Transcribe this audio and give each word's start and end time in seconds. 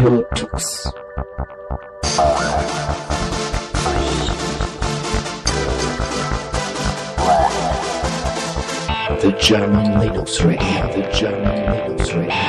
Tux. 0.00 0.92
The 9.20 9.30
German 9.40 10.00
Linux 10.00 10.44
Radio, 10.44 10.92
the 10.92 11.08
German 11.12 11.96
Linux 11.96 12.12
Radio. 12.12 12.43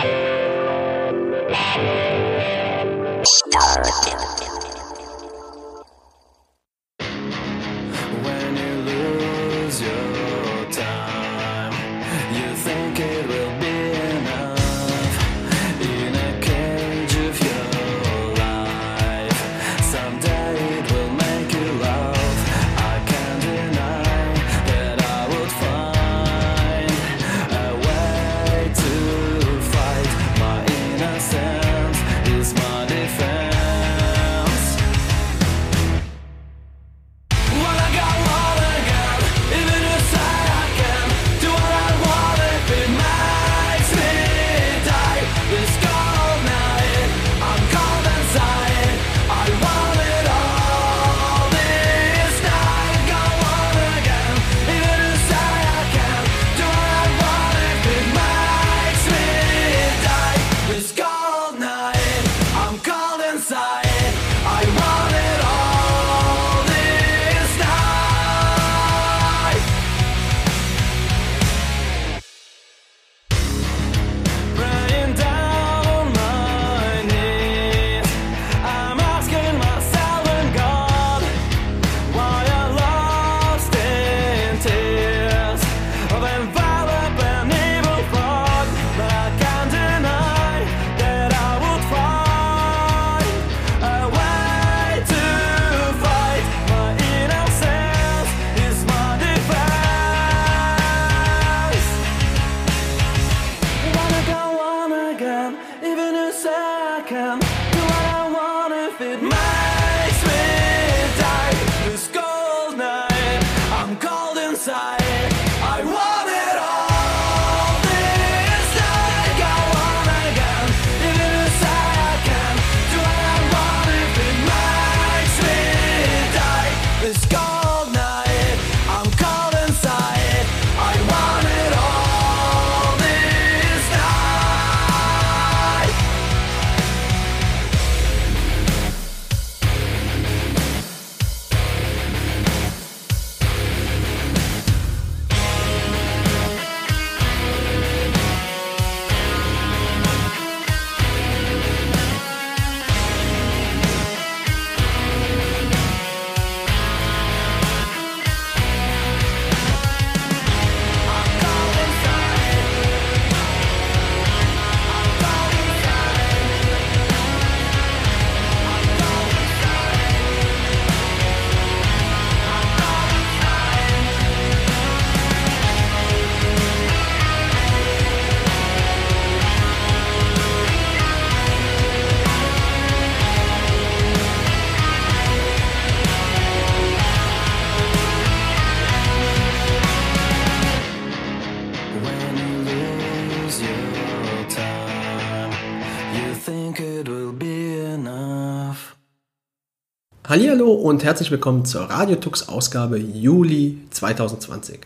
Hallihallo 200.36 200.74
und 200.74 201.06
herzlich 201.06 201.32
willkommen 201.32 201.64
zur 201.64 201.84
Radiotux 201.84 202.50
Ausgabe 202.50 202.98
Juli 202.98 203.78
2020. 203.92 204.80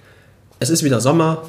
Es 0.60 0.70
ist 0.70 0.84
wieder 0.84 1.02
Sommer, 1.02 1.42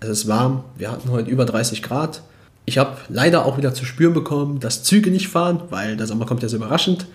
es 0.00 0.08
ist 0.08 0.26
warm, 0.26 0.64
wir 0.76 0.90
hatten 0.90 1.08
heute 1.12 1.30
über 1.30 1.44
30 1.44 1.80
Grad. 1.80 2.22
Ich 2.64 2.78
habe 2.78 2.96
leider 3.08 3.46
auch 3.46 3.56
wieder 3.56 3.72
zu 3.72 3.84
spüren 3.84 4.12
bekommen, 4.12 4.58
dass 4.58 4.82
Züge 4.82 5.12
nicht 5.12 5.28
fahren, 5.28 5.62
weil 5.70 5.96
der 5.96 6.08
Sommer 6.08 6.26
kommt 6.26 6.42
ja 6.42 6.48
so 6.48 6.56
überraschend. 6.56 7.06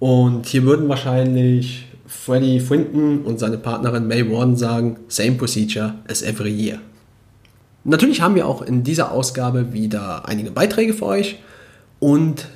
Und 0.00 0.46
hier 0.46 0.64
würden 0.64 0.88
wahrscheinlich 0.88 1.86
Freddie 2.08 2.58
Frinton 2.58 3.22
und 3.22 3.38
seine 3.38 3.58
Partnerin 3.58 4.08
May 4.08 4.28
Warden 4.28 4.56
sagen, 4.56 4.98
same 5.06 5.36
procedure 5.36 5.94
as 6.08 6.22
every 6.22 6.50
year. 6.50 6.80
Natürlich 7.84 8.20
haben 8.20 8.34
wir 8.34 8.48
auch 8.48 8.62
in 8.62 8.82
dieser 8.82 9.12
Ausgabe 9.12 9.72
wieder 9.72 10.28
einige 10.28 10.50
Beiträge 10.50 10.92
für 10.92 11.06
euch 11.06 11.38
und 12.00 12.48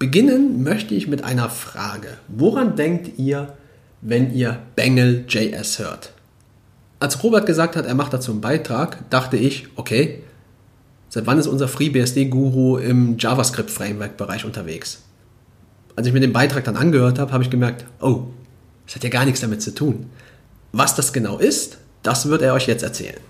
beginnen 0.00 0.64
möchte 0.64 0.94
ich 0.94 1.06
mit 1.06 1.22
einer 1.22 1.48
Frage. 1.50 2.08
Woran 2.26 2.74
denkt 2.74 3.18
ihr, 3.18 3.52
wenn 4.00 4.34
ihr 4.34 4.58
Bengal 4.74 5.24
JS 5.28 5.78
hört? 5.78 6.14
Als 6.98 7.22
Robert 7.22 7.46
gesagt 7.46 7.76
hat, 7.76 7.86
er 7.86 7.94
macht 7.94 8.12
dazu 8.12 8.32
einen 8.32 8.40
Beitrag, 8.40 9.08
dachte 9.10 9.36
ich, 9.36 9.68
okay, 9.76 10.22
seit 11.10 11.26
wann 11.26 11.38
ist 11.38 11.46
unser 11.46 11.68
FreeBSD-Guru 11.68 12.78
im 12.78 13.18
JavaScript-Framework-Bereich 13.18 14.44
unterwegs? 14.44 15.02
Als 15.96 16.06
ich 16.06 16.12
mir 16.14 16.20
den 16.20 16.32
Beitrag 16.32 16.64
dann 16.64 16.76
angehört 16.76 17.18
habe, 17.18 17.32
habe 17.32 17.44
ich 17.44 17.50
gemerkt, 17.50 17.84
oh, 18.00 18.24
das 18.86 18.96
hat 18.96 19.04
ja 19.04 19.10
gar 19.10 19.26
nichts 19.26 19.40
damit 19.40 19.60
zu 19.60 19.74
tun. 19.74 20.06
Was 20.72 20.94
das 20.94 21.12
genau 21.12 21.38
ist, 21.38 21.76
das 22.02 22.26
wird 22.26 22.40
er 22.40 22.54
euch 22.54 22.66
jetzt 22.66 22.82
erzählen. 22.82 23.20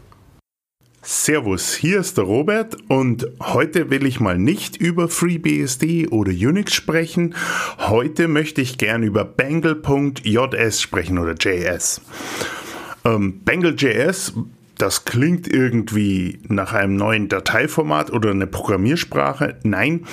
Servus, 1.03 1.75
hier 1.75 2.01
ist 2.01 2.19
der 2.19 2.25
Robert 2.25 2.77
und 2.89 3.27
heute 3.41 3.89
will 3.89 4.05
ich 4.05 4.21
mal 4.21 4.37
nicht 4.37 4.77
über 4.77 5.09
FreeBSD 5.09 6.09
oder 6.09 6.31
Unix 6.31 6.75
sprechen. 6.75 7.35
Heute 7.79 8.29
möchte 8.29 8.61
ich 8.61 8.77
gern 8.77 9.03
über 9.03 9.25
Bangle.js 9.25 10.83
sprechen 10.83 11.17
oder 11.17 11.33
JS. 11.33 12.03
Ähm, 13.07 13.41
Bangle.js, 13.43 14.35
das 14.77 15.07
klingt 15.07 15.49
irgendwie 15.49 16.39
nach 16.49 16.75
einem 16.75 16.97
neuen 16.97 17.31
Dateiformat 17.31 18.11
oder 18.13 18.33
eine 18.33 18.47
Programmiersprache. 18.47 19.57
Nein, 19.63 20.05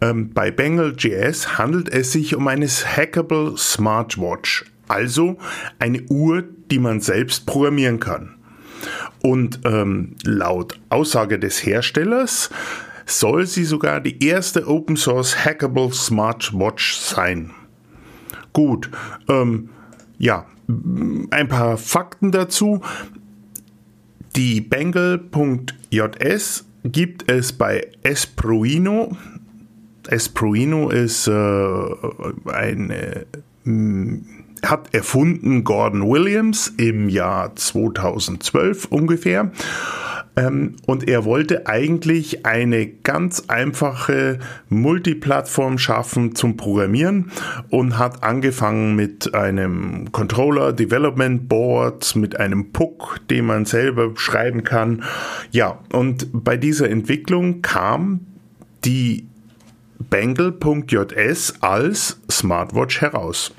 ähm, 0.00 0.30
bei 0.30 0.52
Bangle.js 0.52 1.58
handelt 1.58 1.88
es 1.88 2.12
sich 2.12 2.36
um 2.36 2.46
eine 2.46 2.68
Hackable 2.68 3.56
Smartwatch, 3.56 4.66
also 4.86 5.36
eine 5.80 6.02
Uhr, 6.02 6.44
die 6.70 6.78
man 6.78 7.00
selbst 7.00 7.44
programmieren 7.44 7.98
kann. 7.98 8.37
Und 9.22 9.60
ähm, 9.64 10.16
laut 10.24 10.78
Aussage 10.90 11.38
des 11.38 11.64
Herstellers 11.64 12.50
soll 13.06 13.46
sie 13.46 13.64
sogar 13.64 14.00
die 14.00 14.24
erste 14.24 14.68
Open 14.68 14.96
Source 14.96 15.44
Hackable 15.44 15.92
Smartwatch 15.92 16.96
sein. 16.96 17.52
Gut, 18.52 18.90
ähm, 19.28 19.70
ja, 20.18 20.46
ein 21.30 21.48
paar 21.48 21.78
Fakten 21.78 22.30
dazu. 22.32 22.82
Die 24.36 24.60
Bangle.js 24.60 25.04
gibt 26.84 27.30
es 27.30 27.52
bei 27.52 27.88
Espruino. 28.02 29.16
Espruino 30.08 30.90
ist 30.90 31.28
äh, 31.28 31.32
eine 32.46 33.26
hat 34.64 34.94
erfunden 34.94 35.64
Gordon 35.64 36.08
Williams 36.08 36.72
im 36.76 37.08
Jahr 37.08 37.54
2012 37.56 38.86
ungefähr. 38.86 39.52
Ähm, 40.38 40.76
und 40.86 41.08
er 41.08 41.24
wollte 41.24 41.66
eigentlich 41.66 42.46
eine 42.46 42.86
ganz 42.86 43.44
einfache 43.48 44.38
Multiplattform 44.68 45.78
schaffen 45.78 46.34
zum 46.34 46.56
Programmieren 46.56 47.32
und 47.70 47.98
hat 47.98 48.22
angefangen 48.22 48.94
mit 48.94 49.34
einem 49.34 50.12
Controller 50.12 50.72
Development 50.72 51.48
Board, 51.48 52.14
mit 52.14 52.38
einem 52.38 52.72
PUC, 52.72 53.20
den 53.28 53.46
man 53.46 53.64
selber 53.64 54.12
schreiben 54.14 54.62
kann. 54.62 55.02
Ja, 55.50 55.80
und 55.92 56.28
bei 56.32 56.56
dieser 56.56 56.88
Entwicklung 56.88 57.62
kam 57.62 58.20
die 58.84 59.26
Bangle.js 59.98 61.54
als 61.60 62.20
Smartwatch 62.30 63.00
heraus. 63.00 63.52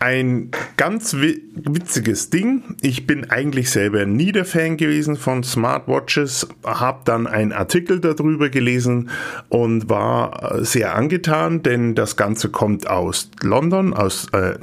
Ein 0.00 0.52
ganz 0.76 1.14
witziges 1.14 2.30
Ding. 2.30 2.76
Ich 2.82 3.06
bin 3.06 3.30
eigentlich 3.30 3.70
selber 3.70 4.06
nie 4.06 4.30
der 4.30 4.44
Fan 4.44 4.76
gewesen 4.76 5.16
von 5.16 5.42
Smartwatches, 5.42 6.46
habe 6.64 7.00
dann 7.04 7.26
einen 7.26 7.52
Artikel 7.52 7.98
darüber 7.98 8.48
gelesen 8.48 9.10
und 9.48 9.88
war 9.88 10.64
sehr 10.64 10.94
angetan, 10.94 11.64
denn 11.64 11.96
das 11.96 12.16
Ganze 12.16 12.48
kommt 12.48 12.88
aus 12.88 13.30
London, 13.42 13.92
aus, 13.92 14.28
äh, 14.32 14.54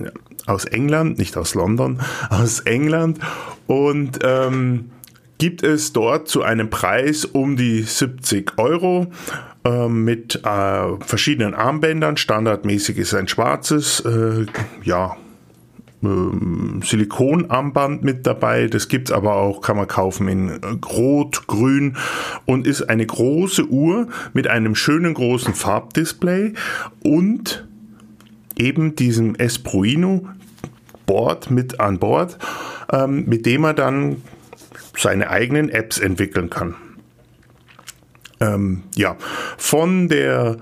aus 0.46 0.64
England, 0.64 1.18
nicht 1.18 1.36
aus 1.36 1.54
London, 1.54 2.00
aus 2.30 2.62
England 2.62 3.20
und 3.68 4.20
ähm, 4.24 4.92
gibt 5.38 5.64
es 5.64 5.92
dort 5.92 6.30
zu 6.30 6.44
einem 6.44 6.70
Preis 6.70 7.26
um 7.26 7.58
die 7.58 7.82
70 7.82 8.54
Euro 8.58 9.08
äh, 9.66 9.90
mit 9.90 10.46
äh, 10.46 10.98
verschiedenen 11.02 11.54
Armbändern. 11.54 12.16
Standardmäßig 12.16 12.98
ist 13.00 13.14
ein 13.14 13.28
schwarzes, 13.28 14.00
äh, 14.00 14.46
ja, 14.84 15.18
ähm, 15.18 15.25
Silikonarmband 16.02 18.04
mit 18.04 18.28
dabei. 18.28 18.68
Das 18.68 18.88
gibt's 18.88 19.12
aber 19.12 19.36
auch, 19.36 19.62
kann 19.62 19.78
man 19.78 19.88
kaufen 19.88 20.28
in 20.28 20.52
Rot, 20.86 21.48
Grün 21.48 21.98
und 22.46 22.68
ist 22.68 22.84
eine 22.84 23.06
große 23.06 23.68
Uhr 23.68 24.08
mit 24.34 24.48
einem 24.48 24.76
schönen 24.76 25.14
großen 25.14 25.54
Farbdisplay 25.54 26.54
und 27.04 27.68
eben 28.58 28.96
diesem 28.96 29.36
Espruino 29.36 30.28
Board 31.06 31.52
mit 31.52 31.80
an 31.80 32.00
Bord, 32.00 32.38
ähm, 32.92 33.26
mit 33.26 33.46
dem 33.46 33.64
er 33.64 33.74
dann 33.74 34.22
seine 34.98 35.30
eigenen 35.30 35.70
Apps 35.70 36.00
entwickeln 36.00 36.50
kann. 36.50 36.76
Ähm, 38.40 38.84
ja, 38.96 39.16
von 39.58 40.10
der 40.10 40.58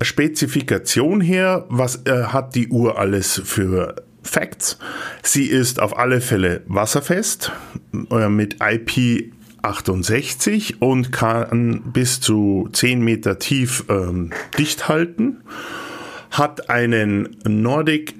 Spezifikation 0.00 1.20
her, 1.20 1.64
was 1.68 2.06
äh, 2.06 2.24
hat 2.24 2.54
die 2.54 2.68
Uhr 2.68 2.98
alles 2.98 3.40
für 3.44 3.96
Facts. 4.28 4.78
Sie 5.22 5.46
ist 5.46 5.80
auf 5.80 5.98
alle 5.98 6.20
Fälle 6.20 6.62
wasserfest 6.66 7.52
äh, 8.10 8.28
mit 8.28 8.56
IP 8.60 9.32
68 9.62 10.80
und 10.80 11.12
kann 11.12 11.82
bis 11.92 12.20
zu 12.20 12.68
10 12.72 13.00
Meter 13.00 13.38
tief 13.38 13.84
ähm, 13.88 14.30
dicht 14.58 14.88
halten. 14.88 15.38
Hat 16.30 16.70
einen 16.70 17.36
Nordic 17.44 18.14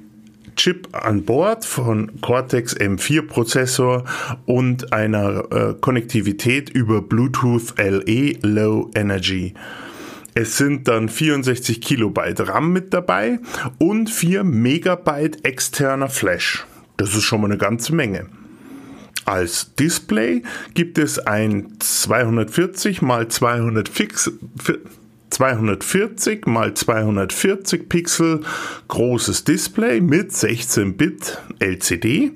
Chip 0.56 0.88
an 0.92 1.24
Bord 1.24 1.64
von 1.64 2.20
Cortex 2.20 2.76
M4 2.76 3.26
Prozessor 3.28 4.04
und 4.44 4.92
einer 4.92 5.52
äh, 5.52 5.74
Konnektivität 5.80 6.68
über 6.70 7.00
Bluetooth 7.00 7.74
LE 7.78 8.38
Low 8.42 8.90
Energy. 8.94 9.54
Es 10.40 10.56
sind 10.56 10.86
dann 10.86 11.08
64 11.08 11.80
Kilobyte 11.80 12.46
RAM 12.46 12.72
mit 12.72 12.94
dabei 12.94 13.40
und 13.78 14.08
4 14.08 14.44
Megabyte 14.44 15.44
externer 15.44 16.08
Flash. 16.08 16.64
Das 16.96 17.12
ist 17.16 17.24
schon 17.24 17.40
mal 17.40 17.48
eine 17.48 17.58
ganze 17.58 17.92
Menge. 17.92 18.28
Als 19.24 19.74
Display 19.74 20.44
gibt 20.74 20.96
es 20.98 21.18
ein 21.18 21.72
240 21.80 23.02
x 23.02 23.34
240 23.40 24.32
240 25.30 26.46
x 26.46 26.84
240 26.84 27.88
Pixel 27.88 28.40
großes 28.86 29.42
Display 29.42 30.00
mit 30.00 30.30
16-Bit 30.30 31.42
LCD 31.58 32.30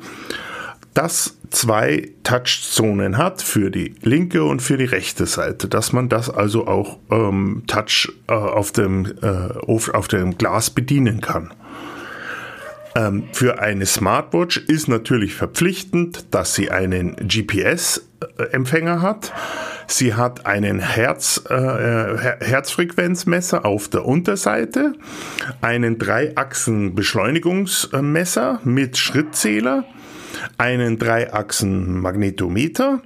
das 0.95 1.39
zwei 1.51 2.11
Touchzonen 2.23 3.19
hat 3.19 3.43
für 3.43 3.71
die 3.71 3.95
linke 4.03 4.45
und 4.45 4.61
für 4.61 4.77
die 4.77 4.85
rechte 4.85 5.27
Seite, 5.27 5.67
dass 5.69 5.93
man 5.93 6.09
das 6.09 6.31
also 6.31 6.67
auch 6.67 6.99
ähm, 7.11 7.65
Touch 7.67 8.13
äh, 8.29 8.33
auf, 8.33 8.73
dem, 8.73 9.07
äh, 9.23 9.27
auf, 9.67 10.09
dem 10.09 10.39
Glas 10.39 10.71
bedienen 10.71 11.21
kann. 11.21 11.53
Ähm, 12.95 13.25
für 13.33 13.61
eine 13.61 13.87
Smartwatch 13.87 14.59
ist 14.59 14.87
natürlich 14.89 15.35
verpflichtend, 15.35 16.35
dass 16.35 16.55
sie 16.55 16.71
einen 16.71 17.17
GPS-Empfänger 17.17 19.01
hat. 19.01 19.33
Sie 19.87 20.13
hat 20.15 20.45
einen 20.47 20.79
Herz, 20.79 21.43
äh, 21.49 22.35
Herzfrequenzmesser 22.41 23.65
auf 23.65 23.89
der 23.89 24.05
Unterseite, 24.05 24.93
einen 25.63 25.97
Dreiachsen-Beschleunigungsmesser 25.99 28.61
mit 28.65 28.99
Schrittzähler 28.99 29.87
einen 30.59 30.99
Dreiachsen-Magnetometer, 30.99 33.01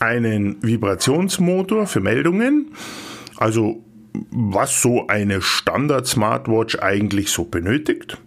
einen 0.00 0.56
Vibrationsmotor 0.62 1.86
für 1.86 2.00
Meldungen, 2.00 2.72
also 3.36 3.84
was 4.30 4.80
so 4.80 5.08
eine 5.08 5.42
Standard-Smartwatch 5.42 6.78
eigentlich 6.80 7.30
so 7.30 7.44
benötigt, 7.44 8.18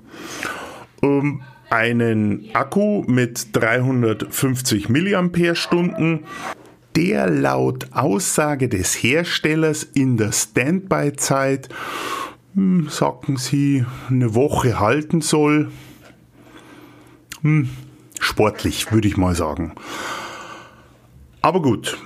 ähm, 1.02 1.42
einen 1.70 2.50
Akku 2.54 3.04
mit 3.08 3.56
350 3.56 4.90
mAh, 4.90 6.20
der 6.96 7.30
laut 7.30 7.88
Aussage 7.92 8.70
des 8.70 8.96
Herstellers 8.96 9.84
in 9.84 10.18
der 10.18 10.32
Standby-Zeit, 10.32 11.70
hm, 12.56 12.88
sagen 12.90 13.38
Sie, 13.38 13.86
eine 14.10 14.34
Woche 14.34 14.80
halten 14.80 15.22
soll. 15.22 15.72
Hm, 17.42 17.70
sportlich, 18.20 18.92
würde 18.92 19.08
ich 19.08 19.18
mal 19.18 19.36
sagen. 19.36 19.76
Aber 21.42 21.62
gut, 21.62 21.98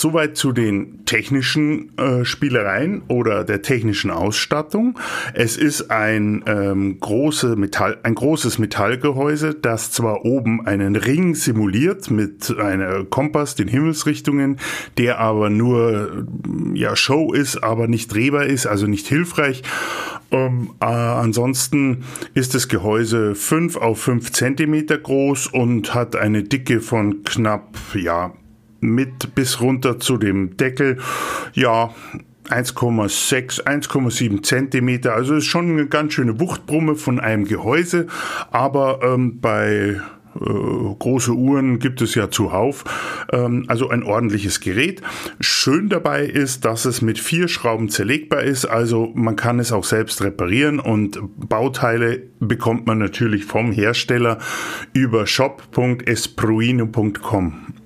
soweit 0.00 0.36
zu 0.36 0.52
den 0.52 1.04
technischen 1.04 1.96
äh, 1.98 2.24
Spielereien 2.24 3.02
oder 3.08 3.44
der 3.44 3.62
technischen 3.62 4.10
Ausstattung. 4.10 4.98
Es 5.34 5.56
ist 5.56 5.90
ein, 5.90 6.44
ähm, 6.46 7.00
große 7.00 7.56
Metall, 7.56 7.98
ein 8.02 8.14
großes 8.14 8.58
Metallgehäuse, 8.58 9.54
das 9.54 9.90
zwar 9.90 10.24
oben 10.24 10.66
einen 10.66 10.96
Ring 10.96 11.34
simuliert 11.34 12.10
mit 12.10 12.56
einem 12.58 13.10
Kompass, 13.10 13.54
den 13.54 13.68
Himmelsrichtungen, 13.68 14.58
der 14.96 15.18
aber 15.18 15.50
nur 15.50 16.26
ja, 16.74 16.96
Show 16.96 17.32
ist, 17.32 17.62
aber 17.62 17.88
nicht 17.88 18.12
drehbar 18.12 18.46
ist, 18.46 18.66
also 18.66 18.86
nicht 18.86 19.06
hilfreich. 19.06 19.62
Ähm, 20.30 20.70
äh, 20.80 20.84
ansonsten 20.84 22.04
ist 22.34 22.54
das 22.54 22.68
Gehäuse 22.68 23.34
5 23.34 23.76
auf 23.76 24.02
5 24.02 24.32
Zentimeter 24.32 24.98
groß 24.98 25.46
und 25.48 25.94
hat 25.94 26.16
eine 26.16 26.42
Dicke 26.42 26.80
von 26.80 27.24
knapp, 27.24 27.78
ja, 27.94 28.34
mit 28.80 29.34
bis 29.34 29.60
runter 29.60 29.98
zu 29.98 30.16
dem 30.16 30.56
Deckel, 30.56 30.98
ja, 31.54 31.90
1,6, 32.50 33.64
1,7 33.64 34.42
Zentimeter. 34.42 35.14
Also 35.14 35.34
ist 35.34 35.44
schon 35.44 35.70
eine 35.70 35.86
ganz 35.86 36.14
schöne 36.14 36.40
Wuchtbrumme 36.40 36.96
von 36.96 37.20
einem 37.20 37.44
Gehäuse, 37.44 38.06
aber 38.50 39.00
ähm, 39.02 39.40
bei 39.40 40.00
äh, 40.34 40.94
große 40.98 41.32
Uhren 41.32 41.78
gibt 41.78 42.02
es 42.02 42.14
ja 42.14 42.30
zuhauf. 42.30 42.84
Ähm, 43.32 43.64
also 43.68 43.90
ein 43.90 44.02
ordentliches 44.02 44.60
Gerät. 44.60 45.02
Schön 45.40 45.88
dabei 45.88 46.24
ist, 46.24 46.64
dass 46.64 46.84
es 46.84 47.02
mit 47.02 47.18
vier 47.18 47.48
Schrauben 47.48 47.88
zerlegbar 47.88 48.42
ist. 48.42 48.64
Also 48.64 49.12
man 49.14 49.36
kann 49.36 49.58
es 49.58 49.72
auch 49.72 49.84
selbst 49.84 50.22
reparieren 50.22 50.80
und 50.80 51.18
Bauteile 51.36 52.22
bekommt 52.40 52.86
man 52.86 52.98
natürlich 52.98 53.44
vom 53.44 53.72
Hersteller 53.72 54.38
über 54.92 55.26
shop.espruino.com. 55.26 57.77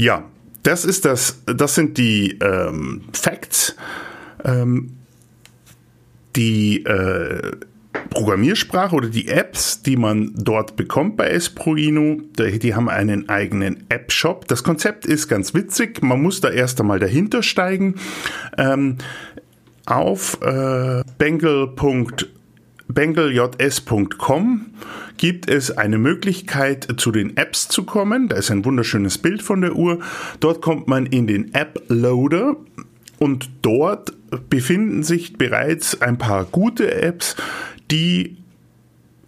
Ja, 0.00 0.24
das 0.62 0.86
ist 0.86 1.04
das, 1.04 1.42
das 1.44 1.74
sind 1.74 1.98
die 1.98 2.38
ähm, 2.40 3.02
Facts. 3.12 3.76
Ähm, 4.42 4.96
die 6.36 6.86
äh, 6.86 7.50
Programmiersprache 8.08 8.96
oder 8.96 9.08
die 9.10 9.28
Apps, 9.28 9.82
die 9.82 9.98
man 9.98 10.32
dort 10.34 10.76
bekommt 10.76 11.18
bei 11.18 11.28
Espruino, 11.28 12.22
die 12.38 12.74
haben 12.74 12.88
einen 12.88 13.28
eigenen 13.28 13.84
App-Shop. 13.90 14.48
Das 14.48 14.64
Konzept 14.64 15.04
ist 15.04 15.28
ganz 15.28 15.52
witzig. 15.52 16.02
Man 16.02 16.22
muss 16.22 16.40
da 16.40 16.48
erst 16.48 16.80
einmal 16.80 16.98
dahinter 16.98 17.42
steigen. 17.42 17.96
Ähm, 18.56 18.96
auf 19.84 20.40
äh, 20.40 21.02
bengaljs.com 22.94 24.66
gibt 25.16 25.50
es 25.50 25.76
eine 25.76 25.98
Möglichkeit, 25.98 26.88
zu 26.96 27.12
den 27.12 27.36
Apps 27.36 27.68
zu 27.68 27.84
kommen. 27.84 28.28
Da 28.28 28.36
ist 28.36 28.50
ein 28.50 28.64
wunderschönes 28.64 29.18
Bild 29.18 29.42
von 29.42 29.60
der 29.60 29.76
Uhr. 29.76 30.00
Dort 30.40 30.62
kommt 30.62 30.88
man 30.88 31.06
in 31.06 31.26
den 31.26 31.54
App 31.54 31.82
Loader 31.88 32.56
und 33.18 33.50
dort 33.62 34.12
befinden 34.48 35.02
sich 35.02 35.36
bereits 35.36 36.00
ein 36.00 36.18
paar 36.18 36.44
gute 36.44 36.94
Apps, 37.02 37.36
die 37.90 38.38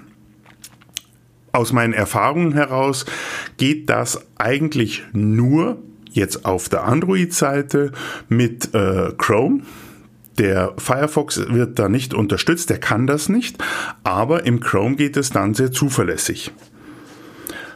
Aus 1.52 1.72
meinen 1.72 1.92
Erfahrungen 1.92 2.52
heraus 2.52 3.06
geht 3.56 3.90
das 3.90 4.24
eigentlich 4.36 5.04
nur 5.12 5.78
jetzt 6.10 6.44
auf 6.44 6.68
der 6.68 6.84
Android-Seite 6.84 7.92
mit 8.28 8.74
äh, 8.74 9.12
Chrome 9.16 9.62
der 10.38 10.74
Firefox 10.78 11.48
wird 11.48 11.78
da 11.78 11.88
nicht 11.88 12.14
unterstützt, 12.14 12.70
der 12.70 12.78
kann 12.78 13.06
das 13.06 13.28
nicht, 13.28 13.62
aber 14.04 14.46
im 14.46 14.60
Chrome 14.60 14.96
geht 14.96 15.16
es 15.16 15.30
dann 15.30 15.54
sehr 15.54 15.72
zuverlässig. 15.72 16.52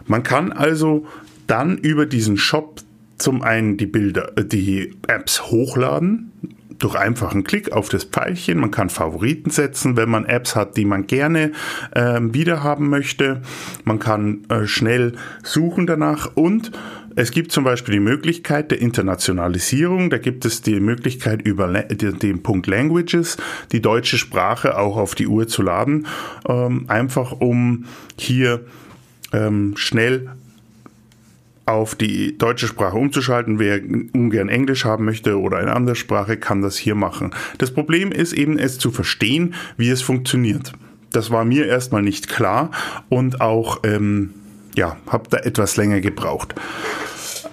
Man 0.06 0.22
kann 0.22 0.52
also 0.52 1.06
dann 1.46 1.78
über 1.78 2.06
diesen 2.06 2.36
Shop 2.36 2.80
zum 3.16 3.42
einen 3.42 3.76
die 3.76 3.86
Bilder, 3.86 4.36
äh, 4.36 4.44
die 4.44 4.94
Apps 5.06 5.50
hochladen, 5.50 6.30
durch 6.78 6.96
einfachen 6.96 7.44
Klick 7.44 7.72
auf 7.72 7.88
das 7.88 8.04
Pfeilchen. 8.04 8.58
Man 8.58 8.70
kann 8.70 8.90
Favoriten 8.90 9.50
setzen, 9.50 9.96
wenn 9.96 10.10
man 10.10 10.24
Apps 10.24 10.56
hat, 10.56 10.76
die 10.76 10.84
man 10.84 11.06
gerne 11.06 11.52
äh, 11.92 12.20
wiederhaben 12.20 12.88
möchte. 12.88 13.42
Man 13.84 13.98
kann 13.98 14.44
äh, 14.48 14.66
schnell 14.66 15.14
suchen 15.42 15.86
danach 15.86 16.32
und 16.34 16.72
es 17.16 17.30
gibt 17.30 17.52
zum 17.52 17.64
Beispiel 17.64 17.94
die 17.94 18.00
Möglichkeit 18.00 18.70
der 18.70 18.80
Internationalisierung. 18.80 20.10
Da 20.10 20.18
gibt 20.18 20.44
es 20.44 20.62
die 20.62 20.80
Möglichkeit 20.80 21.42
über 21.42 21.68
den 21.68 22.42
Punkt 22.42 22.66
Languages 22.66 23.36
die 23.72 23.80
deutsche 23.80 24.18
Sprache 24.18 24.78
auch 24.78 24.96
auf 24.96 25.14
die 25.14 25.26
Uhr 25.26 25.46
zu 25.46 25.62
laden, 25.62 26.06
ähm, 26.48 26.86
einfach 26.88 27.32
um 27.32 27.84
hier 28.18 28.64
ähm, 29.32 29.74
schnell 29.76 30.30
auf 31.66 31.94
die 31.94 32.36
deutsche 32.36 32.66
Sprache 32.66 32.96
umzuschalten. 32.96 33.58
Wer 33.58 33.80
ungern 34.12 34.48
Englisch 34.48 34.84
haben 34.84 35.04
möchte 35.04 35.40
oder 35.40 35.58
eine 35.58 35.74
andere 35.74 35.96
Sprache, 35.96 36.36
kann 36.36 36.62
das 36.62 36.76
hier 36.76 36.94
machen. 36.94 37.32
Das 37.58 37.70
Problem 37.70 38.12
ist 38.12 38.32
eben, 38.32 38.58
es 38.58 38.78
zu 38.78 38.90
verstehen, 38.90 39.54
wie 39.76 39.88
es 39.88 40.02
funktioniert. 40.02 40.72
Das 41.10 41.30
war 41.30 41.44
mir 41.44 41.66
erstmal 41.66 42.02
nicht 42.02 42.28
klar 42.28 42.70
und 43.08 43.40
auch, 43.40 43.80
ähm, 43.84 44.30
ja, 44.76 44.96
habe 45.08 45.28
da 45.30 45.38
etwas 45.38 45.76
länger 45.76 46.00
gebraucht. 46.00 46.54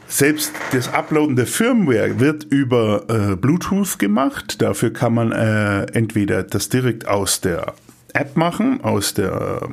Selbst 0.07 0.51
das 0.73 0.93
Uploaden 0.93 1.37
der 1.37 1.47
Firmware 1.47 2.19
wird 2.19 2.43
über 2.43 3.05
äh, 3.07 3.35
Bluetooth 3.37 3.97
gemacht. 3.97 4.61
Dafür 4.61 4.91
kann 4.91 5.13
man 5.13 5.31
äh, 5.31 5.83
entweder 5.93 6.43
das 6.43 6.67
direkt 6.67 7.07
aus 7.07 7.39
der 7.39 7.75
App 8.13 8.35
machen, 8.35 8.81
aus 8.81 9.13
der 9.13 9.69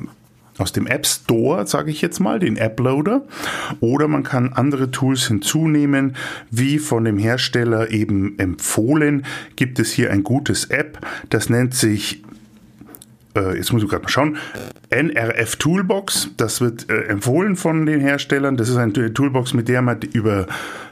aus 0.59 0.73
dem 0.73 0.87
App 0.87 1.07
Store, 1.07 1.65
sage 1.65 1.89
ich 1.89 2.01
jetzt 2.01 2.19
mal, 2.19 2.39
den 2.39 2.57
App 2.57 2.79
Loader, 2.79 3.23
oder 3.79 4.07
man 4.07 4.23
kann 4.23 4.53
andere 4.53 4.91
Tools 4.91 5.27
hinzunehmen, 5.27 6.15
wie 6.51 6.79
von 6.79 7.05
dem 7.05 7.17
Hersteller 7.17 7.91
eben 7.91 8.37
empfohlen, 8.37 9.25
gibt 9.55 9.79
es 9.79 9.91
hier 9.91 10.11
ein 10.11 10.23
gutes 10.23 10.65
App, 10.65 10.99
das 11.29 11.49
nennt 11.49 11.73
sich 11.73 12.23
äh, 13.35 13.57
jetzt 13.57 13.71
muss 13.71 13.83
ich 13.83 13.89
gerade 13.89 14.03
mal 14.03 14.09
schauen, 14.09 14.37
NRF 14.89 15.55
Toolbox, 15.57 16.31
das 16.37 16.61
wird 16.61 16.89
äh, 16.89 17.03
empfohlen 17.03 17.55
von 17.55 17.85
den 17.85 17.99
Herstellern. 17.99 18.57
Das 18.57 18.69
ist 18.69 18.77
eine 18.77 19.13
Toolbox, 19.13 19.53
mit 19.53 19.67
der 19.67 19.81
man 19.81 20.01
über 20.13 20.47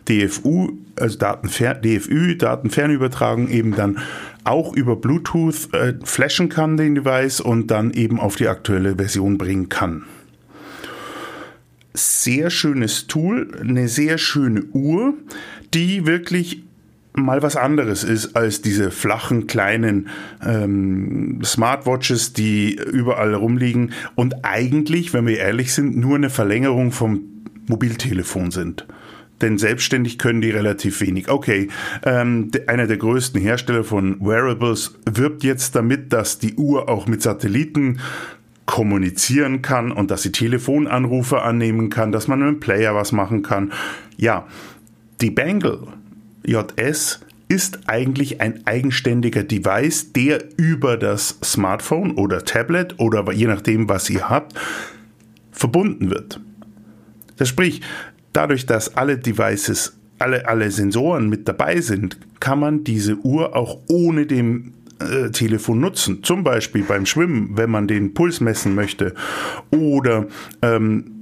DFU, 0.08 0.74
also 0.96 1.18
Datenfer 1.18 1.74
DFÜ, 1.74 2.36
Datenfernübertragung 2.36 3.50
eben 3.50 3.76
dann 3.76 4.00
auch 4.44 4.74
über 4.74 4.96
Bluetooth 4.96 5.74
äh, 5.74 5.94
flashen 6.04 6.50
kann, 6.50 6.78
den 6.78 6.96
Device, 6.96 7.42
und 7.42 7.68
dann 7.68 7.92
eben 7.92 8.20
auf 8.20 8.36
die 8.36 8.48
aktuelle 8.48 8.96
Version 8.96 9.38
bringen 9.38 9.70
kann. 9.70 10.04
Sehr 11.94 12.52
schönes 12.52 13.08
Tool, 13.08 13.50
eine 13.60 13.88
sehr 13.88 14.20
schöne 14.20 14.64
Uhr, 14.72 15.16
die 15.74 16.06
wirklich 16.06 16.67
mal 17.18 17.42
was 17.42 17.56
anderes 17.56 18.04
ist 18.04 18.36
als 18.36 18.62
diese 18.62 18.92
flachen 18.92 19.48
kleinen 19.48 20.08
ähm, 20.46 21.40
Smartwatches, 21.44 22.34
die 22.34 22.76
überall 22.76 23.34
rumliegen 23.34 23.94
und 24.16 24.46
eigentlich, 24.46 25.14
wenn 25.14 25.28
wir 25.28 25.40
ehrlich 25.40 25.74
sind, 25.74 25.98
nur 25.98 26.16
eine 26.16 26.30
Verlängerung 26.30 26.92
vom 26.92 27.22
Mobiltelefon 27.68 28.52
sind. 28.52 28.86
Denn 29.42 29.58
selbstständig 29.58 30.18
können 30.18 30.42
die 30.42 30.50
relativ 30.50 31.02
wenig. 31.02 31.30
Okay, 31.30 31.70
ähm, 32.04 32.50
einer 32.66 32.88
der 32.88 32.98
größten 32.98 33.40
Hersteller 33.40 33.84
von 33.84 34.20
Wearables 34.20 34.96
wirbt 35.06 35.44
jetzt 35.44 35.76
damit, 35.76 36.12
dass 36.12 36.40
die 36.40 36.56
Uhr 36.56 36.90
auch 36.90 37.08
mit 37.08 37.22
Satelliten 37.22 38.00
kommunizieren 38.66 39.62
kann 39.62 39.92
und 39.92 40.12
dass 40.12 40.24
sie 40.24 40.32
Telefonanrufe 40.32 41.42
annehmen 41.42 41.90
kann, 41.90 42.12
dass 42.12 42.28
man 42.28 42.40
mit 42.40 42.48
dem 42.48 42.60
Player 42.60 42.96
was 42.96 43.12
machen 43.12 43.44
kann. 43.44 43.72
Ja, 44.18 44.48
die 45.22 45.32
Bangle 45.32 45.88
JS 46.46 47.22
ist 47.50 47.88
eigentlich 47.88 48.42
ein 48.42 48.66
eigenständiger 48.66 49.44
Device, 49.44 50.12
der 50.12 50.44
über 50.58 50.98
das 50.98 51.40
Smartphone 51.44 52.12
oder 52.12 52.44
Tablet 52.44 53.00
oder 53.00 53.32
je 53.32 53.48
nachdem, 53.48 53.88
was 53.88 54.10
ihr 54.10 54.30
habt, 54.30 54.54
verbunden 55.52 56.10
wird. 56.10 56.42
Das 57.38 57.48
sprich, 57.48 57.82
dadurch, 58.34 58.66
dass 58.66 58.98
alle 58.98 59.18
Devices, 59.18 59.98
alle, 60.20 60.48
alle 60.48 60.72
Sensoren 60.72 61.30
mit 61.30 61.48
dabei 61.48 61.80
sind, 61.80 62.18
kann 62.40 62.60
man 62.60 62.84
diese 62.84 63.16
Uhr 63.18 63.56
auch 63.56 63.80
ohne 63.88 64.26
dem 64.26 64.74
GPS-Telefon 65.00 65.80
nutzen. 65.80 66.24
Zum 66.24 66.44
Beispiel 66.44 66.84
beim 66.84 67.06
Schwimmen, 67.06 67.52
wenn 67.56 67.70
man 67.70 67.88
den 67.88 68.14
Puls 68.14 68.42
messen 68.42 68.76
möchte. 68.76 69.14
Oder 69.72 70.28
ähm, 70.62 71.17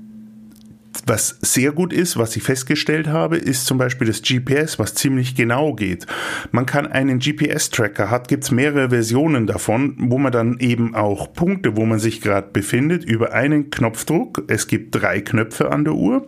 was 1.06 1.38
sehr 1.42 1.72
gut 1.72 1.94
ist, 1.94 2.18
was 2.18 2.36
ich 2.36 2.44
festgestellt 2.44 3.08
habe, 3.08 3.38
ist 3.38 3.66
zum 3.66 3.78
Beispiel 3.78 4.08
das 4.08 4.22
GPS, 4.22 4.80
was 4.80 4.96
ziemlich 4.96 5.36
genau 5.36 5.74
geht. 5.74 6.06
Man 6.52 6.66
kann 6.66 6.88
einen 6.88 7.20
GPS-Tracker, 7.20 8.10
hat 8.10 8.28
gibt's 8.28 8.52
mehrere 8.52 8.90
Versionen 8.90 9.48
davon, 9.48 9.96
wo 10.00 10.18
man 10.18 10.32
dann 10.32 10.60
eben 10.60 10.96
auch 10.96 11.34
Punkte, 11.34 11.78
wo 11.78 11.86
man 11.86 12.00
sich 12.00 12.22
gerade 12.22 12.50
befindet, 12.52 13.04
über 13.04 13.34
einen 13.34 13.70
Knopfdruck, 13.70 14.44
es 14.48 14.68
gibt 14.68 14.96
drei 14.96 15.22
Knöpfe 15.22 15.72
an 15.72 15.84
der 15.84 15.94
Uhr, 15.94 16.28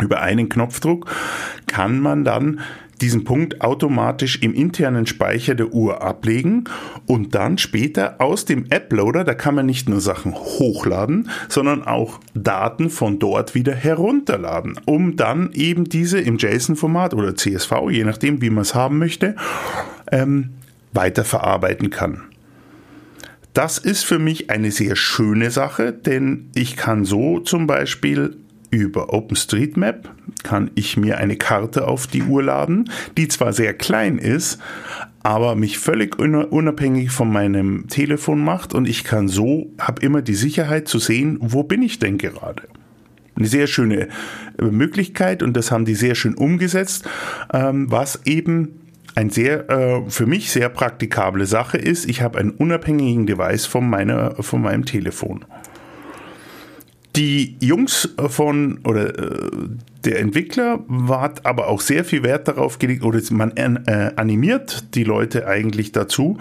über 0.00 0.20
einen 0.22 0.48
Knopfdruck 0.48 1.08
kann 1.66 2.00
man 2.00 2.24
dann 2.24 2.60
diesen 3.00 3.24
Punkt 3.24 3.60
automatisch 3.60 4.40
im 4.42 4.54
internen 4.54 5.06
Speicher 5.06 5.54
der 5.54 5.72
Uhr 5.72 6.02
ablegen 6.02 6.64
und 7.06 7.34
dann 7.34 7.58
später 7.58 8.20
aus 8.20 8.44
dem 8.44 8.66
App-Loader, 8.70 9.24
da 9.24 9.34
kann 9.34 9.54
man 9.54 9.66
nicht 9.66 9.88
nur 9.88 10.00
Sachen 10.00 10.34
hochladen, 10.34 11.30
sondern 11.48 11.82
auch 11.82 12.20
Daten 12.34 12.90
von 12.90 13.18
dort 13.18 13.54
wieder 13.54 13.74
herunterladen, 13.74 14.78
um 14.84 15.16
dann 15.16 15.50
eben 15.52 15.84
diese 15.84 16.20
im 16.20 16.38
JSON-Format 16.38 17.14
oder 17.14 17.34
CSV, 17.34 17.72
je 17.90 18.04
nachdem, 18.04 18.40
wie 18.40 18.50
man 18.50 18.62
es 18.62 18.74
haben 18.74 18.98
möchte, 18.98 19.36
ähm, 20.10 20.50
weiterverarbeiten 20.92 21.90
kann. 21.90 22.22
Das 23.52 23.78
ist 23.78 24.04
für 24.04 24.18
mich 24.18 24.50
eine 24.50 24.72
sehr 24.72 24.96
schöne 24.96 25.52
Sache, 25.52 25.92
denn 25.92 26.50
ich 26.56 26.76
kann 26.76 27.04
so 27.04 27.38
zum 27.38 27.68
Beispiel 27.68 28.36
über 28.76 29.12
OpenStreetMap 29.12 30.10
kann 30.42 30.70
ich 30.74 30.96
mir 30.96 31.18
eine 31.18 31.36
Karte 31.36 31.86
auf 31.88 32.06
die 32.06 32.22
Uhr 32.22 32.42
laden, 32.42 32.90
die 33.16 33.28
zwar 33.28 33.52
sehr 33.52 33.74
klein 33.74 34.18
ist, 34.18 34.58
aber 35.22 35.54
mich 35.54 35.78
völlig 35.78 36.18
unabhängig 36.18 37.10
von 37.10 37.32
meinem 37.32 37.88
Telefon 37.88 38.44
macht 38.44 38.74
und 38.74 38.86
ich 38.86 39.04
kann 39.04 39.28
so, 39.28 39.72
habe 39.78 40.02
immer 40.02 40.22
die 40.22 40.34
Sicherheit 40.34 40.86
zu 40.86 40.98
sehen, 40.98 41.38
wo 41.40 41.62
bin 41.62 41.82
ich 41.82 41.98
denn 41.98 42.18
gerade. 42.18 42.64
Eine 43.36 43.48
sehr 43.48 43.66
schöne 43.66 44.08
äh, 44.58 44.64
Möglichkeit 44.64 45.42
und 45.42 45.56
das 45.56 45.72
haben 45.72 45.86
die 45.86 45.94
sehr 45.94 46.14
schön 46.14 46.34
umgesetzt, 46.34 47.08
ähm, 47.52 47.90
was 47.90 48.20
eben 48.26 48.80
ein 49.14 49.30
sehr 49.30 49.68
äh, 49.70 50.02
für 50.10 50.26
mich 50.26 50.50
sehr 50.50 50.68
praktikable 50.68 51.46
Sache 51.46 51.78
ist. 51.78 52.08
Ich 52.08 52.22
habe 52.22 52.38
einen 52.38 52.50
unabhängigen 52.50 53.26
Device 53.26 53.66
von 53.66 53.88
meiner 53.88 54.42
von 54.42 54.62
meinem 54.62 54.84
Telefon. 54.84 55.44
Die 57.16 57.56
Jungs 57.60 58.08
von 58.28 58.80
oder 58.84 59.16
äh, 59.16 59.50
der 60.04 60.18
Entwickler 60.18 60.80
hat 61.08 61.46
aber 61.46 61.68
auch 61.68 61.80
sehr 61.80 62.04
viel 62.04 62.22
Wert 62.22 62.48
darauf 62.48 62.78
gelegt, 62.78 63.04
oder 63.04 63.20
man 63.30 63.52
äh, 63.56 64.10
animiert 64.16 64.94
die 64.94 65.04
Leute 65.04 65.46
eigentlich 65.46 65.92
dazu, 65.92 66.38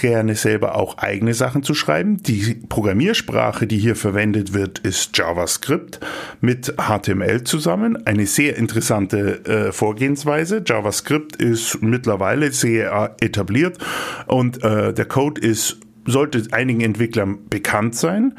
gerne 0.00 0.34
selber 0.34 0.76
auch 0.76 0.98
eigene 0.98 1.34
Sachen 1.34 1.62
zu 1.62 1.74
schreiben. 1.74 2.22
Die 2.22 2.54
Programmiersprache, 2.68 3.66
die 3.66 3.78
hier 3.78 3.96
verwendet 3.96 4.52
wird, 4.52 4.78
ist 4.80 5.16
JavaScript 5.16 6.00
mit 6.40 6.74
HTML 6.78 7.44
zusammen. 7.44 8.06
Eine 8.06 8.26
sehr 8.26 8.56
interessante 8.56 9.44
äh, 9.44 9.72
Vorgehensweise. 9.72 10.62
JavaScript 10.64 11.36
ist 11.36 11.82
mittlerweile 11.82 12.52
sehr 12.52 13.16
etabliert 13.20 13.78
und 14.26 14.62
äh, 14.62 14.94
der 14.94 15.04
Code 15.06 15.40
ist 15.40 15.78
sollte 16.06 16.42
einigen 16.52 16.80
Entwicklern 16.80 17.38
bekannt 17.48 17.94
sein. 17.94 18.34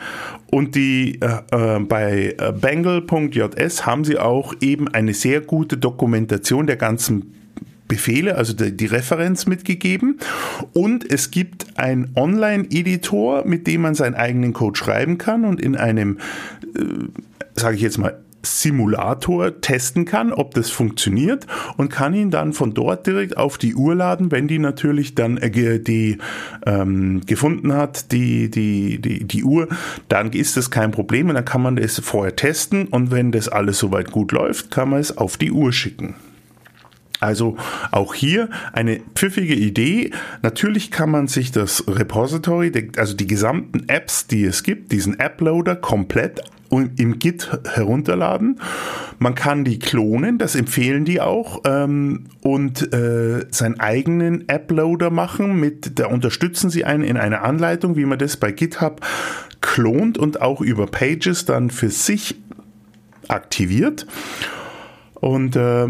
Und 0.49 0.75
die 0.75 1.19
äh, 1.21 1.75
äh 1.75 1.79
bei 1.79 2.35
äh, 2.37 2.51
bangle.js 2.51 3.85
haben 3.85 4.03
sie 4.03 4.17
auch 4.17 4.53
eben 4.61 4.87
eine 4.87 5.13
sehr 5.13 5.41
gute 5.41 5.77
Dokumentation 5.77 6.67
der 6.67 6.77
ganzen 6.77 7.33
Befehle, 7.91 8.35
also 8.35 8.53
die, 8.53 8.75
die 8.75 8.85
Referenz 8.85 9.47
mitgegeben. 9.47 10.19
Und 10.73 11.11
es 11.11 11.29
gibt 11.29 11.77
einen 11.77 12.11
Online-Editor, 12.15 13.45
mit 13.45 13.67
dem 13.67 13.81
man 13.81 13.95
seinen 13.95 14.15
eigenen 14.15 14.53
Code 14.53 14.77
schreiben 14.77 15.17
kann 15.17 15.43
und 15.43 15.59
in 15.59 15.75
einem, 15.75 16.17
äh, 16.73 16.83
sage 17.53 17.75
ich 17.75 17.81
jetzt 17.81 17.97
mal, 17.97 18.17
Simulator 18.43 19.61
testen 19.61 20.05
kann, 20.05 20.33
ob 20.33 20.53
das 20.53 20.69
funktioniert 20.69 21.47
und 21.77 21.89
kann 21.89 22.13
ihn 22.13 22.31
dann 22.31 22.53
von 22.53 22.73
dort 22.73 23.07
direkt 23.07 23.37
auf 23.37 23.57
die 23.57 23.75
Uhr 23.75 23.95
laden, 23.95 24.31
wenn 24.31 24.47
die 24.47 24.59
natürlich 24.59 25.15
dann 25.15 25.37
äh, 25.37 25.79
die 25.79 26.17
ähm, 26.65 27.21
gefunden 27.25 27.73
hat, 27.73 28.11
die, 28.11 28.49
die, 28.49 28.99
die, 28.99 29.25
die 29.25 29.43
Uhr, 29.43 29.67
dann 30.07 30.31
ist 30.31 30.57
das 30.57 30.71
kein 30.71 30.91
Problem 30.91 31.29
und 31.29 31.35
dann 31.35 31.45
kann 31.45 31.61
man 31.61 31.75
das 31.75 31.99
vorher 31.99 32.35
testen 32.35 32.87
und 32.87 33.11
wenn 33.11 33.31
das 33.31 33.47
alles 33.47 33.79
soweit 33.79 34.11
gut 34.11 34.31
läuft, 34.31 34.71
kann 34.71 34.89
man 34.89 34.99
es 34.99 35.17
auf 35.17 35.37
die 35.37 35.51
Uhr 35.51 35.71
schicken. 35.73 36.15
Also 37.21 37.55
auch 37.91 38.15
hier 38.15 38.49
eine 38.73 38.99
pfiffige 39.13 39.53
Idee. 39.53 40.09
Natürlich 40.41 40.89
kann 40.89 41.11
man 41.11 41.27
sich 41.27 41.51
das 41.51 41.83
Repository, 41.87 42.71
also 42.97 43.15
die 43.15 43.27
gesamten 43.27 43.87
Apps, 43.87 44.25
die 44.25 44.43
es 44.43 44.63
gibt, 44.63 44.91
diesen 44.91 45.19
App-Loader 45.19 45.75
komplett 45.75 46.41
im 46.71 47.19
Git 47.19 47.51
herunterladen. 47.73 48.59
Man 49.19 49.35
kann 49.35 49.63
die 49.63 49.77
klonen, 49.77 50.37
das 50.37 50.55
empfehlen 50.55 51.05
die 51.05 51.21
auch, 51.21 51.61
ähm, 51.65 52.25
und 52.41 52.93
äh, 52.93 53.45
seinen 53.51 53.79
eigenen 53.79 54.47
App-Loader 54.47 55.09
machen. 55.09 55.59
Mit, 55.59 55.99
da 55.99 56.07
unterstützen 56.07 56.69
sie 56.69 56.85
einen 56.85 57.03
in 57.03 57.17
einer 57.17 57.43
Anleitung, 57.43 57.97
wie 57.97 58.05
man 58.05 58.17
das 58.17 58.37
bei 58.37 58.51
GitHub 58.51 59.01
klont 59.59 60.17
und 60.17 60.41
auch 60.41 60.61
über 60.61 60.87
Pages 60.87 61.45
dann 61.45 61.69
für 61.69 61.89
sich 61.89 62.35
aktiviert. 63.27 64.07
Und 65.21 65.55
äh, 65.55 65.87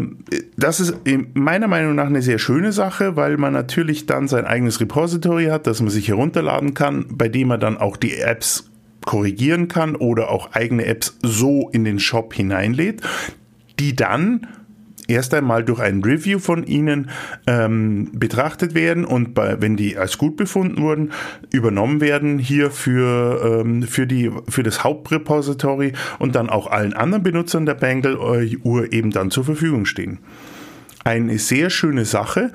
das 0.58 0.78
ist 0.78 0.94
meiner 1.32 1.66
Meinung 1.66 1.94
nach 1.94 2.06
eine 2.06 2.20
sehr 2.20 2.38
schöne 2.38 2.70
Sache, 2.72 3.16
weil 3.16 3.38
man 3.38 3.54
natürlich 3.54 4.04
dann 4.04 4.28
sein 4.28 4.44
eigenes 4.44 4.78
Repository 4.78 5.46
hat, 5.46 5.66
das 5.66 5.80
man 5.80 5.88
sich 5.88 6.08
herunterladen 6.08 6.74
kann, 6.74 7.06
bei 7.08 7.28
dem 7.28 7.48
man 7.48 7.58
dann 7.58 7.78
auch 7.78 7.96
die 7.96 8.18
Apps 8.18 8.70
korrigieren 9.06 9.68
kann 9.68 9.96
oder 9.96 10.30
auch 10.30 10.52
eigene 10.52 10.86
Apps 10.86 11.18
so 11.22 11.68
in 11.70 11.84
den 11.84 11.98
Shop 11.98 12.34
hineinlädt, 12.34 13.02
die 13.78 13.96
dann 13.96 14.46
erst 15.08 15.34
einmal 15.34 15.64
durch 15.64 15.80
ein 15.80 16.02
Review 16.02 16.38
von 16.38 16.64
Ihnen 16.64 17.10
ähm, 17.46 18.10
betrachtet 18.12 18.74
werden 18.74 19.04
und 19.04 19.34
bei, 19.34 19.60
wenn 19.60 19.76
die 19.76 19.96
als 19.96 20.18
gut 20.18 20.36
befunden 20.36 20.82
wurden, 20.82 21.12
übernommen 21.52 22.00
werden 22.00 22.38
hier 22.38 22.70
für, 22.70 23.60
ähm, 23.60 23.82
für, 23.82 24.06
die, 24.06 24.30
für 24.48 24.62
das 24.62 24.84
Hauptrepository 24.84 25.92
und 26.18 26.34
dann 26.34 26.48
auch 26.48 26.68
allen 26.68 26.94
anderen 26.94 27.22
Benutzern 27.22 27.66
der 27.66 27.74
Bangle-Uhr 27.74 28.92
eben 28.92 29.10
dann 29.10 29.30
zur 29.30 29.44
Verfügung 29.44 29.84
stehen. 29.86 30.18
Eine 31.04 31.38
sehr 31.38 31.68
schöne 31.68 32.04
Sache 32.04 32.52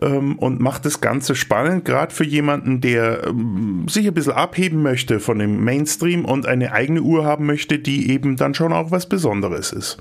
ähm, 0.00 0.38
und 0.38 0.60
macht 0.60 0.84
das 0.84 1.00
Ganze 1.00 1.34
spannend, 1.34 1.84
gerade 1.84 2.14
für 2.14 2.24
jemanden, 2.24 2.80
der 2.80 3.26
ähm, 3.26 3.86
sich 3.88 4.06
ein 4.06 4.14
bisschen 4.14 4.32
abheben 4.32 4.82
möchte 4.82 5.20
von 5.20 5.38
dem 5.38 5.64
Mainstream 5.64 6.24
und 6.24 6.46
eine 6.46 6.72
eigene 6.72 7.02
Uhr 7.02 7.24
haben 7.24 7.46
möchte, 7.46 7.78
die 7.78 8.10
eben 8.10 8.36
dann 8.36 8.54
schon 8.54 8.72
auch 8.72 8.90
was 8.90 9.08
Besonderes 9.08 9.72
ist. 9.72 9.98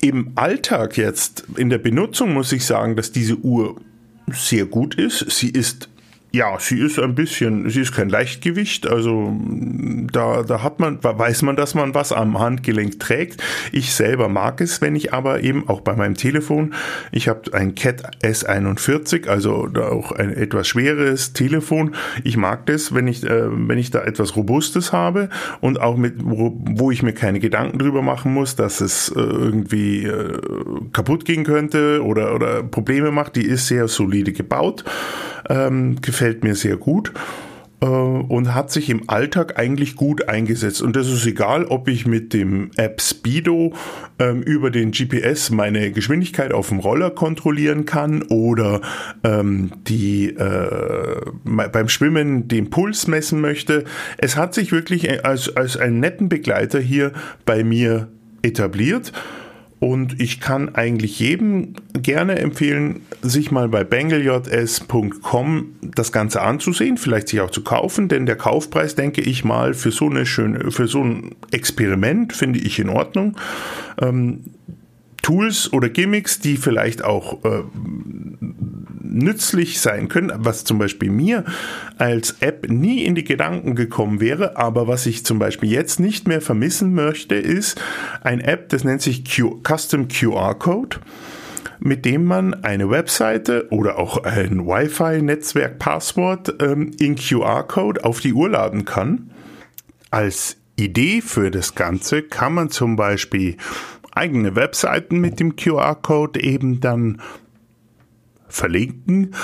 Im 0.00 0.32
Alltag 0.36 0.96
jetzt, 0.96 1.44
in 1.56 1.70
der 1.70 1.78
Benutzung 1.78 2.32
muss 2.32 2.52
ich 2.52 2.64
sagen, 2.64 2.94
dass 2.94 3.10
diese 3.10 3.36
Uhr 3.36 3.76
sehr 4.30 4.66
gut 4.66 4.94
ist. 4.94 5.28
Sie 5.30 5.50
ist 5.50 5.88
ja, 6.30 6.58
sie 6.58 6.78
ist 6.78 6.98
ein 6.98 7.14
bisschen, 7.14 7.70
sie 7.70 7.80
ist 7.80 7.92
kein 7.92 8.10
Leichtgewicht, 8.10 8.86
also 8.86 9.34
da, 10.12 10.42
da 10.42 10.62
hat 10.62 10.78
man, 10.78 11.02
weiß 11.02 11.40
man, 11.42 11.56
dass 11.56 11.74
man 11.74 11.94
was 11.94 12.12
am 12.12 12.38
Handgelenk 12.38 13.00
trägt. 13.00 13.42
Ich 13.72 13.94
selber 13.94 14.28
mag 14.28 14.60
es, 14.60 14.82
wenn 14.82 14.94
ich 14.94 15.14
aber 15.14 15.42
eben 15.42 15.68
auch 15.68 15.80
bei 15.80 15.96
meinem 15.96 16.16
Telefon, 16.16 16.74
ich 17.12 17.28
habe 17.28 17.54
ein 17.54 17.74
Cat 17.74 18.02
S41, 18.22 19.26
also 19.26 19.68
auch 19.80 20.12
ein 20.12 20.34
etwas 20.34 20.68
schweres 20.68 21.32
Telefon. 21.32 21.94
Ich 22.24 22.36
mag 22.36 22.66
das, 22.66 22.94
wenn 22.94 23.08
ich, 23.08 23.24
äh, 23.24 23.46
wenn 23.50 23.78
ich 23.78 23.90
da 23.90 24.02
etwas 24.02 24.36
Robustes 24.36 24.92
habe 24.92 25.30
und 25.60 25.80
auch 25.80 25.96
mit, 25.96 26.16
wo, 26.22 26.54
wo 26.58 26.90
ich 26.90 27.02
mir 27.02 27.14
keine 27.14 27.40
Gedanken 27.40 27.78
drüber 27.78 28.02
machen 28.02 28.34
muss, 28.34 28.54
dass 28.54 28.82
es 28.82 29.08
äh, 29.08 29.20
irgendwie 29.20 30.04
äh, 30.04 30.38
kaputt 30.92 31.24
gehen 31.24 31.44
könnte 31.44 32.04
oder, 32.04 32.34
oder 32.34 32.62
Probleme 32.62 33.12
macht. 33.12 33.36
Die 33.36 33.46
ist 33.46 33.66
sehr 33.66 33.88
solide 33.88 34.32
gebaut 34.32 34.84
ähm, 35.48 36.00
gefällt 36.18 36.42
mir 36.42 36.56
sehr 36.56 36.76
gut 36.76 37.12
äh, 37.80 37.86
und 37.86 38.52
hat 38.52 38.72
sich 38.72 38.90
im 38.90 39.08
Alltag 39.08 39.56
eigentlich 39.56 39.94
gut 39.94 40.28
eingesetzt. 40.28 40.82
Und 40.82 40.96
das 40.96 41.06
ist 41.06 41.24
egal, 41.26 41.64
ob 41.64 41.86
ich 41.86 42.08
mit 42.08 42.32
dem 42.32 42.72
App 42.76 43.00
Speedo 43.00 43.72
ähm, 44.18 44.42
über 44.42 44.72
den 44.72 44.90
GPS 44.90 45.50
meine 45.50 45.92
Geschwindigkeit 45.92 46.52
auf 46.52 46.70
dem 46.70 46.80
Roller 46.80 47.10
kontrollieren 47.10 47.84
kann 47.84 48.22
oder 48.22 48.80
ähm, 49.22 49.70
die 49.86 50.30
äh, 50.30 51.20
beim 51.44 51.88
Schwimmen 51.88 52.48
den 52.48 52.68
Puls 52.68 53.06
messen 53.06 53.40
möchte. 53.40 53.84
Es 54.16 54.36
hat 54.36 54.54
sich 54.54 54.72
wirklich 54.72 55.24
als, 55.24 55.56
als 55.56 55.76
einen 55.76 56.00
netten 56.00 56.28
Begleiter 56.28 56.80
hier 56.80 57.12
bei 57.46 57.62
mir 57.62 58.08
etabliert. 58.42 59.12
Und 59.80 60.20
ich 60.20 60.40
kann 60.40 60.74
eigentlich 60.74 61.20
jedem 61.20 61.74
gerne 61.92 62.38
empfehlen, 62.38 63.02
sich 63.22 63.50
mal 63.50 63.68
bei 63.68 63.84
banglejs.com 63.84 65.66
das 65.94 66.10
Ganze 66.10 66.42
anzusehen, 66.42 66.96
vielleicht 66.96 67.28
sich 67.28 67.40
auch 67.40 67.50
zu 67.50 67.62
kaufen, 67.62 68.08
denn 68.08 68.26
der 68.26 68.36
Kaufpreis, 68.36 68.96
denke 68.96 69.20
ich 69.20 69.44
mal, 69.44 69.74
für 69.74 69.92
so 69.92 70.06
eine 70.06 70.26
schöne, 70.26 70.70
für 70.72 70.88
so 70.88 71.02
ein 71.04 71.36
Experiment 71.52 72.32
finde 72.32 72.58
ich 72.58 72.78
in 72.80 72.88
Ordnung. 72.88 73.36
Ähm, 74.00 74.44
Tools 75.22 75.72
oder 75.72 75.88
Gimmicks, 75.88 76.40
die 76.40 76.56
vielleicht 76.56 77.04
auch 77.04 77.44
äh, 77.44 77.62
nützlich 79.10 79.80
sein 79.80 80.08
können, 80.08 80.32
was 80.36 80.64
zum 80.64 80.78
Beispiel 80.78 81.10
mir 81.10 81.44
als 81.96 82.36
App 82.40 82.68
nie 82.68 83.04
in 83.04 83.14
die 83.14 83.24
Gedanken 83.24 83.74
gekommen 83.74 84.20
wäre, 84.20 84.56
aber 84.56 84.86
was 84.86 85.06
ich 85.06 85.24
zum 85.24 85.38
Beispiel 85.38 85.70
jetzt 85.70 86.00
nicht 86.00 86.28
mehr 86.28 86.40
vermissen 86.40 86.94
möchte, 86.94 87.34
ist 87.34 87.80
ein 88.22 88.40
App, 88.40 88.68
das 88.68 88.84
nennt 88.84 89.02
sich 89.02 89.24
Q 89.24 89.60
Custom 89.62 90.08
QR 90.08 90.54
Code 90.54 90.98
mit 91.80 92.04
dem 92.04 92.24
man 92.24 92.54
eine 92.64 92.90
Webseite 92.90 93.68
oder 93.70 93.98
auch 93.98 94.24
ein 94.24 94.66
Wi-Fi-Netzwerk-Passwort 94.66 96.60
ähm, 96.60 96.90
in 96.98 97.14
QR-Code 97.14 98.04
auf 98.04 98.20
die 98.20 98.32
Uhr 98.32 98.50
laden 98.50 98.84
kann. 98.84 99.30
Als 100.10 100.56
Idee 100.76 101.20
für 101.20 101.50
das 101.50 101.74
Ganze 101.74 102.22
kann 102.22 102.54
man 102.54 102.70
zum 102.70 102.96
Beispiel 102.96 103.56
eigene 104.12 104.56
Webseiten 104.56 105.20
mit 105.20 105.38
dem 105.40 105.56
QR-Code 105.56 106.40
eben 106.42 106.80
dann 106.80 107.20
verlinken. 108.48 109.34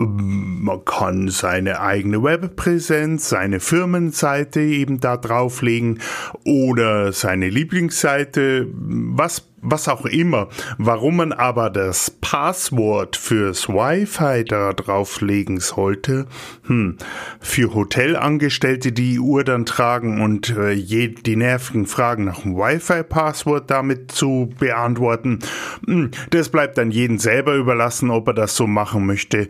Man 0.00 0.84
kann 0.84 1.28
seine 1.28 1.80
eigene 1.80 2.22
Webpräsenz, 2.22 3.30
seine 3.30 3.58
Firmenseite 3.58 4.60
eben 4.60 5.00
da 5.00 5.16
drauflegen 5.16 5.98
oder 6.44 7.12
seine 7.12 7.50
Lieblingsseite, 7.50 8.68
was 8.72 9.48
was 9.60 9.88
auch 9.88 10.06
immer. 10.06 10.48
Warum 10.78 11.16
man 11.16 11.32
aber 11.32 11.70
das 11.70 12.10
Passwort 12.10 13.16
fürs 13.16 13.68
Wi-Fi 13.68 14.44
da 14.44 14.72
drauflegen 14.72 15.60
sollte, 15.60 16.26
hm, 16.66 16.96
für 17.40 17.74
Hotelangestellte, 17.74 18.92
die 18.92 19.18
Uhr 19.18 19.44
dann 19.44 19.66
tragen 19.66 20.20
und 20.20 20.50
äh, 20.56 20.72
je, 20.72 21.08
die 21.08 21.36
nervigen 21.36 21.86
Fragen 21.86 22.24
nach 22.24 22.42
dem 22.42 22.56
Wi-Fi-Passwort 22.56 23.70
damit 23.70 24.12
zu 24.12 24.50
beantworten, 24.58 25.40
hm, 25.86 26.10
das 26.30 26.48
bleibt 26.48 26.78
dann 26.78 26.90
jedem 26.90 27.18
selber 27.18 27.54
überlassen, 27.54 28.10
ob 28.10 28.28
er 28.28 28.34
das 28.34 28.56
so 28.56 28.66
machen 28.66 29.06
möchte. 29.06 29.48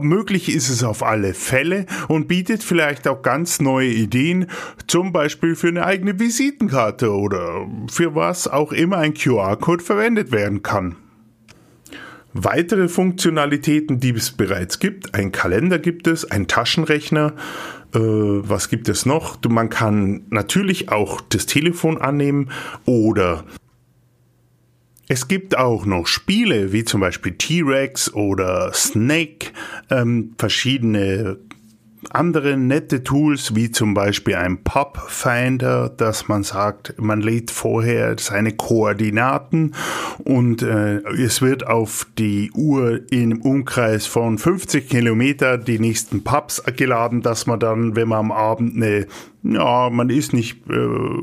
Möglich 0.00 0.54
ist 0.54 0.68
es 0.68 0.82
auf 0.82 1.02
alle 1.02 1.34
Fälle 1.34 1.86
und 2.08 2.28
bietet 2.28 2.62
vielleicht 2.62 3.06
auch 3.08 3.22
ganz 3.22 3.60
neue 3.60 3.88
Ideen, 3.88 4.46
zum 4.86 5.12
Beispiel 5.12 5.54
für 5.54 5.68
eine 5.68 5.84
eigene 5.84 6.18
Visitenkarte 6.18 7.12
oder 7.12 7.66
für 7.90 8.14
was 8.14 8.48
auch 8.48 8.72
immer 8.72 8.98
ein 8.98 9.14
QR-Code 9.14 9.84
verwendet 9.84 10.32
werden 10.32 10.62
kann. 10.62 10.96
Weitere 12.32 12.88
Funktionalitäten, 12.88 13.98
die 13.98 14.10
es 14.10 14.30
bereits 14.30 14.78
gibt, 14.78 15.14
ein 15.14 15.32
Kalender 15.32 15.78
gibt 15.78 16.06
es, 16.06 16.30
ein 16.30 16.46
Taschenrechner, 16.48 17.32
äh, 17.94 17.98
was 17.98 18.68
gibt 18.68 18.90
es 18.90 19.06
noch? 19.06 19.38
Man 19.48 19.70
kann 19.70 20.26
natürlich 20.28 20.90
auch 20.90 21.22
das 21.22 21.46
Telefon 21.46 21.98
annehmen 21.98 22.50
oder 22.84 23.44
es 25.08 25.28
gibt 25.28 25.56
auch 25.56 25.86
noch 25.86 26.06
Spiele 26.06 26.72
wie 26.72 26.84
zum 26.84 27.00
Beispiel 27.00 27.32
T-Rex 27.32 28.12
oder 28.12 28.72
Snake, 28.72 29.50
ähm, 29.90 30.34
verschiedene 30.38 31.38
andere 32.10 32.56
nette 32.56 33.02
Tools, 33.02 33.54
wie 33.54 33.70
zum 33.70 33.94
Beispiel 33.94 34.36
ein 34.36 34.62
Pop 34.62 35.02
Finder, 35.08 35.88
dass 35.88 36.28
man 36.28 36.42
sagt, 36.42 36.94
man 36.98 37.20
lädt 37.20 37.50
vorher 37.50 38.16
seine 38.18 38.52
Koordinaten 38.52 39.74
und 40.18 40.62
äh, 40.62 40.98
es 41.12 41.42
wird 41.42 41.66
auf 41.66 42.06
die 42.18 42.50
Uhr 42.52 43.00
im 43.10 43.40
Umkreis 43.42 44.06
von 44.06 44.38
50 44.38 44.88
Kilometer 44.88 45.58
die 45.58 45.78
nächsten 45.78 46.22
Pubs 46.22 46.62
geladen, 46.76 47.22
dass 47.22 47.46
man 47.46 47.60
dann, 47.60 47.96
wenn 47.96 48.08
man 48.08 48.18
am 48.18 48.32
Abend 48.32 48.76
eine 48.76 49.06
ja, 49.52 49.90
man 49.90 50.10
ist 50.10 50.32
nicht, 50.32 50.68
äh, 50.68 50.76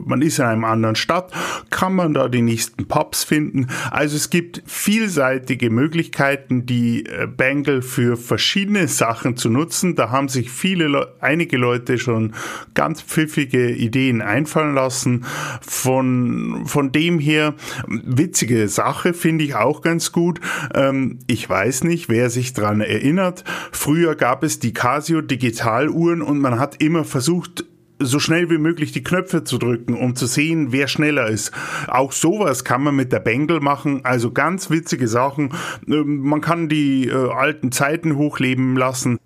man 0.06 0.22
ist 0.22 0.40
in 0.40 0.46
einem 0.46 0.64
anderen 0.64 0.96
Stadt, 0.96 1.32
kann 1.70 1.94
man 1.94 2.14
da 2.14 2.28
die 2.28 2.42
nächsten 2.42 2.88
Pubs 2.88 3.24
finden. 3.24 3.68
Also 3.92 4.16
es 4.16 4.30
gibt 4.30 4.64
vielseitige 4.66 5.70
Möglichkeiten, 5.70 6.66
die 6.66 7.06
äh, 7.06 7.28
Bangle 7.28 7.82
für 7.82 8.18
verschiedene 8.18 8.88
Sachen 8.88 9.36
zu 9.38 9.50
nutzen. 9.50 9.96
Da 9.96 10.10
haben 10.10 10.30
sich 10.30 10.52
viele, 10.52 10.88
Le 10.88 11.14
einige 11.20 11.58
Leute 11.58 11.98
schon 11.98 12.34
ganz 12.74 13.02
pfiffige 13.02 13.72
Ideen 13.72 14.22
einfallen 14.22 14.76
lassen. 14.76 15.26
Von, 15.62 16.64
von 16.66 16.92
dem 16.92 17.20
her, 17.20 17.56
witzige 17.88 18.68
Sache 18.68 19.14
finde 19.14 19.44
ich 19.44 19.56
auch 19.56 19.82
ganz 19.82 20.12
gut. 20.12 20.40
Ähm, 20.74 21.20
ich 21.28 21.50
weiß 21.50 21.84
nicht, 21.84 22.10
wer 22.10 22.30
sich 22.30 22.54
dran 22.54 22.82
erinnert. 22.82 23.44
Früher 23.72 24.16
gab 24.16 24.44
es 24.44 24.60
die 24.60 24.74
Casio 24.74 25.22
Digitaluhren 25.22 26.22
und 26.22 26.40
man 26.40 26.60
hat 26.60 26.82
immer 26.82 27.04
versucht, 27.04 27.66
so 28.00 28.20
schnell 28.20 28.50
wie 28.50 28.58
möglich 28.58 28.92
die 28.92 29.04
Knöpfe 29.04 29.44
zu 29.44 29.58
drücken, 29.58 29.96
um 29.96 30.16
zu 30.16 30.26
sehen, 30.26 30.72
wer 30.72 30.88
schneller 30.88 31.28
ist. 31.28 31.52
Auch 31.88 32.12
sowas 32.12 32.64
kann 32.64 32.84
man 32.84 32.96
mit 32.96 33.12
der 33.12 33.20
Bengal 33.20 33.60
machen, 33.60 34.02
also 34.04 34.32
ganz 34.32 34.70
witzige 34.70 35.08
Sachen. 35.08 35.54
Ähm, 35.88 36.20
man 36.20 36.42
kann 36.42 36.70
die 36.70 37.08
äh, 37.08 37.32
alten 37.32 37.72
Zeiten 37.72 38.18
hochleben 38.18 38.76
lassen. 38.76 39.20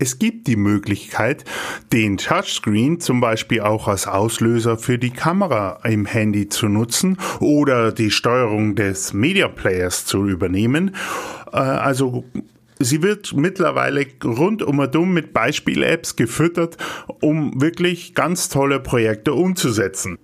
Es 0.00 0.20
gibt 0.20 0.46
die 0.46 0.56
Möglichkeit, 0.56 1.44
den 1.92 2.18
Touchscreen 2.18 3.00
zum 3.00 3.20
Beispiel 3.20 3.62
auch 3.62 3.88
als 3.88 4.06
Auslöser 4.06 4.78
für 4.78 4.96
die 4.96 5.10
Kamera 5.10 5.80
im 5.82 6.06
Handy 6.06 6.48
zu 6.48 6.68
nutzen 6.68 7.18
oder 7.40 7.90
die 7.90 8.12
Steuerung 8.12 8.76
des 8.76 9.12
Media 9.12 9.48
Players 9.48 10.04
zu 10.04 10.28
übernehmen. 10.28 10.94
Äh, 11.52 11.56
also 11.56 12.24
sie 12.78 13.02
wird 13.02 13.34
mittlerweile 13.34 14.06
rundum 14.24 14.78
und 14.78 14.96
um 14.96 15.12
mit 15.12 15.32
Beispiel-Apps 15.32 16.16
gefüttert, 16.16 16.76
um 17.20 17.60
wirklich 17.60 18.14
ganz 18.14 18.48
tolle 18.48 18.80
Projekte 18.80 19.34
umzusetzen. 19.34 20.18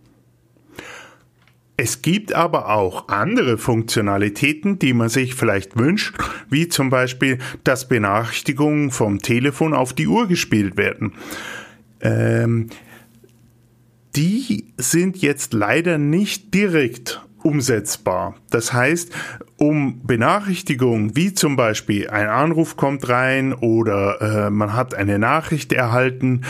Es 1.77 2.03
gibt 2.03 2.33
aber 2.35 2.69
auch 2.69 3.09
andere 3.09 3.59
Funktionalitäten, 3.59 4.79
die 4.79 4.93
man 4.93 5.09
sich 5.09 5.35
vielleicht 5.35 5.77
wünscht, 5.77 6.17
wie 6.49 6.69
zum 6.69 6.88
Beispiel, 6.88 7.38
dass 7.64 7.88
Benachrichtigungen 7.88 8.93
vom 8.93 9.19
Telefon 9.19 9.75
auf 9.75 9.93
die 9.93 10.07
Uhr 10.07 10.29
gespielt 10.29 10.77
werden. 10.77 11.14
Ähm, 12.01 12.69
die 14.14 14.73
sind 14.77 15.17
jetzt 15.17 15.53
leider 15.53 15.99
nicht 15.99 16.55
direkt 16.55 17.21
umsetzbar. 17.44 18.35
Das 18.50 18.72
heißt, 18.72 19.12
um 19.57 20.04
Benachrichtigungen, 20.04 21.14
wie 21.14 21.35
zum 21.35 21.57
Beispiel 21.57 22.09
ein 22.09 22.28
Anruf 22.28 22.76
kommt 22.76 23.09
rein 23.09 23.52
oder 23.52 24.46
äh, 24.46 24.50
man 24.50 24.72
hat 24.72 24.94
eine 24.94 25.18
Nachricht 25.18 25.72
erhalten, 25.72 26.40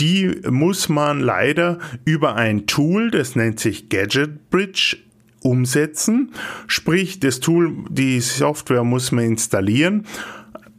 die 0.00 0.40
muss 0.50 0.88
man 0.88 1.20
leider 1.20 1.78
über 2.04 2.34
ein 2.34 2.66
Tool, 2.66 3.10
das 3.10 3.36
nennt 3.36 3.60
sich 3.60 3.88
Gadget 3.88 4.50
Bridge, 4.50 4.96
umsetzen. 5.42 6.32
Sprich, 6.66 7.20
das 7.20 7.40
Tool, 7.40 7.72
die 7.88 8.20
Software 8.20 8.84
muss 8.84 9.12
man 9.12 9.24
installieren 9.24 10.06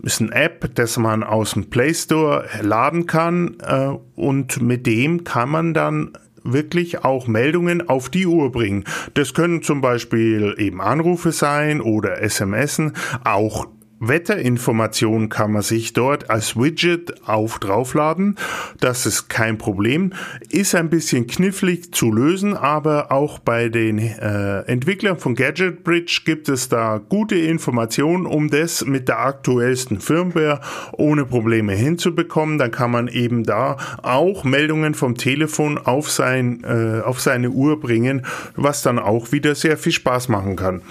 ist 0.03 0.19
eine 0.19 0.33
App, 0.33 0.75
das 0.75 0.97
man 0.97 1.23
aus 1.23 1.53
dem 1.53 1.69
Play 1.69 1.93
Store 1.93 2.45
laden 2.61 3.05
kann 3.05 3.55
äh, 3.61 3.95
und 4.15 4.61
mit 4.61 4.85
dem 4.85 5.23
kann 5.23 5.49
man 5.49 5.73
dann 5.73 6.11
wirklich 6.43 7.03
auch 7.03 7.27
Meldungen 7.27 7.87
auf 7.87 8.09
die 8.09 8.27
Uhr 8.27 8.51
bringen. 8.51 8.85
Das 9.13 9.33
können 9.33 9.61
zum 9.61 9.81
Beispiel 9.81 10.55
eben 10.57 10.81
Anrufe 10.81 11.31
sein 11.31 11.81
oder 11.81 12.17
SMSen, 12.27 12.93
auch 13.23 13.67
Wetterinformationen 14.07 15.29
kann 15.29 15.51
man 15.51 15.61
sich 15.61 15.93
dort 15.93 16.29
als 16.29 16.55
Widget 16.55 17.27
auf 17.27 17.59
draufladen. 17.59 18.35
Das 18.79 19.05
ist 19.05 19.29
kein 19.29 19.57
Problem. 19.57 20.13
Ist 20.49 20.75
ein 20.75 20.89
bisschen 20.89 21.27
knifflig 21.27 21.93
zu 21.93 22.11
lösen, 22.11 22.55
aber 22.55 23.11
auch 23.11 23.39
bei 23.39 23.69
den 23.69 23.97
äh, 23.97 24.59
Entwicklern 24.61 25.17
von 25.17 25.35
Gadget 25.35 25.83
Bridge 25.83 26.21
gibt 26.25 26.49
es 26.49 26.69
da 26.69 26.99
gute 27.09 27.35
Informationen, 27.35 28.25
um 28.25 28.49
das 28.49 28.85
mit 28.85 29.07
der 29.07 29.19
aktuellsten 29.19 29.99
Firmware 29.99 30.61
ohne 30.93 31.25
Probleme 31.25 31.73
hinzubekommen. 31.73 32.57
Dann 32.57 32.71
kann 32.71 32.91
man 32.91 33.07
eben 33.07 33.43
da 33.43 33.77
auch 34.01 34.43
Meldungen 34.43 34.93
vom 34.93 35.15
Telefon 35.15 35.77
auf, 35.77 36.09
sein, 36.11 36.63
äh, 36.63 37.01
auf 37.01 37.21
seine 37.21 37.49
Uhr 37.49 37.79
bringen, 37.79 38.25
was 38.55 38.81
dann 38.81 38.99
auch 38.99 39.31
wieder 39.31 39.55
sehr 39.55 39.77
viel 39.77 39.91
Spaß 39.91 40.29
machen 40.29 40.55
kann 40.55 40.81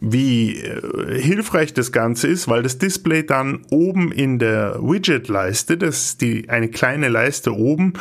wie 0.00 0.56
äh, 0.56 1.20
hilfreich 1.20 1.72
das 1.72 1.92
Ganze 1.92 2.28
ist, 2.28 2.48
weil 2.48 2.62
das 2.62 2.78
Display 2.78 3.24
dann 3.24 3.62
oben 3.70 4.12
in 4.12 4.38
der 4.38 4.78
Widget-Leiste, 4.80 5.78
das 5.78 6.04
ist 6.04 6.20
die, 6.20 6.48
eine 6.48 6.68
kleine 6.68 7.08
Leiste 7.08 7.54
oben, 7.54 7.94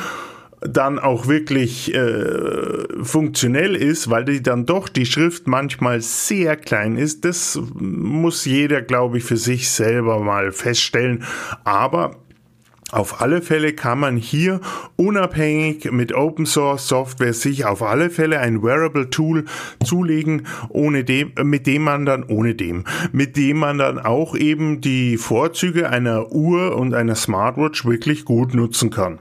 dann 0.61 0.99
auch 0.99 1.27
wirklich 1.27 1.93
äh, 1.93 3.03
funktionell 3.03 3.75
ist, 3.75 4.09
weil 4.09 4.25
die 4.25 4.41
dann 4.41 4.65
doch 4.65 4.89
die 4.89 5.05
Schrift 5.05 5.47
manchmal 5.47 6.01
sehr 6.01 6.55
klein 6.55 6.97
ist. 6.97 7.23
Das 7.25 7.59
muss 7.75 8.45
jeder, 8.45 8.81
glaube 8.81 9.19
ich, 9.19 9.23
für 9.23 9.37
sich 9.37 9.69
selber 9.69 10.19
mal 10.19 10.51
feststellen. 10.51 11.23
Aber 11.63 12.24
auf 12.95 13.21
alle 13.21 13.41
Fälle 13.41 13.73
kann 13.73 13.99
man 13.99 14.15
hier 14.15 14.61
unabhängig 14.95 15.91
mit 15.91 16.13
Open 16.13 16.45
Source 16.45 16.87
Software 16.87 17.33
sich 17.33 17.65
auf 17.65 17.83
alle 17.83 18.09
Fälle 18.09 18.39
ein 18.39 18.63
Wearable 18.63 19.09
Tool 19.09 19.43
zulegen, 19.83 20.47
ohne 20.69 21.03
dem, 21.03 21.33
mit 21.43 21.67
dem 21.67 21.83
man 21.83 22.05
dann, 22.05 22.23
ohne 22.23 22.55
dem, 22.55 22.85
mit 23.11 23.35
dem 23.35 23.57
man 23.57 23.77
dann 23.77 23.99
auch 23.99 24.35
eben 24.35 24.79
die 24.79 25.17
Vorzüge 25.17 25.89
einer 25.89 26.31
Uhr 26.31 26.77
und 26.77 26.93
einer 26.93 27.15
Smartwatch 27.15 27.85
wirklich 27.85 28.23
gut 28.23 28.53
nutzen 28.53 28.91
kann. 28.91 29.19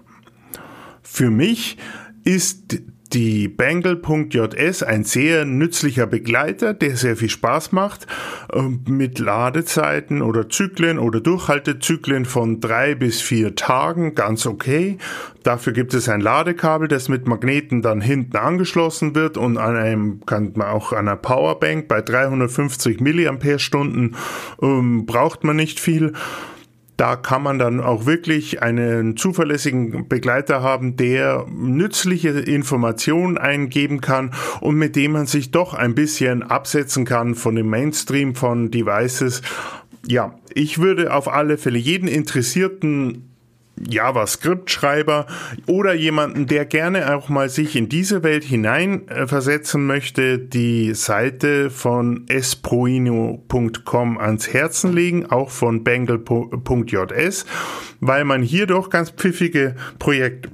Für 1.03 1.31
mich 1.31 1.77
ist 2.23 2.81
die 3.13 3.49
Bangle.js 3.49 4.83
ein 4.83 5.05
sehr 5.05 5.45
nützlicher 5.45 6.07
Begleiter, 6.07 6.75
der 6.75 6.97
sehr 6.97 7.17
viel 7.17 7.29
Spaß 7.29 7.73
macht, 7.73 8.07
ähm, 8.53 8.81
mit 8.89 9.19
Ladezeiten 9.19 10.23
oder 10.23 10.49
Zyklen 10.49 10.99
oder 10.99 11.21
Durchhaltezyklen 11.21 12.25
von 12.25 12.61
drei 12.61 12.95
bis 12.95 13.21
vier 13.21 13.55
Tagen, 13.55 14.15
ganz 14.15 14.47
okay. 14.47 14.99
Dafür 15.43 15.75
gibt 15.75 15.93
es 15.93 16.09
ein 16.09 16.21
Ladekabel, 16.21 16.89
das 16.89 17.09
mit 17.09 17.29
Magneten 17.29 17.83
dann 17.83 18.01
hinten 18.01 18.37
angeschlossen 18.37 19.15
wird 19.15 19.37
und 19.37 19.59
an 19.59 19.77
einem, 19.77 20.21
kann 20.25 20.53
man 20.55 20.69
auch 20.69 20.93
an 20.93 21.07
einer 21.07 21.17
Powerbank 21.17 21.87
bei 21.87 22.01
350 22.01 23.01
Milliampere-Stunden 23.01 24.17
ähm, 24.63 25.05
braucht 25.07 25.45
man 25.45 25.57
nicht 25.57 25.79
viel 25.79 26.15
da 26.97 27.17
kann 27.17 27.43
man 27.43 27.59
dann 27.59 27.81
auch 27.81 28.07
wirklich 28.07 28.63
einen 28.63 29.17
zuverlässigen 29.17 30.09
Begleiter 30.09 30.63
haben, 30.63 30.97
der 30.97 31.47
nützliche 31.51 32.31
Informationen 32.31 33.37
eingeben 33.37 34.01
kann 34.01 34.33
und 34.61 34.77
mit 34.77 34.95
dem 34.97 35.13
man 35.13 35.27
sich 35.27 35.51
doch 35.51 35.75
ein 35.75 35.95
bisschen 35.95 36.43
absetzen 36.43 37.05
kann 37.05 37.35
von 37.35 37.57
dem 37.57 37.69
Mainstream 37.69 38.35
von 38.35 38.71
Devices. 38.71 39.43
Ja, 40.07 40.39
ich 40.55 40.79
würde 40.79 41.13
auf 41.13 41.29
alle 41.29 41.59
Fälle 41.59 41.79
jeden 41.79 42.09
Interessierten 42.09 43.34
JavaScript-Schreiber 43.81 45.27
oder 45.67 45.95
jemanden, 45.95 46.47
der 46.47 46.65
gerne 46.65 47.15
auch 47.15 47.29
mal 47.29 47.49
sich 47.49 47.77
in 47.77 47.89
diese 47.89 48.23
Welt 48.23 48.45
hineinversetzen 48.45 49.87
möchte, 49.87 50.39
die 50.39 50.95
Seite 50.95 51.71
von 51.71 52.25
esproino.com 52.29 54.19
ans 54.19 54.53
Herzen 54.53 54.93
legen, 54.93 55.27
auch 55.27 55.51
von 55.51 55.85
bangle.js, 55.85 57.47
weil 58.01 58.25
man 58.25 58.43
hier 58.43 58.67
doch 58.67 58.91
ganz 58.91 59.11
pfiffige 59.11 59.75
Projekt, 59.99 60.49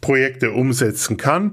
Projekte 0.00 0.52
umsetzen 0.52 1.16
kann. 1.16 1.52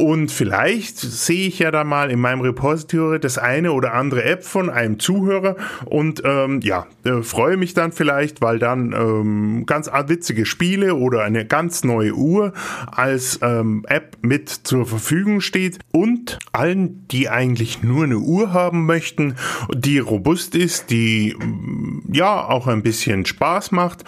Und 0.00 0.30
vielleicht 0.30 0.98
sehe 0.98 1.48
ich 1.48 1.58
ja 1.58 1.70
da 1.70 1.84
mal 1.84 2.10
in 2.10 2.20
meinem 2.20 2.40
Repository 2.40 3.20
das 3.20 3.36
eine 3.36 3.72
oder 3.72 3.92
andere 3.92 4.24
App 4.24 4.44
von 4.44 4.70
einem 4.70 4.98
Zuhörer. 4.98 5.56
Und 5.84 6.22
ähm, 6.24 6.60
ja, 6.62 6.86
äh, 7.04 7.22
freue 7.22 7.58
mich 7.58 7.74
dann 7.74 7.92
vielleicht, 7.92 8.40
weil 8.40 8.58
dann 8.58 8.92
ähm, 8.92 9.66
ganz 9.66 9.90
witzige 10.06 10.46
Spiele 10.46 10.94
oder 10.94 11.22
eine 11.22 11.44
ganz 11.44 11.84
neue 11.84 12.14
Uhr 12.14 12.54
als 12.86 13.40
ähm, 13.42 13.84
App 13.88 14.16
mit 14.22 14.48
zur 14.48 14.86
Verfügung 14.86 15.42
steht. 15.42 15.80
Und 15.92 16.38
allen, 16.52 17.06
die 17.08 17.28
eigentlich 17.28 17.82
nur 17.82 18.04
eine 18.04 18.18
Uhr 18.18 18.54
haben 18.54 18.86
möchten, 18.86 19.34
die 19.74 19.98
robust 19.98 20.54
ist, 20.54 20.90
die 20.90 21.36
ja 22.10 22.48
auch 22.48 22.68
ein 22.68 22.82
bisschen 22.82 23.26
Spaß 23.26 23.72
macht 23.72 24.04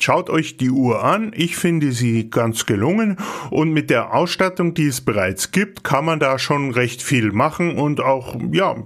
Schaut 0.00 0.30
euch 0.30 0.56
die 0.56 0.70
Uhr 0.70 1.02
an, 1.04 1.32
ich 1.34 1.56
finde 1.56 1.92
sie 1.92 2.30
ganz 2.30 2.66
gelungen 2.66 3.16
und 3.50 3.72
mit 3.72 3.90
der 3.90 4.14
Ausstattung, 4.14 4.74
die 4.74 4.86
es 4.86 5.00
bereits 5.00 5.50
gibt, 5.50 5.82
kann 5.82 6.04
man 6.04 6.20
da 6.20 6.38
schon 6.38 6.70
recht 6.70 7.02
viel 7.02 7.32
machen 7.32 7.76
und 7.76 8.00
auch, 8.00 8.36
ja, 8.52 8.76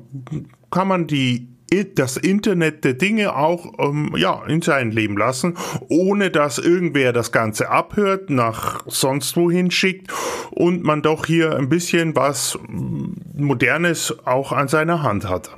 kann 0.70 0.88
man 0.88 1.06
die 1.06 1.52
das 1.94 2.18
Internet 2.18 2.84
der 2.84 2.94
Dinge 2.94 3.34
auch 3.34 3.72
ähm, 3.78 4.14
ja 4.16 4.42
in 4.46 4.60
sein 4.60 4.90
Leben 4.90 5.16
lassen, 5.16 5.56
ohne 5.88 6.30
dass 6.30 6.58
irgendwer 6.58 7.12
das 7.12 7.32
Ganze 7.32 7.70
abhört, 7.70 8.28
nach 8.28 8.82
sonst 8.86 9.36
wohin 9.36 9.70
schickt 9.70 10.12
und 10.50 10.82
man 10.82 11.00
doch 11.02 11.24
hier 11.24 11.56
ein 11.56 11.68
bisschen 11.68 12.14
was 12.14 12.58
Modernes 12.68 14.14
auch 14.26 14.52
an 14.52 14.68
seiner 14.68 15.02
Hand 15.02 15.28
hat. 15.28 15.50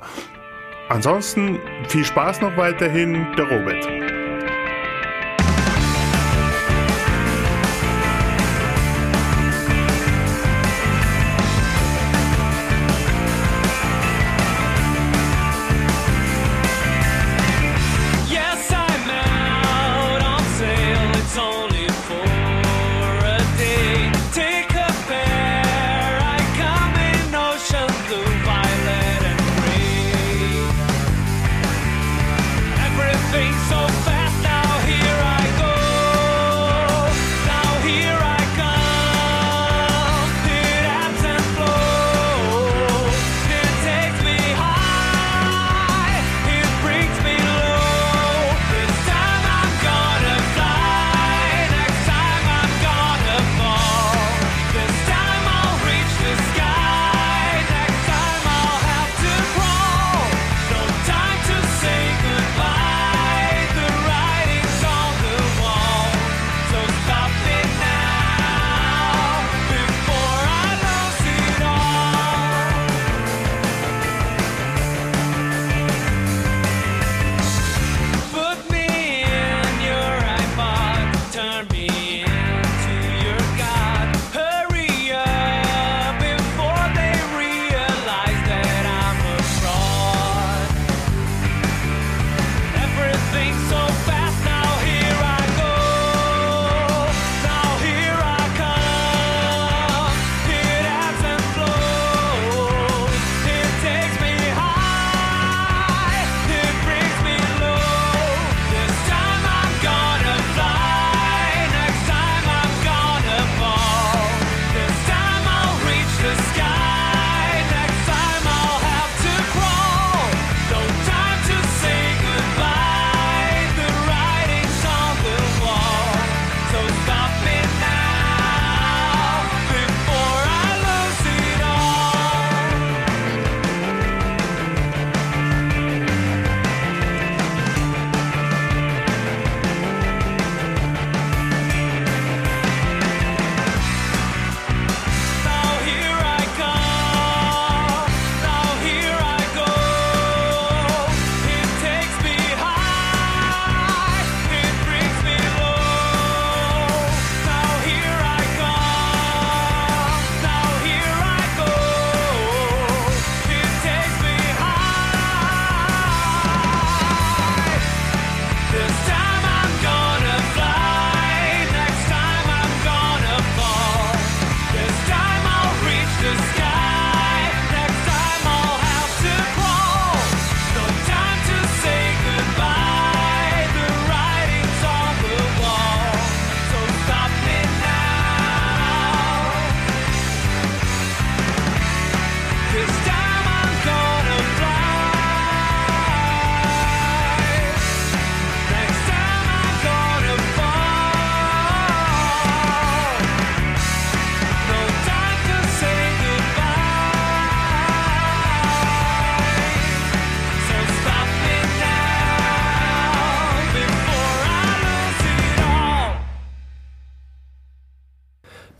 Ansonsten 0.87 1.59
viel 1.89 2.05
Spaß 2.05 2.41
noch 2.41 2.55
weiterhin, 2.55 3.27
der 3.37 3.49
Robert. 3.49 4.14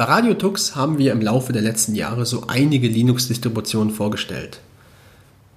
Bei 0.06 0.12
Radio 0.12 0.36
Tux 0.36 0.76
haben 0.76 1.00
wir 1.00 1.12
im 1.12 1.20
Laufe 1.20 1.52
der 1.52 1.64
letzten 1.64 1.96
Jahre 1.96 2.28
so 2.28 2.44
einige 2.46 2.88
Linux-Distributionen 2.88 3.92
vorgestellt. 3.92 4.60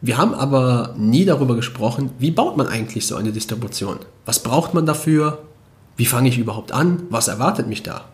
Wir 0.01 0.17
haben 0.17 0.33
aber 0.33 0.95
nie 0.97 1.27
darüber 1.27 1.55
gesprochen, 1.55 2.13
wie 2.19 2.31
baut 2.31 2.57
man 2.57 2.67
eigentlich 2.67 3.07
so 3.07 3.17
eine 3.17 3.31
Distribution? 3.31 3.99
Was 4.25 4.43
braucht 4.43 4.73
man 4.73 4.87
dafür? 4.87 5.43
Wie 5.99 6.07
fange 6.07 6.31
ich 6.31 6.39
überhaupt 6.39 6.73
an? 6.73 7.03
Was 7.11 7.29
erwartet 7.29 7.69
mich 7.69 7.83
da? 7.83 8.07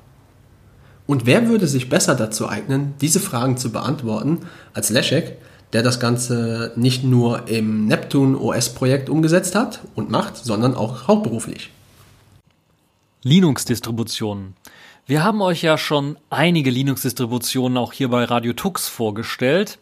Und 1.07 1.25
wer 1.25 1.47
würde 1.47 1.69
sich 1.69 1.89
besser 1.89 2.17
dazu 2.17 2.49
eignen, 2.49 2.95
diese 3.01 3.21
Fragen 3.21 3.57
zu 3.57 3.71
beantworten, 3.71 4.41
als 4.73 4.91
Leszek, 4.91 5.37
der 5.73 5.85
das 5.85 6.01
Ganze 6.01 6.73
nicht 6.75 7.05
nur 7.05 7.47
im 7.47 7.87
Neptune 7.87 8.37
OS-Projekt 8.37 9.09
umgesetzt 9.09 9.55
hat 9.55 9.83
und 9.95 10.11
macht, 10.11 10.39
sondern 10.39 10.75
auch 10.75 11.07
hauptberuflich? 11.07 11.71
Linux-Distributionen. 13.23 14.57
Wir 15.07 15.23
haben 15.23 15.43
euch 15.43 15.61
ja 15.61 15.77
schon 15.77 16.17
einige 16.31 16.71
Linux-Distributionen 16.71 17.77
auch 17.77 17.93
hier 17.93 18.09
bei 18.09 18.25
Radio 18.25 18.55
Tux 18.55 18.89
vorgestellt, 18.89 19.79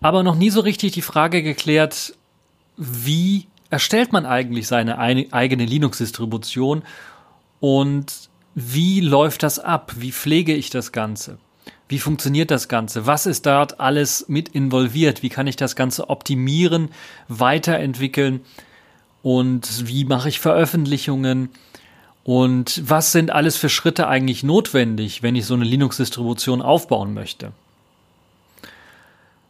aber 0.00 0.22
noch 0.22 0.36
nie 0.36 0.50
so 0.50 0.60
richtig 0.60 0.92
die 0.92 1.02
Frage 1.02 1.42
geklärt, 1.42 2.14
wie 2.76 3.48
erstellt 3.70 4.12
man 4.12 4.26
eigentlich 4.26 4.68
seine 4.68 5.00
eigene 5.00 5.64
Linux-Distribution 5.64 6.84
und 7.58 8.12
wie 8.54 9.00
läuft 9.00 9.42
das 9.42 9.58
ab? 9.58 9.92
Wie 9.96 10.12
pflege 10.12 10.54
ich 10.54 10.70
das 10.70 10.92
Ganze? 10.92 11.38
Wie 11.88 11.98
funktioniert 11.98 12.52
das 12.52 12.68
Ganze? 12.68 13.06
Was 13.06 13.26
ist 13.26 13.46
dort 13.46 13.80
alles 13.80 14.26
mit 14.28 14.50
involviert? 14.50 15.24
Wie 15.24 15.30
kann 15.30 15.48
ich 15.48 15.56
das 15.56 15.74
Ganze 15.74 16.08
optimieren, 16.08 16.90
weiterentwickeln? 17.26 18.42
Und 19.24 19.88
wie 19.88 20.04
mache 20.04 20.28
ich 20.28 20.38
Veröffentlichungen? 20.38 21.48
Und 22.24 22.82
was 22.88 23.12
sind 23.12 23.30
alles 23.30 23.56
für 23.56 23.68
Schritte 23.68 24.08
eigentlich 24.08 24.42
notwendig, 24.42 25.22
wenn 25.22 25.36
ich 25.36 25.44
so 25.44 25.54
eine 25.54 25.64
Linux-Distribution 25.64 26.62
aufbauen 26.62 27.12
möchte? 27.12 27.52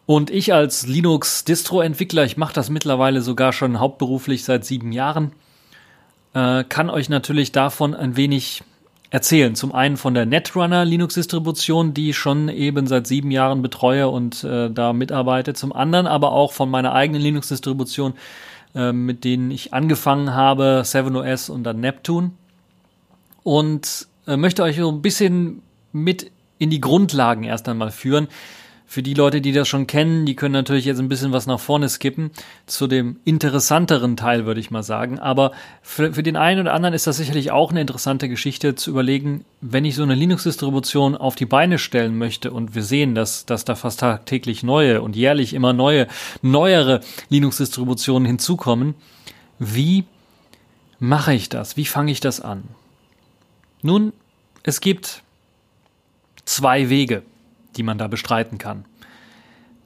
Und 0.07 0.29
ich 0.31 0.53
als 0.53 0.87
Linux-Distro-Entwickler, 0.87 2.25
ich 2.25 2.37
mache 2.37 2.53
das 2.53 2.71
mittlerweile 2.71 3.23
sogar 3.23 3.53
schon 3.53 3.79
hauptberuflich 3.79 4.45
seit 4.45 4.65
sieben 4.65 4.91
Jahren, 4.91 5.33
äh, 6.35 6.65
kann 6.65 6.91
euch 6.91 7.09
natürlich 7.09 7.53
davon 7.53 7.95
ein 7.95 8.17
wenig 8.17 8.65
erzählen. 9.11 9.55
Zum 9.55 9.73
einen 9.73 9.97
von 9.97 10.13
der 10.13 10.27
Netrunner 10.27 10.85
Linux-Distribution, 10.85 11.95
die 11.95 12.11
ich 12.11 12.19
schon 12.19 12.49
eben 12.49 12.89
seit 12.89 13.07
sieben 13.07 13.31
Jahren 13.31 13.63
betreue 13.63 14.09
und 14.09 14.43
äh, 14.43 14.69
da 14.69 14.93
mitarbeite. 14.93 15.55
Zum 15.55 15.73
anderen 15.73 16.09
aber 16.09 16.33
auch 16.33 16.53
von 16.53 16.69
meiner 16.69 16.93
eigenen 16.93 17.23
Linux-Distribution, 17.23 18.15
äh, 18.75 18.93
mit 18.93 19.23
denen 19.23 19.53
ich 19.53 19.73
angefangen 19.73 20.35
habe, 20.35 20.83
7OS 20.85 21.51
und 21.51 21.63
dann 21.63 21.79
Neptune 21.79 22.33
und 23.45 24.09
äh, 24.27 24.37
möchte 24.37 24.65
euch 24.65 24.77
so 24.77 24.91
ein 24.91 25.03
bisschen 25.03 25.63
mit 25.93 26.33
in 26.59 26.71
die 26.71 26.81
Grundlagen 26.81 27.45
erst 27.45 27.69
einmal 27.69 27.93
führen. 27.93 28.27
Für 28.87 29.03
die 29.03 29.15
Leute, 29.15 29.41
die 29.41 29.53
das 29.53 29.67
schon 29.67 29.87
kennen, 29.87 30.27
die 30.27 30.37
können 30.37 30.53
natürlich 30.53 30.85
jetzt 30.85 30.99
ein 30.99 31.09
bisschen 31.09 31.33
was 31.33 31.47
nach 31.47 31.59
vorne 31.59 31.89
skippen 31.89 32.31
zu 32.67 32.87
dem 32.87 33.19
interessanteren 33.25 34.17
Teil, 34.17 34.45
würde 34.45 34.61
ich 34.61 34.71
mal 34.71 34.83
sagen. 34.83 35.19
Aber 35.19 35.53
für, 35.83 36.13
für 36.13 36.23
den 36.23 36.37
einen 36.37 36.61
oder 36.61 36.75
anderen 36.75 36.95
ist 36.95 37.07
das 37.07 37.17
sicherlich 37.17 37.51
auch 37.51 37.71
eine 37.71 37.81
interessante 37.81 38.29
Geschichte 38.29 38.75
zu 38.75 38.91
überlegen, 38.91 39.45
wenn 39.61 39.85
ich 39.85 39.97
so 39.97 40.03
eine 40.03 40.15
Linux-Distribution 40.15 41.17
auf 41.17 41.35
die 41.35 41.47
Beine 41.47 41.79
stellen 41.79 42.19
möchte 42.19 42.53
und 42.53 42.75
wir 42.75 42.83
sehen, 42.83 43.15
dass, 43.15 43.47
dass 43.47 43.65
da 43.65 43.75
fast 43.75 44.01
tagtäglich 44.01 44.63
neue 44.63 45.01
und 45.03 45.17
jährlich 45.17 45.55
immer 45.55 45.73
neue, 45.73 46.07
neuere 46.43 47.01
Linux-Distributionen 47.31 48.27
hinzukommen. 48.27 48.95
Wie 49.59 50.05
mache 50.99 51.35
ich 51.35 51.49
das? 51.49 51.77
Wie 51.77 51.87
fange 51.87 52.13
ich 52.13 52.21
das 52.21 52.41
an? 52.41 52.65
Nun, 53.87 54.15
es 54.63 54.81
gibt 54.81 55.23
zwei 56.47 56.89
Wege, 56.89 57.23
die 57.77 57.83
man 57.83 57.99
da 57.99 58.09
bestreiten 58.09 58.57
kann. 58.57 58.87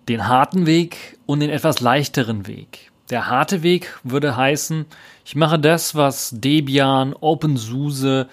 Den 0.08 0.28
harten 0.28 0.66
Weg 0.66 1.18
und 1.26 1.40
den 1.40 1.50
etwas 1.50 1.80
leichteren 1.80 2.46
Weg. 2.46 2.92
Der 3.10 3.28
harte 3.28 3.64
Weg 3.64 3.98
würde 4.04 4.36
heißen, 4.36 4.86
ich 5.24 5.34
mache 5.34 5.58
das, 5.58 5.96
was 5.96 6.30
Debian, 6.32 7.12
OpenSUSE, 7.12 8.28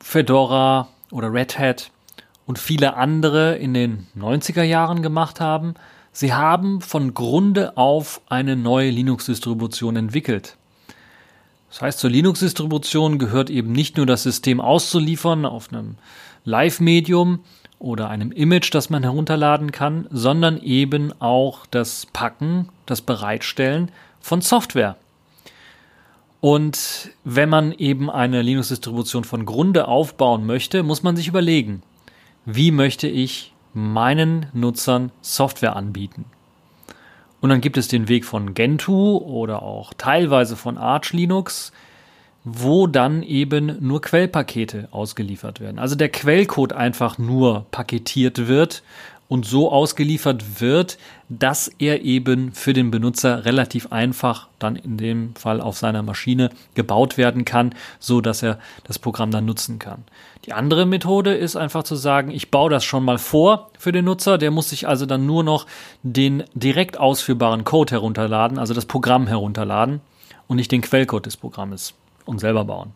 Fedora 0.00 0.88
oder 1.12 1.32
Red 1.32 1.60
Hat 1.60 1.92
und 2.44 2.58
viele 2.58 2.96
andere 2.96 3.56
in 3.56 3.72
den 3.72 4.08
90er 4.18 4.64
Jahren 4.64 5.00
gemacht 5.00 5.38
haben. 5.38 5.74
Sie 6.10 6.34
haben 6.34 6.80
von 6.80 7.14
Grunde 7.14 7.76
auf 7.76 8.20
eine 8.28 8.56
neue 8.56 8.90
Linux-Distribution 8.90 9.94
entwickelt. 9.94 10.56
Das 11.70 11.82
heißt, 11.82 11.98
zur 11.98 12.10
Linux-Distribution 12.10 13.18
gehört 13.18 13.50
eben 13.50 13.72
nicht 13.72 13.96
nur 13.96 14.06
das 14.06 14.22
System 14.22 14.60
auszuliefern 14.60 15.44
auf 15.44 15.72
einem 15.72 15.96
Live-Medium 16.44 17.40
oder 17.78 18.08
einem 18.08 18.32
Image, 18.32 18.74
das 18.74 18.90
man 18.90 19.02
herunterladen 19.02 19.70
kann, 19.70 20.06
sondern 20.10 20.58
eben 20.58 21.12
auch 21.20 21.66
das 21.66 22.06
Packen, 22.06 22.68
das 22.86 23.02
Bereitstellen 23.02 23.90
von 24.20 24.40
Software. 24.40 24.96
Und 26.40 27.10
wenn 27.24 27.48
man 27.48 27.72
eben 27.72 28.10
eine 28.10 28.42
Linux-Distribution 28.42 29.24
von 29.24 29.44
Grunde 29.44 29.88
aufbauen 29.88 30.46
möchte, 30.46 30.82
muss 30.82 31.02
man 31.02 31.16
sich 31.16 31.28
überlegen, 31.28 31.82
wie 32.44 32.70
möchte 32.70 33.08
ich 33.08 33.52
meinen 33.74 34.46
Nutzern 34.52 35.10
Software 35.20 35.76
anbieten. 35.76 36.24
Und 37.40 37.50
dann 37.50 37.60
gibt 37.60 37.76
es 37.76 37.88
den 37.88 38.08
Weg 38.08 38.24
von 38.24 38.54
Gentoo 38.54 39.18
oder 39.18 39.62
auch 39.62 39.94
teilweise 39.96 40.56
von 40.56 40.76
Arch 40.76 41.12
Linux, 41.12 41.72
wo 42.44 42.86
dann 42.86 43.22
eben 43.22 43.76
nur 43.80 44.00
Quellpakete 44.00 44.88
ausgeliefert 44.90 45.60
werden. 45.60 45.78
Also 45.78 45.94
der 45.94 46.08
Quellcode 46.08 46.72
einfach 46.72 47.18
nur 47.18 47.66
paketiert 47.70 48.48
wird 48.48 48.82
und 49.28 49.44
so 49.44 49.70
ausgeliefert 49.70 50.60
wird, 50.60 50.98
dass 51.28 51.68
er 51.78 52.02
eben 52.02 52.52
für 52.52 52.72
den 52.72 52.90
Benutzer 52.90 53.44
relativ 53.44 53.92
einfach 53.92 54.48
dann 54.58 54.74
in 54.74 54.96
dem 54.96 55.34
Fall 55.34 55.60
auf 55.60 55.76
seiner 55.76 56.02
Maschine 56.02 56.50
gebaut 56.74 57.18
werden 57.18 57.44
kann, 57.44 57.74
so 57.98 58.20
dass 58.22 58.42
er 58.42 58.58
das 58.84 58.98
Programm 58.98 59.30
dann 59.30 59.44
nutzen 59.44 59.78
kann. 59.78 60.04
Die 60.46 60.54
andere 60.54 60.86
Methode 60.86 61.34
ist 61.34 61.56
einfach 61.56 61.82
zu 61.82 61.94
sagen, 61.94 62.30
ich 62.30 62.50
baue 62.50 62.70
das 62.70 62.84
schon 62.84 63.04
mal 63.04 63.18
vor 63.18 63.70
für 63.78 63.92
den 63.92 64.06
Nutzer, 64.06 64.38
der 64.38 64.50
muss 64.50 64.70
sich 64.70 64.88
also 64.88 65.04
dann 65.04 65.26
nur 65.26 65.44
noch 65.44 65.66
den 66.02 66.44
direkt 66.54 66.98
ausführbaren 66.98 67.64
Code 67.64 67.92
herunterladen, 67.92 68.58
also 68.58 68.72
das 68.72 68.86
Programm 68.86 69.26
herunterladen 69.26 70.00
und 70.46 70.56
nicht 70.56 70.72
den 70.72 70.80
Quellcode 70.80 71.26
des 71.26 71.36
Programmes 71.36 71.92
und 72.24 72.38
selber 72.38 72.64
bauen. 72.64 72.92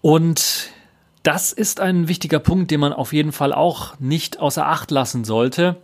Und 0.00 0.70
das 1.28 1.52
ist 1.52 1.78
ein 1.78 2.08
wichtiger 2.08 2.38
Punkt, 2.38 2.70
den 2.70 2.80
man 2.80 2.94
auf 2.94 3.12
jeden 3.12 3.32
Fall 3.32 3.52
auch 3.52 4.00
nicht 4.00 4.40
außer 4.40 4.66
Acht 4.66 4.90
lassen 4.90 5.24
sollte. 5.24 5.76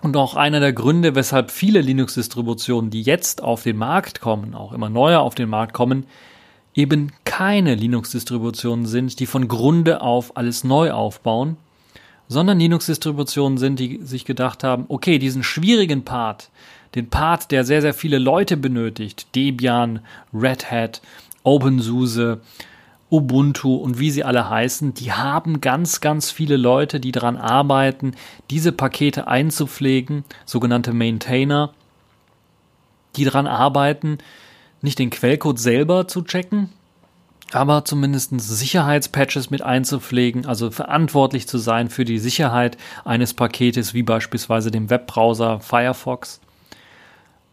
Und 0.00 0.16
auch 0.16 0.36
einer 0.36 0.60
der 0.60 0.72
Gründe, 0.72 1.16
weshalb 1.16 1.50
viele 1.50 1.80
Linux-Distributionen, 1.80 2.90
die 2.90 3.02
jetzt 3.02 3.42
auf 3.42 3.64
den 3.64 3.78
Markt 3.78 4.20
kommen, 4.20 4.54
auch 4.54 4.72
immer 4.72 4.88
neuer 4.88 5.22
auf 5.22 5.34
den 5.34 5.48
Markt 5.48 5.72
kommen, 5.72 6.06
eben 6.72 7.10
keine 7.24 7.74
Linux-Distributionen 7.74 8.86
sind, 8.86 9.18
die 9.18 9.26
von 9.26 9.48
Grunde 9.48 10.02
auf 10.02 10.36
alles 10.36 10.62
neu 10.62 10.92
aufbauen, 10.92 11.56
sondern 12.28 12.60
Linux-Distributionen 12.60 13.58
sind, 13.58 13.80
die 13.80 13.98
sich 14.04 14.24
gedacht 14.24 14.62
haben, 14.62 14.84
okay, 14.86 15.18
diesen 15.18 15.42
schwierigen 15.42 16.04
Part, 16.04 16.48
den 16.94 17.10
Part, 17.10 17.50
der 17.50 17.64
sehr, 17.64 17.82
sehr 17.82 17.94
viele 17.94 18.18
Leute 18.18 18.56
benötigt, 18.56 19.34
Debian, 19.34 19.98
Red 20.32 20.70
Hat, 20.70 21.02
OpenSUSE, 21.42 22.40
Ubuntu 23.10 23.76
und 23.76 23.98
wie 24.00 24.10
sie 24.10 24.24
alle 24.24 24.50
heißen, 24.50 24.94
die 24.94 25.12
haben 25.12 25.60
ganz, 25.60 26.00
ganz 26.00 26.30
viele 26.30 26.56
Leute, 26.56 26.98
die 26.98 27.12
daran 27.12 27.36
arbeiten, 27.36 28.14
diese 28.50 28.72
Pakete 28.72 29.28
einzupflegen, 29.28 30.24
sogenannte 30.44 30.92
Maintainer, 30.92 31.72
die 33.14 33.24
daran 33.24 33.46
arbeiten, 33.46 34.18
nicht 34.82 34.98
den 34.98 35.10
Quellcode 35.10 35.58
selber 35.58 36.08
zu 36.08 36.22
checken, 36.22 36.70
aber 37.52 37.84
zumindest 37.84 38.38
Sicherheitspatches 38.40 39.50
mit 39.50 39.62
einzupflegen, 39.62 40.46
also 40.46 40.70
verantwortlich 40.70 41.46
zu 41.46 41.58
sein 41.58 41.90
für 41.90 42.04
die 42.04 42.18
Sicherheit 42.18 42.76
eines 43.04 43.34
Paketes, 43.34 43.94
wie 43.94 44.02
beispielsweise 44.02 44.70
dem 44.70 44.90
Webbrowser 44.90 45.60
Firefox 45.60 46.40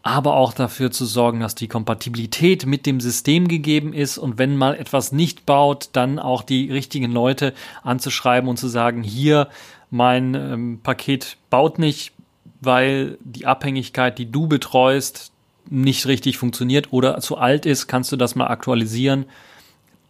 aber 0.04 0.36
auch 0.36 0.52
dafür 0.52 0.90
zu 0.90 1.06
sorgen, 1.06 1.40
dass 1.40 1.54
die 1.54 1.66
Kompatibilität 1.66 2.66
mit 2.66 2.84
dem 2.84 3.00
System 3.00 3.48
gegeben 3.48 3.94
ist 3.94 4.18
und 4.18 4.36
wenn 4.36 4.54
mal 4.54 4.76
etwas 4.76 5.12
nicht 5.12 5.46
baut, 5.46 5.88
dann 5.94 6.18
auch 6.18 6.42
die 6.42 6.70
richtigen 6.70 7.10
Leute 7.10 7.54
anzuschreiben 7.82 8.48
und 8.48 8.58
zu 8.58 8.68
sagen, 8.68 9.02
hier, 9.02 9.48
mein 9.90 10.34
ähm, 10.34 10.80
Paket 10.82 11.38
baut 11.48 11.78
nicht, 11.78 12.12
weil 12.60 13.16
die 13.24 13.46
Abhängigkeit, 13.46 14.18
die 14.18 14.30
du 14.30 14.46
betreust, 14.46 15.32
nicht 15.70 16.06
richtig 16.06 16.36
funktioniert 16.36 16.92
oder 16.92 17.18
zu 17.20 17.38
alt 17.38 17.64
ist, 17.64 17.86
kannst 17.86 18.12
du 18.12 18.16
das 18.16 18.34
mal 18.34 18.48
aktualisieren. 18.48 19.24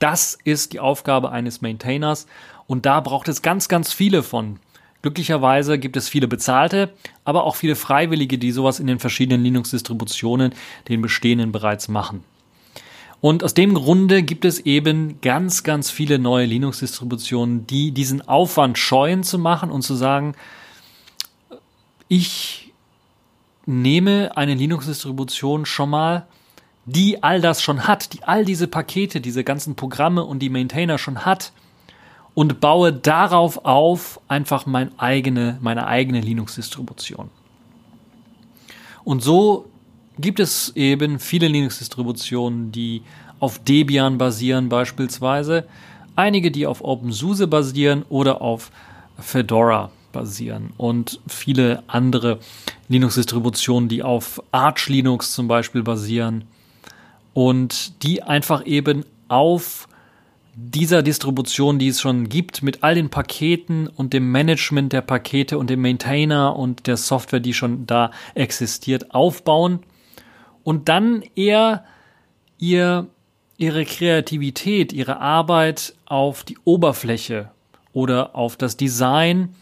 Das 0.00 0.36
ist 0.42 0.72
die 0.72 0.80
Aufgabe 0.80 1.30
eines 1.30 1.60
Maintainers 1.60 2.26
und 2.66 2.84
da 2.84 2.98
braucht 2.98 3.28
es 3.28 3.42
ganz, 3.42 3.68
ganz 3.68 3.92
viele 3.92 4.24
von. 4.24 4.58
Glücklicherweise 5.04 5.78
gibt 5.78 5.98
es 5.98 6.08
viele 6.08 6.28
bezahlte, 6.28 6.88
aber 7.26 7.44
auch 7.44 7.56
viele 7.56 7.76
Freiwillige, 7.76 8.38
die 8.38 8.52
sowas 8.52 8.80
in 8.80 8.86
den 8.86 8.98
verschiedenen 8.98 9.42
Linux-Distributionen, 9.42 10.54
den 10.88 11.02
bestehenden 11.02 11.52
bereits 11.52 11.88
machen. 11.88 12.24
Und 13.20 13.44
aus 13.44 13.52
dem 13.52 13.74
Grunde 13.74 14.22
gibt 14.22 14.46
es 14.46 14.60
eben 14.60 15.20
ganz, 15.20 15.62
ganz 15.62 15.90
viele 15.90 16.18
neue 16.18 16.46
Linux-Distributionen, 16.46 17.66
die 17.66 17.92
diesen 17.92 18.26
Aufwand 18.26 18.78
scheuen 18.78 19.24
zu 19.24 19.38
machen 19.38 19.70
und 19.70 19.82
zu 19.82 19.94
sagen, 19.94 20.36
ich 22.08 22.72
nehme 23.66 24.34
eine 24.38 24.54
Linux-Distribution 24.54 25.66
schon 25.66 25.90
mal, 25.90 26.26
die 26.86 27.22
all 27.22 27.42
das 27.42 27.60
schon 27.62 27.86
hat, 27.86 28.14
die 28.14 28.22
all 28.22 28.46
diese 28.46 28.68
Pakete, 28.68 29.20
diese 29.20 29.44
ganzen 29.44 29.74
Programme 29.74 30.24
und 30.24 30.38
die 30.38 30.48
Maintainer 30.48 30.96
schon 30.96 31.26
hat 31.26 31.52
und 32.34 32.60
baue 32.60 32.92
darauf 32.92 33.64
auf 33.64 34.20
einfach 34.28 34.66
mein 34.66 34.98
eigene, 34.98 35.58
meine 35.60 35.86
eigene 35.86 36.20
Linux-Distribution. 36.20 37.30
Und 39.04 39.22
so 39.22 39.66
gibt 40.18 40.40
es 40.40 40.74
eben 40.74 41.18
viele 41.18 41.48
Linux-Distributionen, 41.48 42.72
die 42.72 43.02
auf 43.40 43.58
Debian 43.58 44.18
basieren 44.18 44.68
beispielsweise, 44.68 45.66
einige, 46.16 46.50
die 46.50 46.66
auf 46.66 46.82
OpenSUSE 46.82 47.46
basieren 47.46 48.04
oder 48.08 48.40
auf 48.40 48.70
Fedora 49.18 49.90
basieren 50.12 50.72
und 50.76 51.20
viele 51.26 51.82
andere 51.88 52.38
Linux-Distributionen, 52.88 53.88
die 53.88 54.02
auf 54.02 54.42
Arch 54.50 54.88
Linux 54.88 55.32
zum 55.32 55.48
Beispiel 55.48 55.82
basieren 55.82 56.44
und 57.34 58.02
die 58.02 58.22
einfach 58.22 58.64
eben 58.64 59.04
auf 59.28 59.88
dieser 60.56 61.02
Distribution, 61.02 61.78
die 61.78 61.88
es 61.88 62.00
schon 62.00 62.28
gibt, 62.28 62.62
mit 62.62 62.82
all 62.82 62.94
den 62.94 63.10
Paketen 63.10 63.88
und 63.88 64.12
dem 64.12 64.30
Management 64.30 64.92
der 64.92 65.02
Pakete 65.02 65.58
und 65.58 65.70
dem 65.70 65.82
Maintainer 65.82 66.56
und 66.56 66.86
der 66.86 66.96
Software, 66.96 67.40
die 67.40 67.54
schon 67.54 67.86
da 67.86 68.10
existiert, 68.34 69.14
aufbauen 69.14 69.80
und 70.62 70.88
dann 70.88 71.22
eher 71.34 71.84
ihr, 72.58 73.08
ihre 73.56 73.84
Kreativität, 73.84 74.92
ihre 74.92 75.20
Arbeit 75.20 75.94
auf 76.06 76.44
die 76.44 76.58
Oberfläche 76.64 77.50
oder 77.92 78.34
auf 78.34 78.56
das 78.56 78.76
Design 78.76 79.54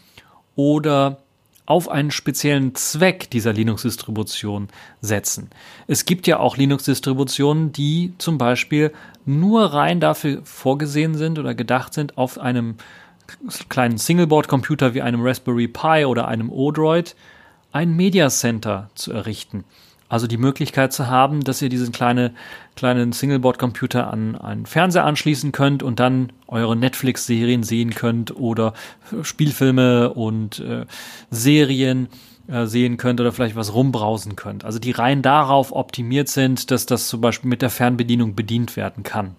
oder 0.55 1.19
auf 1.65 1.89
einen 1.89 2.11
speziellen 2.11 2.75
Zweck 2.75 3.29
dieser 3.29 3.53
Linux-Distribution 3.53 4.67
setzen. 5.01 5.49
Es 5.87 6.05
gibt 6.05 6.27
ja 6.27 6.39
auch 6.39 6.57
Linux-Distributionen, 6.57 7.71
die 7.71 8.13
zum 8.17 8.37
Beispiel 8.37 8.91
nur 9.25 9.73
rein 9.73 9.99
dafür 9.99 10.41
vorgesehen 10.43 11.15
sind 11.15 11.39
oder 11.39 11.55
gedacht 11.55 11.93
sind, 11.93 12.17
auf 12.17 12.39
einem 12.39 12.75
kleinen 13.69 13.97
Singleboard-Computer 13.97 14.93
wie 14.93 15.01
einem 15.01 15.21
Raspberry 15.21 15.67
Pi 15.67 16.05
oder 16.05 16.27
einem 16.27 16.49
Odroid 16.49 17.15
ein 17.71 17.95
Media 17.95 18.29
Center 18.29 18.89
zu 18.95 19.11
errichten. 19.11 19.63
Also 20.09 20.27
die 20.27 20.37
Möglichkeit 20.37 20.93
zu 20.93 21.07
haben, 21.07 21.43
dass 21.43 21.61
ihr 21.61 21.69
diesen 21.69 21.91
kleine, 21.91 22.35
kleinen 22.75 23.13
Singleboard-Computer 23.13 24.11
an 24.13 24.35
einen 24.35 24.67
Fernseher 24.67 25.05
anschließen 25.05 25.51
könnt 25.51 25.81
und 25.81 25.99
dann 25.99 26.31
eure 26.47 26.75
Netflix-Serien 26.75 27.63
sehen 27.63 27.95
könnt 27.95 28.35
oder 28.35 28.73
Spielfilme 29.23 30.13
und 30.13 30.59
äh, 30.59 30.85
Serien 31.31 32.09
äh, 32.47 32.65
sehen 32.65 32.97
könnt 32.97 33.21
oder 33.21 33.31
vielleicht 33.31 33.55
was 33.55 33.73
rumbrausen 33.73 34.35
könnt. 34.35 34.65
Also 34.65 34.79
die 34.79 34.91
rein 34.91 35.21
darauf 35.21 35.71
optimiert 35.71 36.27
sind, 36.29 36.71
dass 36.71 36.85
das 36.85 37.07
zum 37.07 37.21
Beispiel 37.21 37.49
mit 37.49 37.61
der 37.61 37.69
Fernbedienung 37.69 38.35
bedient 38.35 38.75
werden 38.75 39.03
kann. 39.03 39.35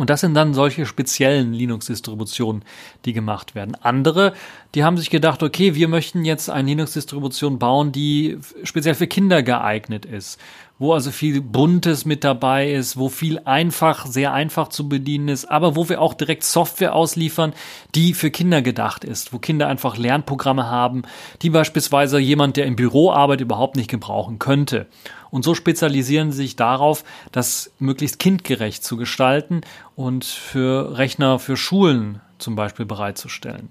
Und 0.00 0.08
das 0.08 0.22
sind 0.22 0.32
dann 0.32 0.54
solche 0.54 0.86
speziellen 0.86 1.52
Linux-Distributionen, 1.52 2.62
die 3.04 3.12
gemacht 3.12 3.54
werden. 3.54 3.74
Andere, 3.74 4.32
die 4.74 4.82
haben 4.82 4.96
sich 4.96 5.10
gedacht, 5.10 5.42
okay, 5.42 5.74
wir 5.74 5.88
möchten 5.88 6.24
jetzt 6.24 6.48
eine 6.48 6.70
Linux-Distribution 6.70 7.58
bauen, 7.58 7.92
die 7.92 8.38
speziell 8.62 8.94
für 8.94 9.06
Kinder 9.06 9.42
geeignet 9.42 10.06
ist, 10.06 10.40
wo 10.80 10.94
also 10.94 11.12
viel 11.12 11.42
Buntes 11.42 12.06
mit 12.06 12.24
dabei 12.24 12.72
ist, 12.72 12.96
wo 12.96 13.10
viel 13.10 13.38
einfach, 13.44 14.06
sehr 14.06 14.32
einfach 14.32 14.68
zu 14.68 14.88
bedienen 14.88 15.28
ist, 15.28 15.44
aber 15.44 15.76
wo 15.76 15.88
wir 15.90 16.00
auch 16.00 16.14
direkt 16.14 16.42
Software 16.42 16.94
ausliefern, 16.94 17.52
die 17.94 18.14
für 18.14 18.30
Kinder 18.30 18.62
gedacht 18.62 19.04
ist, 19.04 19.32
wo 19.34 19.38
Kinder 19.38 19.68
einfach 19.68 19.98
Lernprogramme 19.98 20.68
haben, 20.68 21.02
die 21.42 21.50
beispielsweise 21.50 22.18
jemand, 22.18 22.56
der 22.56 22.64
im 22.64 22.76
Büro 22.76 23.12
arbeitet, 23.12 23.42
überhaupt 23.42 23.76
nicht 23.76 23.90
gebrauchen 23.90 24.38
könnte. 24.38 24.86
Und 25.30 25.44
so 25.44 25.54
spezialisieren 25.54 26.32
sie 26.32 26.38
sich 26.38 26.56
darauf, 26.56 27.04
das 27.30 27.70
möglichst 27.78 28.18
kindgerecht 28.18 28.82
zu 28.82 28.96
gestalten 28.96 29.60
und 29.94 30.24
für 30.24 30.96
Rechner 30.96 31.38
für 31.38 31.58
Schulen 31.58 32.22
zum 32.38 32.56
Beispiel 32.56 32.86
bereitzustellen. 32.86 33.70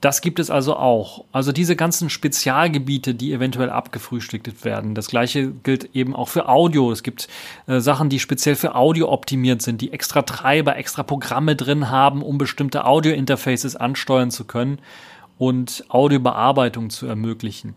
Das 0.00 0.20
gibt 0.20 0.38
es 0.38 0.48
also 0.48 0.76
auch. 0.76 1.24
Also 1.32 1.50
diese 1.50 1.74
ganzen 1.74 2.08
Spezialgebiete, 2.08 3.14
die 3.14 3.32
eventuell 3.32 3.68
abgefrühstückt 3.68 4.64
werden. 4.64 4.94
Das 4.94 5.08
gleiche 5.08 5.50
gilt 5.50 5.96
eben 5.96 6.14
auch 6.14 6.28
für 6.28 6.48
Audio. 6.48 6.92
Es 6.92 7.02
gibt 7.02 7.26
äh, 7.66 7.80
Sachen, 7.80 8.08
die 8.08 8.20
speziell 8.20 8.54
für 8.54 8.76
Audio 8.76 9.10
optimiert 9.10 9.60
sind, 9.60 9.80
die 9.80 9.92
extra 9.92 10.22
Treiber, 10.22 10.76
extra 10.76 11.02
Programme 11.02 11.56
drin 11.56 11.90
haben, 11.90 12.22
um 12.22 12.38
bestimmte 12.38 12.84
Audio-Interfaces 12.84 13.74
ansteuern 13.74 14.30
zu 14.30 14.44
können 14.44 14.78
und 15.36 15.84
Audiobearbeitung 15.88 16.90
zu 16.90 17.06
ermöglichen. 17.06 17.74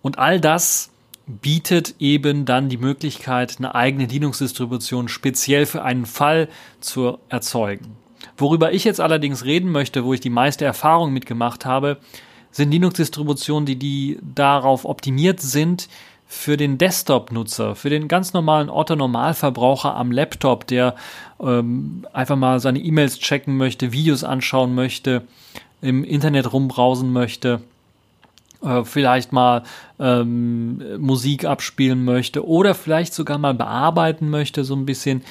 Und 0.00 0.18
all 0.18 0.40
das 0.40 0.90
bietet 1.26 1.96
eben 1.98 2.46
dann 2.46 2.70
die 2.70 2.78
Möglichkeit, 2.78 3.56
eine 3.58 3.74
eigene 3.74 4.06
Linux-Distribution 4.06 5.08
speziell 5.08 5.66
für 5.66 5.82
einen 5.82 6.06
Fall 6.06 6.48
zu 6.80 7.18
erzeugen. 7.28 8.01
Worüber 8.36 8.72
ich 8.72 8.84
jetzt 8.84 9.00
allerdings 9.00 9.44
reden 9.44 9.70
möchte, 9.70 10.04
wo 10.04 10.14
ich 10.14 10.20
die 10.20 10.30
meiste 10.30 10.64
Erfahrung 10.64 11.12
mitgemacht 11.12 11.64
habe, 11.64 11.98
sind 12.50 12.70
Linux-Distributionen, 12.70 13.66
die, 13.66 13.76
die 13.76 14.18
darauf 14.22 14.84
optimiert 14.84 15.40
sind, 15.40 15.88
für 16.26 16.56
den 16.56 16.78
Desktop-Nutzer, 16.78 17.74
für 17.76 17.90
den 17.90 18.08
ganz 18.08 18.32
normalen 18.32 18.70
Otto-Normalverbraucher 18.70 19.94
am 19.94 20.10
Laptop, 20.10 20.66
der 20.66 20.94
ähm, 21.38 22.06
einfach 22.14 22.36
mal 22.36 22.58
seine 22.58 22.78
E-Mails 22.78 23.18
checken 23.18 23.58
möchte, 23.58 23.92
Videos 23.92 24.24
anschauen 24.24 24.74
möchte, 24.74 25.24
im 25.82 26.04
Internet 26.04 26.52
rumbrausen 26.52 27.12
möchte 27.12 27.60
äh, 28.62 28.84
vielleicht 28.84 29.32
mal 29.32 29.62
ähm, 29.98 30.82
Musik 30.98 31.44
abspielen 31.44 32.04
möchte 32.04 32.46
oder 32.46 32.74
vielleicht 32.74 33.14
sogar 33.14 33.38
mal 33.38 33.54
bearbeiten 33.54 34.30
möchte, 34.30 34.64
so 34.64 34.74
ein 34.74 34.86
bisschen, 34.86 35.22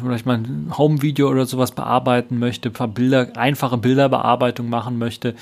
vielleicht 0.00 0.26
mal 0.26 0.38
ein 0.38 0.72
Home-Video 0.76 1.28
oder 1.30 1.46
sowas 1.46 1.72
bearbeiten 1.72 2.38
möchte, 2.38 2.70
ein 2.70 2.72
paar 2.72 2.88
Bilder, 2.88 3.36
einfache 3.36 3.78
Bilderbearbeitung 3.78 4.68
machen 4.68 4.98
möchte, 4.98 5.34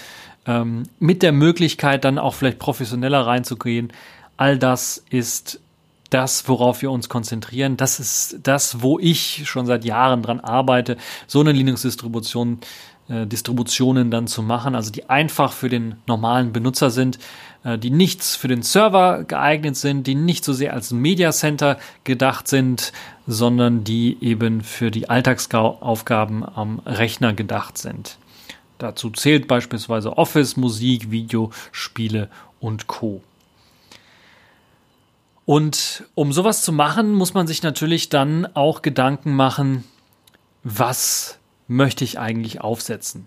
ähm, 0.47 0.85
mit 0.99 1.23
der 1.23 1.33
Möglichkeit 1.33 2.05
dann 2.05 2.19
auch 2.19 2.35
vielleicht 2.35 2.59
professioneller 2.59 3.27
reinzugehen. 3.27 3.93
All 4.37 4.59
das 4.59 5.05
ist 5.11 5.61
das, 6.13 6.47
worauf 6.49 6.83
wir 6.83 6.91
uns 6.91 7.09
konzentrieren. 7.09 7.77
Das 7.77 7.99
ist 7.99 8.41
das, 8.43 8.83
wo 8.83 8.99
ich 8.99 9.43
schon 9.47 9.67
seit 9.67 9.85
Jahren 9.85 10.23
dran 10.23 10.41
arbeite, 10.41 10.97
so 11.27 11.41
eine 11.41 11.53
Linux-Distribution 11.53 12.59
äh, 13.13 13.27
Distributionen 13.27 14.11
dann 14.11 14.27
zu 14.27 14.43
machen, 14.43 14.75
also 14.75 14.91
die 14.91 15.11
einfach 15.11 15.53
für 15.53 15.69
den 15.69 15.97
normalen 16.07 16.53
Benutzer 16.53 16.91
sind, 16.91 17.19
äh, 17.63 17.77
die 17.77 17.91
nichts 17.91 18.37
für 18.37 18.49
den 18.49 18.63
Server 18.63 19.25
geeignet 19.25 19.77
sind, 19.77 20.07
die 20.07 20.15
nicht 20.15 20.45
so 20.45 20.53
sehr 20.55 20.73
als 20.73 20.93
Media 20.93 21.31
Center 21.31 21.79
gedacht 22.05 22.49
sind, 22.49 22.93
sondern 23.27 23.85
die 23.85 24.17
eben 24.23 24.63
für 24.63 24.91
die 24.91 25.11
Alltagsaufgaben 25.11 26.43
am 26.43 26.79
Rechner 26.87 27.35
gedacht 27.35 27.77
sind. 27.77 28.17
Dazu 28.79 29.11
zählt 29.11 29.47
beispielsweise 29.47 30.17
Office, 30.17 30.57
Musik, 30.57 31.11
Video, 31.11 31.51
Spiele 31.71 32.31
und 32.61 32.87
Co. 32.87 33.23
Und 35.45 36.05
um 36.15 36.33
sowas 36.33 36.63
zu 36.63 36.73
machen, 36.73 37.13
muss 37.13 37.35
man 37.35 37.47
sich 37.47 37.63
natürlich 37.63 38.09
dann 38.09 38.47
auch 38.55 38.81
Gedanken 38.81 39.35
machen, 39.35 39.85
was 40.65 41.39
möchte 41.77 42.05
ich 42.05 42.19
eigentlich 42.19 42.61
aufsetzen. 42.61 43.27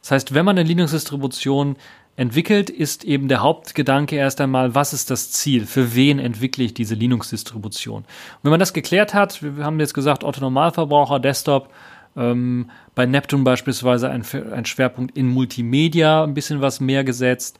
Das 0.00 0.10
heißt, 0.10 0.34
wenn 0.34 0.44
man 0.44 0.58
eine 0.58 0.68
Linux-Distribution 0.68 1.76
entwickelt, 2.16 2.70
ist 2.70 3.04
eben 3.04 3.28
der 3.28 3.42
Hauptgedanke 3.42 4.16
erst 4.16 4.40
einmal, 4.40 4.74
was 4.74 4.92
ist 4.92 5.10
das 5.10 5.30
Ziel? 5.32 5.66
Für 5.66 5.94
wen 5.94 6.18
entwickle 6.18 6.64
ich 6.64 6.74
diese 6.74 6.94
Linux-Distribution? 6.94 8.02
Und 8.02 8.38
wenn 8.42 8.50
man 8.50 8.60
das 8.60 8.72
geklärt 8.72 9.14
hat, 9.14 9.42
wir 9.42 9.64
haben 9.64 9.80
jetzt 9.80 9.94
gesagt, 9.94 10.22
Otto 10.22 10.40
Normalverbraucher, 10.40 11.18
Desktop, 11.18 11.70
ähm, 12.16 12.70
bei 12.94 13.06
Neptune 13.06 13.42
beispielsweise 13.42 14.08
ein, 14.10 14.24
ein 14.52 14.64
Schwerpunkt 14.64 15.16
in 15.16 15.28
Multimedia, 15.28 16.22
ein 16.22 16.34
bisschen 16.34 16.60
was 16.60 16.80
mehr 16.80 17.02
gesetzt. 17.02 17.58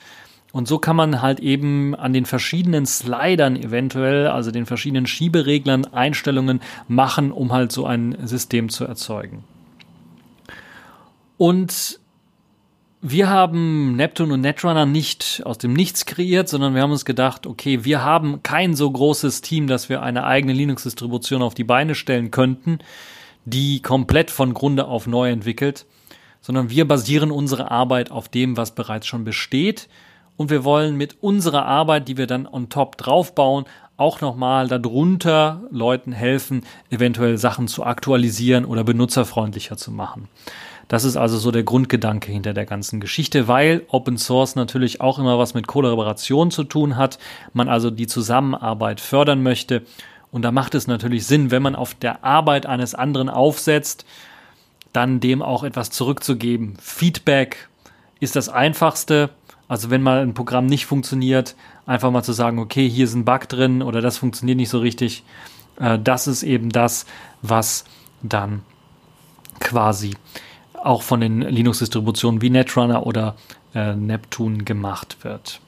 Und 0.52 0.68
so 0.68 0.78
kann 0.78 0.94
man 0.94 1.20
halt 1.20 1.40
eben 1.40 1.96
an 1.96 2.12
den 2.12 2.26
verschiedenen 2.26 2.86
Slidern 2.86 3.56
eventuell, 3.56 4.28
also 4.28 4.52
den 4.52 4.66
verschiedenen 4.66 5.06
Schiebereglern, 5.06 5.86
Einstellungen 5.86 6.60
machen, 6.86 7.32
um 7.32 7.52
halt 7.52 7.72
so 7.72 7.86
ein 7.86 8.16
System 8.24 8.68
zu 8.68 8.84
erzeugen. 8.84 9.42
Und 11.36 12.00
wir 13.06 13.28
haben 13.28 13.96
Neptune 13.96 14.32
und 14.32 14.40
Netrunner 14.40 14.86
nicht 14.86 15.42
aus 15.44 15.58
dem 15.58 15.74
Nichts 15.74 16.06
kreiert, 16.06 16.48
sondern 16.48 16.74
wir 16.74 16.80
haben 16.80 16.92
uns 16.92 17.04
gedacht, 17.04 17.46
okay, 17.46 17.84
wir 17.84 18.02
haben 18.02 18.42
kein 18.42 18.74
so 18.74 18.90
großes 18.90 19.42
Team, 19.42 19.66
dass 19.66 19.90
wir 19.90 20.02
eine 20.02 20.24
eigene 20.24 20.54
Linux-Distribution 20.54 21.42
auf 21.42 21.52
die 21.52 21.64
Beine 21.64 21.94
stellen 21.94 22.30
könnten, 22.30 22.78
die 23.44 23.82
komplett 23.82 24.30
von 24.30 24.54
Grunde 24.54 24.86
auf 24.86 25.06
neu 25.06 25.30
entwickelt, 25.30 25.84
sondern 26.40 26.70
wir 26.70 26.88
basieren 26.88 27.30
unsere 27.30 27.70
Arbeit 27.70 28.10
auf 28.10 28.30
dem, 28.30 28.56
was 28.56 28.74
bereits 28.74 29.06
schon 29.06 29.24
besteht. 29.24 29.88
Und 30.38 30.48
wir 30.48 30.64
wollen 30.64 30.96
mit 30.96 31.22
unserer 31.22 31.66
Arbeit, 31.66 32.08
die 32.08 32.16
wir 32.16 32.26
dann 32.26 32.46
on 32.46 32.70
top 32.70 32.96
draufbauen, 32.96 33.66
auch 33.96 34.20
nochmal 34.20 34.66
darunter 34.66 35.62
Leuten 35.70 36.12
helfen, 36.12 36.64
eventuell 36.90 37.36
Sachen 37.36 37.68
zu 37.68 37.84
aktualisieren 37.84 38.64
oder 38.64 38.82
benutzerfreundlicher 38.82 39.76
zu 39.76 39.92
machen. 39.92 40.28
Das 40.88 41.04
ist 41.04 41.16
also 41.16 41.38
so 41.38 41.50
der 41.50 41.62
Grundgedanke 41.62 42.30
hinter 42.30 42.52
der 42.52 42.66
ganzen 42.66 43.00
Geschichte, 43.00 43.48
weil 43.48 43.82
Open 43.88 44.18
Source 44.18 44.54
natürlich 44.54 45.00
auch 45.00 45.18
immer 45.18 45.38
was 45.38 45.54
mit 45.54 45.66
Kollaboration 45.66 46.50
zu 46.50 46.64
tun 46.64 46.96
hat, 46.96 47.18
man 47.52 47.68
also 47.68 47.90
die 47.90 48.06
Zusammenarbeit 48.06 49.00
fördern 49.00 49.42
möchte. 49.42 49.82
Und 50.30 50.42
da 50.42 50.50
macht 50.50 50.74
es 50.74 50.86
natürlich 50.86 51.26
Sinn, 51.26 51.50
wenn 51.50 51.62
man 51.62 51.76
auf 51.76 51.94
der 51.94 52.24
Arbeit 52.24 52.66
eines 52.66 52.94
anderen 52.94 53.28
aufsetzt, 53.28 54.04
dann 54.92 55.20
dem 55.20 55.42
auch 55.42 55.64
etwas 55.64 55.90
zurückzugeben. 55.90 56.76
Feedback 56.80 57.68
ist 58.20 58.36
das 58.36 58.48
einfachste. 58.48 59.30
Also 59.68 59.90
wenn 59.90 60.02
mal 60.02 60.20
ein 60.20 60.34
Programm 60.34 60.66
nicht 60.66 60.86
funktioniert, 60.86 61.56
einfach 61.86 62.10
mal 62.10 62.22
zu 62.22 62.32
sagen, 62.32 62.58
okay, 62.58 62.88
hier 62.88 63.04
ist 63.04 63.14
ein 63.14 63.24
Bug 63.24 63.48
drin 63.48 63.82
oder 63.82 64.00
das 64.00 64.18
funktioniert 64.18 64.56
nicht 64.56 64.68
so 64.68 64.78
richtig. 64.78 65.24
Äh, 65.78 65.98
das 65.98 66.26
ist 66.26 66.42
eben 66.42 66.70
das, 66.70 67.06
was 67.42 67.84
dann 68.22 68.62
quasi 69.60 70.14
auch 70.84 71.02
von 71.02 71.20
den 71.20 71.40
Linux-Distributionen 71.40 72.42
wie 72.42 72.50
Netrunner 72.50 73.06
oder 73.06 73.36
äh, 73.74 73.94
Neptune 73.94 74.64
gemacht 74.64 75.18
wird. 75.22 75.60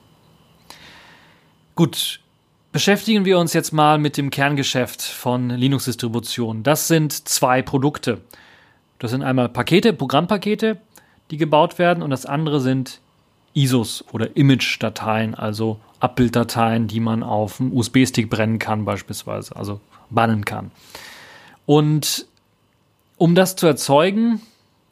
Gut, 1.74 2.20
beschäftigen 2.72 3.24
wir 3.24 3.38
uns 3.38 3.52
jetzt 3.52 3.72
mal 3.72 3.98
mit 3.98 4.16
dem 4.16 4.30
Kerngeschäft 4.30 5.02
von 5.02 5.50
Linux-Distributionen. 5.50 6.62
Das 6.62 6.88
sind 6.88 7.12
zwei 7.28 7.62
Produkte. 7.62 8.20
Das 8.98 9.10
sind 9.10 9.22
einmal 9.22 9.48
Pakete, 9.48 9.92
Programmpakete, 9.92 10.78
die 11.30 11.36
gebaut 11.36 11.78
werden 11.78 12.02
und 12.02 12.10
das 12.10 12.26
andere 12.26 12.60
sind 12.60 13.00
ISOs 13.54 14.04
oder 14.12 14.36
Image-Dateien, 14.36 15.34
also 15.34 15.80
Abbilddateien, 16.00 16.88
die 16.88 17.00
man 17.00 17.22
auf 17.22 17.56
dem 17.56 17.72
USB-Stick 17.72 18.28
brennen 18.28 18.58
kann 18.58 18.84
beispielsweise, 18.84 19.56
also 19.56 19.80
bannen 20.10 20.44
kann. 20.44 20.70
Und 21.64 22.26
um 23.16 23.34
das 23.34 23.56
zu 23.56 23.66
erzeugen, 23.66 24.42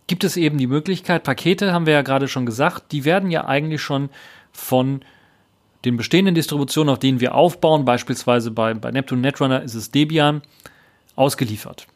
gibt 0.07 0.25
es 0.25 0.37
eben 0.37 0.59
die 0.59 0.67
Möglichkeit, 0.67 1.25
Pakete 1.25 1.73
haben 1.73 1.87
wir 1.87 1.95
ja 1.95 2.03
gerade 2.03 2.29
schon 2.29 2.47
gesagt, 2.47 2.93
die 2.93 3.05
werden 3.05 3.31
ja 3.31 3.47
eigentlich 3.47 3.83
schon 3.83 4.11
von 4.53 5.03
den 5.85 5.97
bestehenden 5.97 6.35
Distributionen, 6.35 6.93
auf 6.93 6.99
denen 6.99 7.21
wir 7.21 7.35
aufbauen, 7.35 7.85
beispielsweise 7.85 8.51
bei, 8.51 8.75
bei 8.75 8.91
Neptune 8.91 9.21
Netrunner 9.21 9.63
ist 9.63 9.75
es 9.75 9.91
Debian, 9.91 10.43
ausgeliefert. 11.17 11.87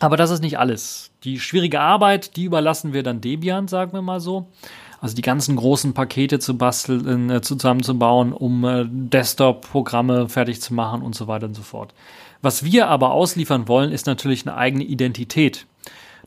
Aber 0.00 0.16
das 0.16 0.30
ist 0.30 0.40
nicht 0.40 0.58
alles. 0.58 1.10
Die 1.24 1.40
schwierige 1.40 1.80
Arbeit, 1.80 2.36
die 2.36 2.44
überlassen 2.44 2.92
wir 2.92 3.02
dann 3.02 3.20
Debian, 3.20 3.68
sagen 3.68 3.92
wir 3.92 4.02
mal 4.02 4.20
so. 4.20 4.46
Also 5.00 5.14
die 5.14 5.22
ganzen 5.22 5.56
großen 5.56 5.94
Pakete 5.94 6.38
zu 6.40 6.56
basteln, 6.58 7.30
äh, 7.30 7.40
zusammenzubauen, 7.40 8.32
um 8.32 8.64
äh, 8.64 8.84
Desktop-Programme 8.88 10.28
fertig 10.28 10.60
zu 10.60 10.74
machen 10.74 11.02
und 11.02 11.14
so 11.14 11.28
weiter 11.28 11.46
und 11.46 11.54
so 11.54 11.62
fort. 11.62 11.94
Was 12.42 12.64
wir 12.64 12.88
aber 12.88 13.12
ausliefern 13.12 13.68
wollen, 13.68 13.92
ist 13.92 14.06
natürlich 14.06 14.46
eine 14.46 14.56
eigene 14.56 14.84
Identität. 14.84 15.66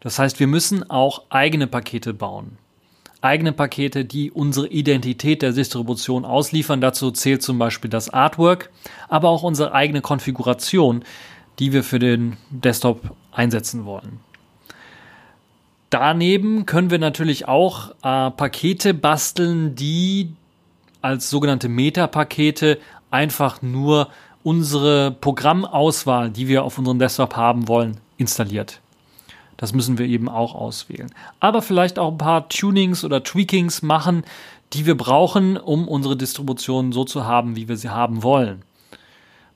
Das 0.01 0.19
heißt, 0.19 0.39
wir 0.39 0.47
müssen 0.47 0.89
auch 0.89 1.23
eigene 1.29 1.67
Pakete 1.67 2.13
bauen. 2.13 2.57
Eigene 3.21 3.53
Pakete, 3.53 4.03
die 4.03 4.31
unsere 4.31 4.67
Identität 4.67 5.43
der 5.43 5.53
Distribution 5.53 6.25
ausliefern. 6.25 6.81
Dazu 6.81 7.11
zählt 7.11 7.43
zum 7.43 7.59
Beispiel 7.59 7.89
das 7.89 8.09
Artwork, 8.09 8.71
aber 9.09 9.29
auch 9.29 9.43
unsere 9.43 9.73
eigene 9.73 10.01
Konfiguration, 10.01 11.03
die 11.59 11.71
wir 11.71 11.83
für 11.83 11.99
den 11.99 12.37
Desktop 12.49 13.15
einsetzen 13.31 13.85
wollen. 13.85 14.19
Daneben 15.91 16.65
können 16.65 16.89
wir 16.89 16.99
natürlich 16.99 17.47
auch 17.47 17.91
äh, 18.01 18.31
Pakete 18.31 18.93
basteln, 18.93 19.75
die 19.75 20.33
als 21.01 21.29
sogenannte 21.29 21.69
Meta-Pakete 21.69 22.79
einfach 23.11 23.61
nur 23.61 24.07
unsere 24.41 25.11
Programmauswahl, 25.11 26.31
die 26.31 26.47
wir 26.47 26.63
auf 26.63 26.77
unserem 26.79 26.97
Desktop 26.97 27.35
haben 27.35 27.67
wollen, 27.67 27.97
installiert. 28.17 28.79
Das 29.61 29.73
müssen 29.73 29.99
wir 29.99 30.07
eben 30.07 30.27
auch 30.27 30.55
auswählen. 30.55 31.13
Aber 31.39 31.61
vielleicht 31.61 31.99
auch 31.99 32.11
ein 32.11 32.17
paar 32.17 32.49
Tunings 32.49 33.05
oder 33.05 33.23
Tweakings 33.23 33.83
machen, 33.83 34.23
die 34.73 34.87
wir 34.87 34.97
brauchen, 34.97 35.55
um 35.55 35.87
unsere 35.87 36.17
Distribution 36.17 36.91
so 36.91 37.05
zu 37.05 37.25
haben, 37.25 37.55
wie 37.55 37.67
wir 37.67 37.77
sie 37.77 37.89
haben 37.89 38.23
wollen. 38.23 38.63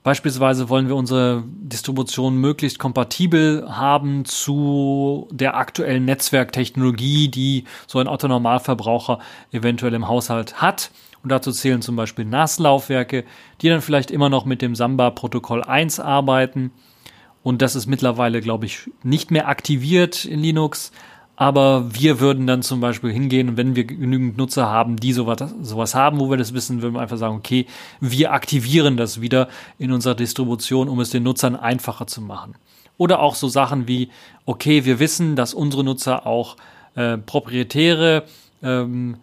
Beispielsweise 0.04 0.68
wollen 0.68 0.86
wir 0.86 0.94
unsere 0.94 1.42
Distribution 1.44 2.36
möglichst 2.36 2.78
kompatibel 2.78 3.66
haben 3.68 4.24
zu 4.24 5.26
der 5.32 5.56
aktuellen 5.56 6.04
Netzwerktechnologie, 6.04 7.26
die 7.26 7.64
so 7.88 7.98
ein 7.98 8.06
Otto-Normalverbraucher 8.06 9.18
eventuell 9.50 9.94
im 9.94 10.06
Haushalt 10.06 10.62
hat. 10.62 10.92
Und 11.24 11.30
dazu 11.30 11.50
zählen 11.50 11.82
zum 11.82 11.96
Beispiel 11.96 12.24
NAS-Laufwerke, 12.24 13.24
die 13.60 13.68
dann 13.68 13.80
vielleicht 13.80 14.12
immer 14.12 14.28
noch 14.28 14.44
mit 14.44 14.62
dem 14.62 14.76
Samba-Protokoll 14.76 15.64
1 15.64 15.98
arbeiten 15.98 16.70
und 17.46 17.62
das 17.62 17.76
ist 17.76 17.86
mittlerweile, 17.86 18.40
glaube 18.40 18.66
ich, 18.66 18.90
nicht 19.04 19.30
mehr 19.30 19.46
aktiviert 19.46 20.24
in 20.24 20.40
Linux. 20.40 20.90
Aber 21.36 21.94
wir 21.94 22.18
würden 22.18 22.48
dann 22.48 22.62
zum 22.62 22.80
Beispiel 22.80 23.12
hingehen, 23.12 23.56
wenn 23.56 23.76
wir 23.76 23.84
genügend 23.84 24.36
Nutzer 24.36 24.66
haben, 24.66 24.96
die 24.96 25.12
sowas, 25.12 25.54
sowas 25.62 25.94
haben, 25.94 26.18
wo 26.18 26.28
wir 26.28 26.38
das 26.38 26.54
wissen, 26.54 26.82
würden 26.82 26.94
wir 26.94 27.00
einfach 27.02 27.18
sagen, 27.18 27.36
okay, 27.36 27.66
wir 28.00 28.32
aktivieren 28.32 28.96
das 28.96 29.20
wieder 29.20 29.46
in 29.78 29.92
unserer 29.92 30.16
Distribution, 30.16 30.88
um 30.88 30.98
es 30.98 31.10
den 31.10 31.22
Nutzern 31.22 31.54
einfacher 31.54 32.08
zu 32.08 32.20
machen. 32.20 32.56
Oder 32.96 33.20
auch 33.20 33.36
so 33.36 33.46
Sachen 33.46 33.86
wie, 33.86 34.08
okay, 34.44 34.84
wir 34.84 34.98
wissen, 34.98 35.36
dass 35.36 35.54
unsere 35.54 35.84
Nutzer 35.84 36.26
auch 36.26 36.56
äh, 36.96 37.16
proprietäre 37.16 38.24
ähm, 38.60 39.18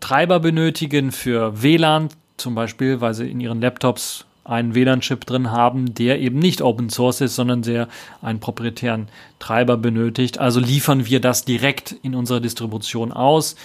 Treiber 0.00 0.40
benötigen 0.40 1.10
für 1.12 1.62
WLAN, 1.62 2.10
zum 2.36 2.54
Beispiel, 2.54 3.00
weil 3.00 3.14
sie 3.14 3.30
in 3.30 3.40
ihren 3.40 3.62
Laptops 3.62 4.27
einen 4.48 4.74
WLAN-Chip 4.74 5.24
drin 5.26 5.50
haben, 5.50 5.94
der 5.94 6.20
eben 6.20 6.38
nicht 6.38 6.62
Open 6.62 6.90
Source 6.90 7.20
ist, 7.20 7.36
sondern 7.36 7.62
der 7.62 7.88
einen 8.22 8.40
proprietären 8.40 9.08
Treiber 9.38 9.76
benötigt. 9.76 10.38
Also 10.38 10.58
liefern 10.58 11.06
wir 11.06 11.20
das 11.20 11.44
direkt 11.44 11.92
in 12.02 12.14
unserer 12.14 12.40
Distribution 12.40 13.12
aus. 13.12 13.56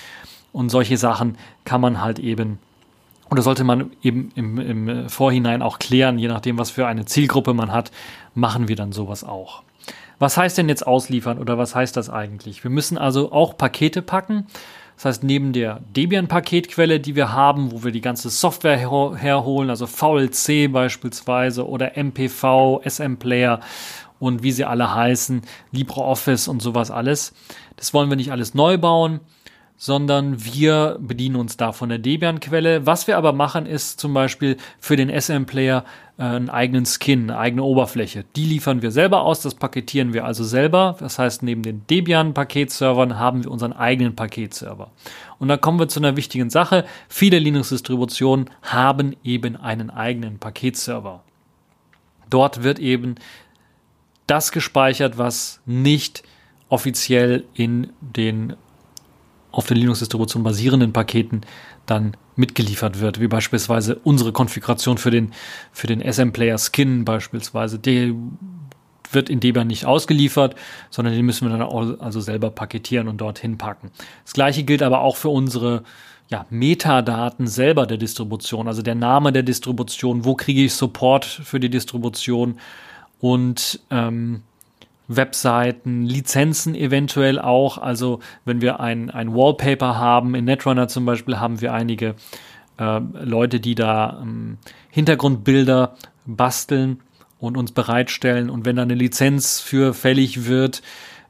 Und 0.51 0.69
solche 0.69 0.97
Sachen 0.97 1.37
kann 1.65 1.81
man 1.81 2.01
halt 2.01 2.19
eben 2.19 2.59
oder 3.31 3.41
sollte 3.41 3.63
man 3.63 3.89
eben 4.03 4.31
im, 4.35 4.59
im 4.59 5.09
Vorhinein 5.09 5.63
auch 5.63 5.79
klären, 5.79 6.19
je 6.19 6.27
nachdem, 6.27 6.59
was 6.59 6.69
für 6.69 6.85
eine 6.85 7.05
Zielgruppe 7.05 7.55
man 7.55 7.71
hat, 7.71 7.89
machen 8.35 8.67
wir 8.67 8.75
dann 8.75 8.91
sowas 8.91 9.23
auch. 9.23 9.63
Was 10.19 10.37
heißt 10.37 10.57
denn 10.57 10.69
jetzt 10.69 10.85
ausliefern 10.85 11.39
oder 11.39 11.57
was 11.57 11.73
heißt 11.73 11.97
das 11.97 12.11
eigentlich? 12.11 12.63
Wir 12.63 12.69
müssen 12.69 12.97
also 12.97 13.31
auch 13.31 13.57
Pakete 13.57 14.03
packen 14.03 14.45
das 14.95 15.05
heißt, 15.05 15.23
neben 15.23 15.53
der 15.53 15.81
Debian-Paketquelle, 15.95 16.99
die 16.99 17.15
wir 17.15 17.33
haben, 17.33 17.71
wo 17.71 17.83
wir 17.83 17.91
die 17.91 18.01
ganze 18.01 18.29
Software 18.29 18.77
her 18.77 19.15
herholen, 19.15 19.69
also 19.69 19.87
VLC 19.87 20.71
beispielsweise 20.71 21.67
oder 21.67 21.97
MPV, 21.97 22.81
SM-Player 22.87 23.59
und 24.19 24.43
wie 24.43 24.51
sie 24.51 24.65
alle 24.65 24.93
heißen, 24.93 25.41
LibreOffice 25.71 26.47
und 26.47 26.61
sowas 26.61 26.91
alles, 26.91 27.33
das 27.75 27.93
wollen 27.93 28.09
wir 28.09 28.15
nicht 28.15 28.31
alles 28.31 28.53
neu 28.53 28.77
bauen, 28.77 29.19
sondern 29.83 30.45
wir 30.45 30.97
bedienen 31.01 31.35
uns 31.35 31.57
da 31.57 31.73
von 31.73 31.89
der 31.89 31.97
Debian-Quelle. 31.97 32.85
Was 32.85 33.05
wir 33.07 33.17
aber 33.17 33.33
machen, 33.33 33.65
ist 33.65 33.99
zum 33.99 34.13
Beispiel 34.13 34.55
für 34.79 34.95
den 34.95 35.09
SM-Player 35.09 35.83
äh, 36.17 36.23
einen 36.23 36.49
eigenen 36.49 36.85
Skin, 36.85 37.23
eine 37.23 37.37
eigene 37.37 37.63
Oberfläche. 37.63 38.23
Die 38.37 38.45
liefern 38.45 38.81
wir 38.81 38.91
selber 38.91 39.23
aus, 39.23 39.41
das 39.41 39.55
paketieren 39.55 40.13
wir 40.13 40.23
also 40.23 40.45
selber. 40.45 40.95
Das 41.01 41.19
heißt, 41.19 41.43
neben 41.43 41.63
den 41.63 41.85
Debian-Paketservern 41.87 43.19
haben 43.19 43.43
wir 43.43 43.51
unseren 43.51 43.73
eigenen 43.73 44.15
Paketserver. 44.15 44.89
Und 45.37 45.49
dann 45.49 45.59
kommen 45.59 45.79
wir 45.79 45.89
zu 45.89 45.99
einer 45.99 46.15
wichtigen 46.15 46.49
Sache. 46.49 46.85
Viele 47.09 47.37
Linux-Distributionen 47.39 48.49
haben 48.61 49.17
eben 49.21 49.57
einen 49.57 49.89
eigenen 49.89 50.39
Paketserver. 50.39 51.25
Dort 52.29 52.63
wird 52.63 52.79
eben 52.79 53.15
das 54.27 54.53
gespeichert, 54.53 55.17
was 55.17 55.59
nicht 55.65 56.23
offiziell 56.69 57.43
in 57.53 57.91
den 57.99 58.55
auf 59.53 59.67
der 59.67 59.77
Linux-Distribution 59.77 60.43
basierenden 60.43 60.91
Paketen 60.91 61.41
dann 61.85 62.17
mitgeliefert 62.35 62.99
wird, 62.99 63.21
wie 63.21 63.27
beispielsweise 63.27 63.99
unsere 64.03 64.33
Konfiguration 64.33 64.97
für 64.97 65.11
den, 65.11 65.31
für 65.71 65.87
den 65.87 66.01
SM-Player 66.01 66.57
Skin 66.57 67.05
beispielsweise. 67.05 67.77
Die 67.79 68.15
wird 69.11 69.29
in 69.29 69.39
Debian 69.39 69.67
nicht 69.67 69.85
ausgeliefert, 69.85 70.55
sondern 70.89 71.13
den 71.13 71.25
müssen 71.25 71.47
wir 71.47 71.55
dann 71.55 71.61
auch 71.61 71.99
also 71.99 72.19
selber 72.19 72.49
paketieren 72.49 73.07
und 73.07 73.21
dorthin 73.21 73.59
packen. 73.59 73.91
Das 74.23 74.33
gleiche 74.33 74.63
gilt 74.63 74.81
aber 74.81 75.01
auch 75.01 75.17
für 75.17 75.29
unsere 75.29 75.83
ja, 76.29 76.47
Metadaten 76.49 77.45
selber 77.45 77.85
der 77.85 77.97
Distribution, 77.97 78.67
also 78.67 78.81
der 78.81 78.95
Name 78.95 79.31
der 79.31 79.43
Distribution, 79.43 80.25
wo 80.25 80.33
kriege 80.33 80.63
ich 80.63 80.73
Support 80.73 81.25
für 81.25 81.59
die 81.59 81.69
Distribution 81.69 82.59
und 83.19 83.81
ähm, 83.91 84.41
Webseiten, 85.07 86.03
Lizenzen 86.03 86.75
eventuell 86.75 87.39
auch. 87.39 87.77
Also 87.77 88.19
wenn 88.45 88.61
wir 88.61 88.79
ein, 88.79 89.09
ein 89.09 89.33
Wallpaper 89.33 89.97
haben, 89.97 90.35
in 90.35 90.45
Netrunner 90.45 90.87
zum 90.87 91.05
Beispiel 91.05 91.39
haben 91.39 91.61
wir 91.61 91.73
einige 91.73 92.15
äh, 92.79 92.99
Leute, 93.23 93.59
die 93.59 93.75
da 93.75 94.19
ähm, 94.21 94.57
Hintergrundbilder 94.89 95.95
basteln 96.25 97.01
und 97.39 97.57
uns 97.57 97.71
bereitstellen. 97.71 98.49
Und 98.49 98.65
wenn 98.65 98.77
da 98.77 98.83
eine 98.83 98.95
Lizenz 98.95 99.59
für 99.59 99.93
fällig 99.93 100.45
wird, 100.45 100.81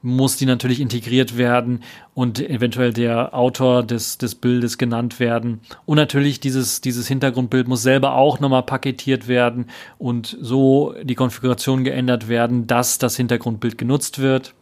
muss 0.04 0.36
die 0.36 0.46
natürlich 0.46 0.82
integriert 0.82 1.38
werden 1.38 1.80
und 2.14 2.40
eventuell 2.40 2.92
der 2.92 3.34
Autor 3.34 3.84
des, 3.84 4.18
des 4.18 4.36
Bildes 4.36 4.78
genannt 4.78 5.20
werden. 5.20 5.62
Und 5.86 5.96
natürlich 5.96 6.42
dieses, 6.42 6.82
dieses 6.82 7.08
Hintergrundbild 7.08 7.70
muss 7.70 7.82
selber 7.82 8.16
auch 8.16 8.42
nochmal 8.42 8.64
paketiert 8.64 9.30
werden 9.30 9.68
und 9.98 10.38
so 10.42 10.94
die 11.02 11.16
Konfiguration 11.16 11.86
geändert 11.86 12.28
werden, 12.28 12.68
dass 12.68 12.98
das 12.98 13.16
Hintergrundbild 13.16 13.78
genutzt 13.78 14.20
wird. 14.20 14.54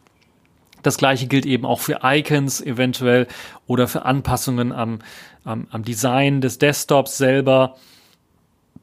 Das 0.84 0.96
gleiche 0.96 1.26
gilt 1.26 1.44
eben 1.44 1.66
auch 1.66 1.80
für 1.80 2.00
Icons 2.04 2.60
eventuell 2.60 3.26
oder 3.66 3.88
für 3.88 4.04
Anpassungen 4.04 4.70
am, 4.72 5.00
am, 5.44 5.66
am 5.70 5.82
Design 5.82 6.40
des 6.40 6.58
Desktops 6.58 7.18
selber 7.18 7.76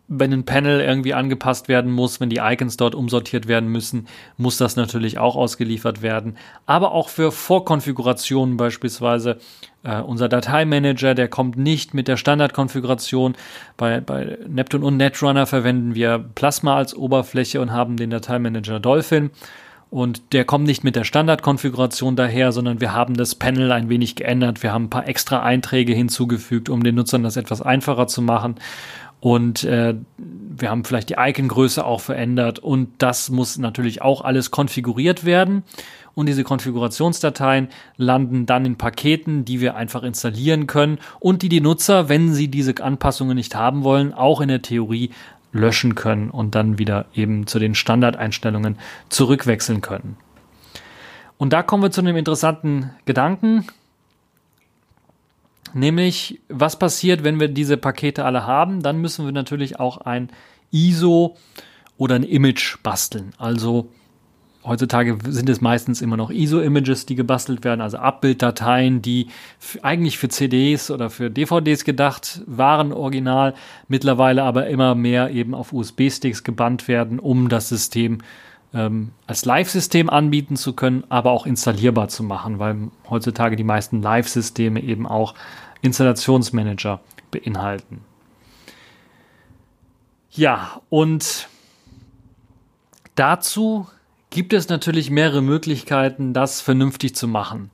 wenn 0.09 0.33
ein 0.33 0.43
Panel 0.43 0.81
irgendwie 0.81 1.13
angepasst 1.13 1.67
werden 1.67 1.91
muss, 1.91 2.19
wenn 2.19 2.29
die 2.29 2.41
Icons 2.41 2.77
dort 2.77 2.95
umsortiert 2.95 3.47
werden 3.47 3.69
müssen, 3.69 4.07
muss 4.37 4.57
das 4.57 4.75
natürlich 4.75 5.19
auch 5.19 5.35
ausgeliefert 5.35 6.01
werden. 6.01 6.35
Aber 6.65 6.91
auch 6.91 7.09
für 7.09 7.31
Vorkonfigurationen 7.31 8.57
beispielsweise. 8.57 9.37
Äh, 9.83 10.01
unser 10.01 10.27
Dateimanager, 10.27 11.13
der 11.13 11.27
kommt 11.27 11.57
nicht 11.57 11.93
mit 11.93 12.07
der 12.07 12.17
Standardkonfiguration. 12.17 13.35
Bei, 13.77 14.01
bei 14.01 14.37
Neptune 14.47 14.83
und 14.83 14.97
Netrunner 14.97 15.45
verwenden 15.45 15.93
wir 15.93 16.17
Plasma 16.35 16.75
als 16.75 16.95
Oberfläche 16.95 17.61
und 17.61 17.71
haben 17.71 17.95
den 17.95 18.09
Dateimanager 18.09 18.79
Dolphin. 18.79 19.29
Und 19.91 20.33
der 20.33 20.45
kommt 20.45 20.65
nicht 20.65 20.83
mit 20.83 20.95
der 20.95 21.03
Standardkonfiguration 21.03 22.15
daher, 22.15 22.51
sondern 22.51 22.79
wir 22.79 22.93
haben 22.93 23.15
das 23.15 23.33
Panel 23.33 23.71
ein 23.71 23.89
wenig 23.89 24.15
geändert. 24.15 24.61
Wir 24.61 24.71
haben 24.71 24.85
ein 24.85 24.89
paar 24.91 25.07
extra 25.07 25.41
Einträge 25.41 25.93
hinzugefügt, 25.93 26.69
um 26.69 26.83
den 26.83 26.95
Nutzern 26.95 27.23
das 27.23 27.37
etwas 27.37 27.61
einfacher 27.61 28.05
zu 28.05 28.21
machen. 28.21 28.55
Und 29.19 29.63
äh, 29.65 29.95
wir 30.17 30.69
haben 30.69 30.85
vielleicht 30.85 31.09
die 31.09 31.15
Icon-Größe 31.17 31.85
auch 31.85 32.01
verändert 32.01 32.59
und 32.59 32.89
das 32.99 33.29
muss 33.29 33.57
natürlich 33.57 34.01
auch 34.01 34.21
alles 34.21 34.51
konfiguriert 34.51 35.25
werden. 35.25 35.63
Und 36.15 36.25
diese 36.25 36.43
Konfigurationsdateien 36.43 37.69
landen 37.97 38.45
dann 38.45 38.65
in 38.65 38.77
Paketen, 38.77 39.45
die 39.45 39.61
wir 39.61 39.75
einfach 39.75 40.03
installieren 40.03 40.67
können 40.67 40.99
und 41.19 41.41
die 41.43 41.49
die 41.49 41.61
Nutzer, 41.61 42.09
wenn 42.09 42.33
sie 42.33 42.49
diese 42.49 42.81
Anpassungen 42.81 43.35
nicht 43.35 43.55
haben 43.55 43.83
wollen, 43.83 44.13
auch 44.13 44.41
in 44.41 44.49
der 44.49 44.61
Theorie 44.61 45.11
löschen 45.51 45.95
können 45.95 46.29
und 46.29 46.55
dann 46.55 46.77
wieder 46.77 47.05
eben 47.13 47.47
zu 47.47 47.59
den 47.59 47.75
Standardeinstellungen 47.75 48.77
zurückwechseln 49.09 49.81
können. 49.81 50.17
Und 51.37 51.53
da 51.53 51.63
kommen 51.63 51.83
wir 51.83 51.91
zu 51.91 52.01
einem 52.01 52.17
interessanten 52.17 52.91
Gedanken, 53.05 53.65
Nämlich, 55.73 56.41
was 56.49 56.79
passiert, 56.79 57.23
wenn 57.23 57.39
wir 57.39 57.47
diese 57.47 57.77
Pakete 57.77 58.25
alle 58.25 58.45
haben? 58.45 58.81
Dann 58.81 58.99
müssen 58.99 59.25
wir 59.25 59.31
natürlich 59.31 59.79
auch 59.79 59.97
ein 59.97 60.29
ISO 60.71 61.37
oder 61.97 62.15
ein 62.15 62.23
Image 62.23 62.77
basteln. 62.81 63.33
Also 63.37 63.89
heutzutage 64.63 65.17
sind 65.27 65.49
es 65.49 65.61
meistens 65.61 66.01
immer 66.01 66.17
noch 66.17 66.31
ISO-Images, 66.31 67.05
die 67.05 67.15
gebastelt 67.15 67.63
werden, 67.63 67.81
also 67.81 67.97
Abbilddateien, 67.97 69.01
die 69.01 69.27
eigentlich 69.81 70.17
für 70.17 70.29
CDs 70.29 70.91
oder 70.91 71.09
für 71.09 71.29
DVDs 71.29 71.83
gedacht 71.85 72.41
waren, 72.45 72.91
original, 72.93 73.53
mittlerweile 73.87 74.43
aber 74.43 74.67
immer 74.67 74.95
mehr 74.95 75.31
eben 75.31 75.53
auf 75.53 75.73
USB-Sticks 75.73 76.43
gebannt 76.43 76.87
werden, 76.87 77.19
um 77.19 77.49
das 77.49 77.69
System 77.69 78.19
ähm, 78.73 79.11
als 79.27 79.45
Live-System 79.45 80.09
anbieten 80.09 80.55
zu 80.55 80.73
können, 80.73 81.03
aber 81.09 81.31
auch 81.31 81.45
installierbar 81.45 82.07
zu 82.07 82.23
machen, 82.23 82.59
weil 82.59 82.89
heutzutage 83.09 83.55
die 83.55 83.63
meisten 83.63 84.01
Live-Systeme 84.01 84.81
eben 84.81 85.07
auch 85.07 85.33
Installationsmanager 85.81 86.99
beinhalten. 87.31 88.01
Ja, 90.31 90.81
und 90.89 91.47
dazu 93.15 93.87
gibt 94.29 94.53
es 94.53 94.69
natürlich 94.69 95.09
mehrere 95.09 95.41
Möglichkeiten, 95.41 96.33
das 96.33 96.61
vernünftig 96.61 97.15
zu 97.15 97.27
machen. 97.27 97.71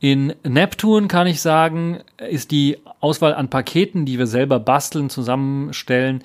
In 0.00 0.34
Neptune 0.44 1.08
kann 1.08 1.26
ich 1.26 1.40
sagen, 1.40 2.00
ist 2.18 2.52
die 2.52 2.78
Auswahl 3.00 3.34
an 3.34 3.50
Paketen, 3.50 4.04
die 4.04 4.18
wir 4.18 4.28
selber 4.28 4.60
basteln, 4.60 5.10
zusammenstellen, 5.10 6.22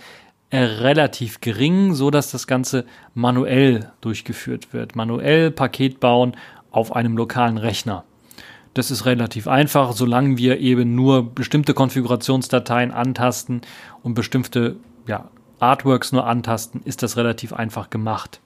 relativ 0.61 1.41
gering, 1.41 1.93
so 1.93 2.11
dass 2.11 2.31
das 2.31 2.47
Ganze 2.47 2.85
manuell 3.13 3.91
durchgeführt 4.01 4.73
wird. 4.73 4.95
Manuell 4.95 5.51
Paket 5.51 5.99
bauen 5.99 6.35
auf 6.71 6.95
einem 6.95 7.17
lokalen 7.17 7.57
Rechner. 7.57 8.03
Das 8.73 8.89
ist 8.89 9.05
relativ 9.05 9.47
einfach, 9.47 9.93
solange 9.93 10.37
wir 10.37 10.59
eben 10.59 10.95
nur 10.95 11.33
bestimmte 11.33 11.73
Konfigurationsdateien 11.73 12.91
antasten 12.91 13.61
und 14.01 14.15
bestimmte 14.15 14.77
ja, 15.07 15.29
Artworks 15.59 16.11
nur 16.11 16.25
antasten, 16.25 16.81
ist 16.83 17.03
das 17.03 17.17
relativ 17.17 17.53
einfach 17.53 17.89
gemacht. 17.89 18.39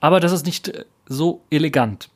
Aber 0.00 0.20
das 0.20 0.32
ist 0.32 0.46
nicht 0.46 0.86
so 1.06 1.42
elegant. 1.50 2.08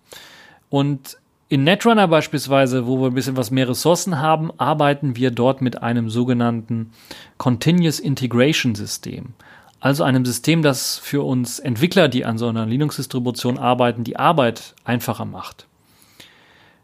Und 0.71 1.19
in 1.49 1.65
Netrunner 1.65 2.09
beispielsweise, 2.09 2.87
wo 2.87 2.99
wir 3.01 3.07
ein 3.07 3.15
bisschen 3.15 3.37
was 3.37 3.51
mehr 3.51 3.69
Ressourcen 3.69 4.19
haben, 4.19 4.51
arbeiten 4.59 5.17
wir 5.17 5.31
dort 5.31 5.63
mit 5.63 5.83
einem 5.83 6.11
sogenannten 6.11 6.93
Continuous 7.39 8.01
Integration 8.01 8.75
System. 8.75 9.33
Also 9.81 10.05
einem 10.05 10.27
System, 10.27 10.63
das 10.63 10.99
für 10.99 11.23
uns 11.23 11.59
Entwickler, 11.59 12.09
die 12.09 12.25
an 12.25 12.37
so 12.37 12.49
einer 12.49 12.67
Linux-Distribution 12.67 13.59
arbeiten, 13.59 14.05
die 14.05 14.19
Arbeit 14.19 14.75
einfacher 14.85 15.25
macht. 15.25 15.67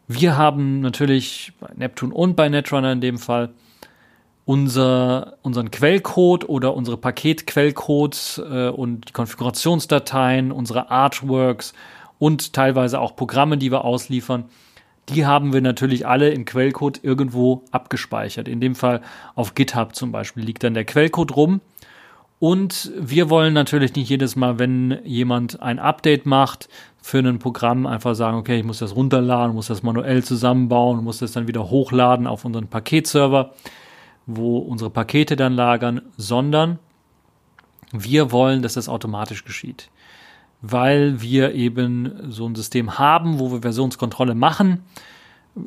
Wir 0.07 0.37
haben 0.37 0.81
natürlich 0.81 1.53
bei 1.59 1.69
Neptune 1.75 2.13
und 2.13 2.35
bei 2.35 2.47
Netrunner 2.47 2.91
in 2.91 3.01
dem 3.01 3.17
Fall 3.17 3.49
unser, 4.45 5.37
unseren 5.41 5.71
Quellcode 5.71 6.47
oder 6.47 6.75
unsere 6.75 6.97
Paketquellcodes 6.97 8.41
äh, 8.49 8.69
und 8.69 9.09
die 9.09 9.13
Konfigurationsdateien, 9.13 10.51
unsere 10.51 10.89
Artworks 10.91 11.73
und 12.25 12.53
teilweise 12.53 12.99
auch 12.99 13.15
Programme, 13.15 13.55
die 13.55 13.71
wir 13.71 13.85
ausliefern, 13.85 14.45
die 15.09 15.27
haben 15.27 15.53
wir 15.53 15.61
natürlich 15.61 16.07
alle 16.07 16.31
im 16.31 16.43
Quellcode 16.43 17.03
irgendwo 17.03 17.63
abgespeichert. 17.69 18.47
In 18.47 18.59
dem 18.59 18.73
Fall 18.73 19.01
auf 19.35 19.53
GitHub 19.53 19.93
zum 19.93 20.11
Beispiel 20.11 20.43
liegt 20.43 20.63
dann 20.63 20.73
der 20.73 20.85
Quellcode 20.85 21.35
rum. 21.35 21.61
Und 22.39 22.91
wir 22.99 23.29
wollen 23.29 23.53
natürlich 23.53 23.93
nicht 23.93 24.09
jedes 24.09 24.35
Mal, 24.35 24.57
wenn 24.57 25.01
jemand 25.03 25.61
ein 25.61 25.77
Update 25.77 26.25
macht 26.25 26.67
für 26.99 27.19
ein 27.19 27.37
Programm, 27.37 27.85
einfach 27.85 28.15
sagen, 28.15 28.37
okay, 28.37 28.57
ich 28.57 28.65
muss 28.65 28.79
das 28.79 28.95
runterladen, 28.95 29.53
muss 29.53 29.67
das 29.67 29.83
manuell 29.83 30.23
zusammenbauen, 30.23 31.03
muss 31.03 31.19
das 31.19 31.33
dann 31.33 31.47
wieder 31.47 31.69
hochladen 31.69 32.25
auf 32.25 32.43
unseren 32.43 32.69
Paketserver, 32.69 33.53
wo 34.25 34.57
unsere 34.57 34.89
Pakete 34.89 35.35
dann 35.35 35.53
lagern, 35.53 36.01
sondern 36.17 36.79
wir 37.91 38.31
wollen, 38.31 38.63
dass 38.63 38.73
das 38.73 38.89
automatisch 38.89 39.45
geschieht 39.45 39.91
weil 40.71 41.21
wir 41.21 41.53
eben 41.53 42.31
so 42.31 42.47
ein 42.47 42.55
System 42.55 42.97
haben, 42.97 43.39
wo 43.39 43.51
wir 43.51 43.61
Versionskontrolle 43.61 44.35
machen, 44.35 44.83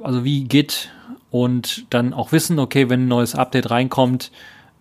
also 0.03 0.25
wie 0.25 0.45
Git 0.45 0.91
und 1.31 1.87
dann 1.91 2.13
auch 2.13 2.33
wissen, 2.33 2.59
okay, 2.59 2.89
wenn 2.89 3.05
ein 3.05 3.09
neues 3.09 3.35
Update 3.35 3.71
reinkommt, 3.71 4.33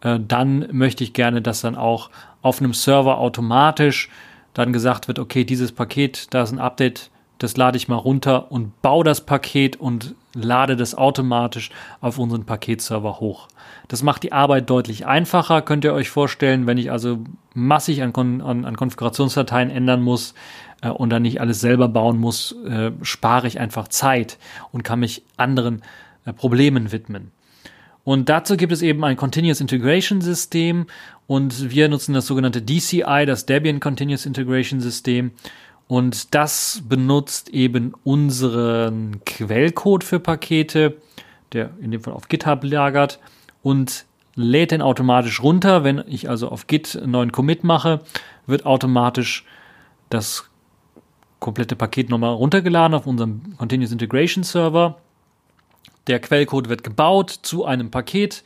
äh, 0.01 0.19
dann 0.25 0.67
möchte 0.71 1.03
ich 1.03 1.13
gerne, 1.13 1.41
dass 1.41 1.61
dann 1.61 1.75
auch 1.75 2.09
auf 2.41 2.59
einem 2.59 2.73
Server 2.73 3.17
automatisch 3.19 4.09
dann 4.53 4.73
gesagt 4.73 5.07
wird, 5.07 5.19
okay, 5.19 5.43
dieses 5.43 5.71
Paket, 5.71 6.33
da 6.33 6.41
ist 6.41 6.51
ein 6.51 6.59
Update, 6.59 7.11
das 7.37 7.55
lade 7.55 7.77
ich 7.77 7.87
mal 7.87 7.95
runter 7.95 8.51
und 8.51 8.81
baue 8.81 9.03
das 9.03 9.21
Paket 9.21 9.75
und 9.75 10.15
lade 10.33 10.75
das 10.75 10.95
automatisch 10.95 11.69
auf 12.01 12.17
unseren 12.17 12.45
Paketserver 12.45 13.19
hoch. 13.19 13.47
Das 13.87 14.03
macht 14.03 14.23
die 14.23 14.33
Arbeit 14.33 14.69
deutlich 14.69 15.05
einfacher, 15.05 15.61
könnt 15.61 15.85
ihr 15.85 15.93
euch 15.93 16.09
vorstellen, 16.09 16.67
wenn 16.67 16.77
ich 16.77 16.91
also 16.91 17.19
massig 17.53 18.03
an, 18.03 18.11
Kon 18.11 18.41
an, 18.41 18.65
an 18.65 18.75
Konfigurationsdateien 18.75 19.69
ändern 19.69 20.01
muss 20.01 20.33
äh, 20.81 20.89
und 20.89 21.09
dann 21.09 21.21
nicht 21.21 21.39
alles 21.39 21.61
selber 21.61 21.87
bauen 21.87 22.17
muss, 22.17 22.53
äh, 22.65 22.91
spare 23.01 23.47
ich 23.47 23.59
einfach 23.59 23.87
Zeit 23.87 24.37
und 24.71 24.83
kann 24.83 24.99
mich 24.99 25.23
anderen 25.37 25.83
äh, 26.25 26.33
Problemen 26.33 26.91
widmen. 26.91 27.31
Und 28.03 28.29
dazu 28.29 28.55
gibt 28.57 28.71
es 28.71 28.81
eben 28.81 29.03
ein 29.03 29.17
Continuous 29.17 29.61
Integration 29.61 30.21
System 30.21 30.87
und 31.25 31.71
wir 31.71 31.89
nutzen 31.89 32.13
das 32.13 32.27
sogenannte 32.27 32.61
DCI, 32.61 33.25
das 33.25 33.45
Debian 33.45 33.79
Continuous 33.79 34.25
Integration 34.25 34.79
System. 34.79 35.31
Und 35.89 36.35
das 36.35 36.83
benutzt 36.87 37.49
eben 37.49 37.93
unseren 38.03 39.21
Quellcode 39.25 40.03
für 40.03 40.19
Pakete, 40.19 40.97
der 41.53 41.71
in 41.81 41.91
dem 41.91 42.01
Fall 42.01 42.13
auf 42.13 42.27
GitHub 42.27 42.63
lagert 42.63 43.19
und 43.61 44.05
lädt 44.35 44.71
den 44.71 44.81
automatisch 44.81 45.41
runter. 45.41 45.83
Wenn 45.83 46.03
ich 46.07 46.29
also 46.29 46.49
auf 46.49 46.67
Git 46.67 46.95
einen 46.95 47.11
neuen 47.11 47.31
Commit 47.31 47.63
mache, 47.63 48.01
wird 48.45 48.65
automatisch 48.65 49.45
das 50.09 50.49
komplette 51.39 51.75
Paket 51.75 52.09
nochmal 52.09 52.33
runtergeladen 52.33 52.95
auf 52.95 53.07
unserem 53.07 53.57
Continuous 53.57 53.91
Integration 53.91 54.43
Server. 54.43 54.97
Der 56.07 56.19
Quellcode 56.19 56.69
wird 56.69 56.83
gebaut, 56.83 57.31
zu 57.31 57.65
einem 57.65 57.91
Paket 57.91 58.43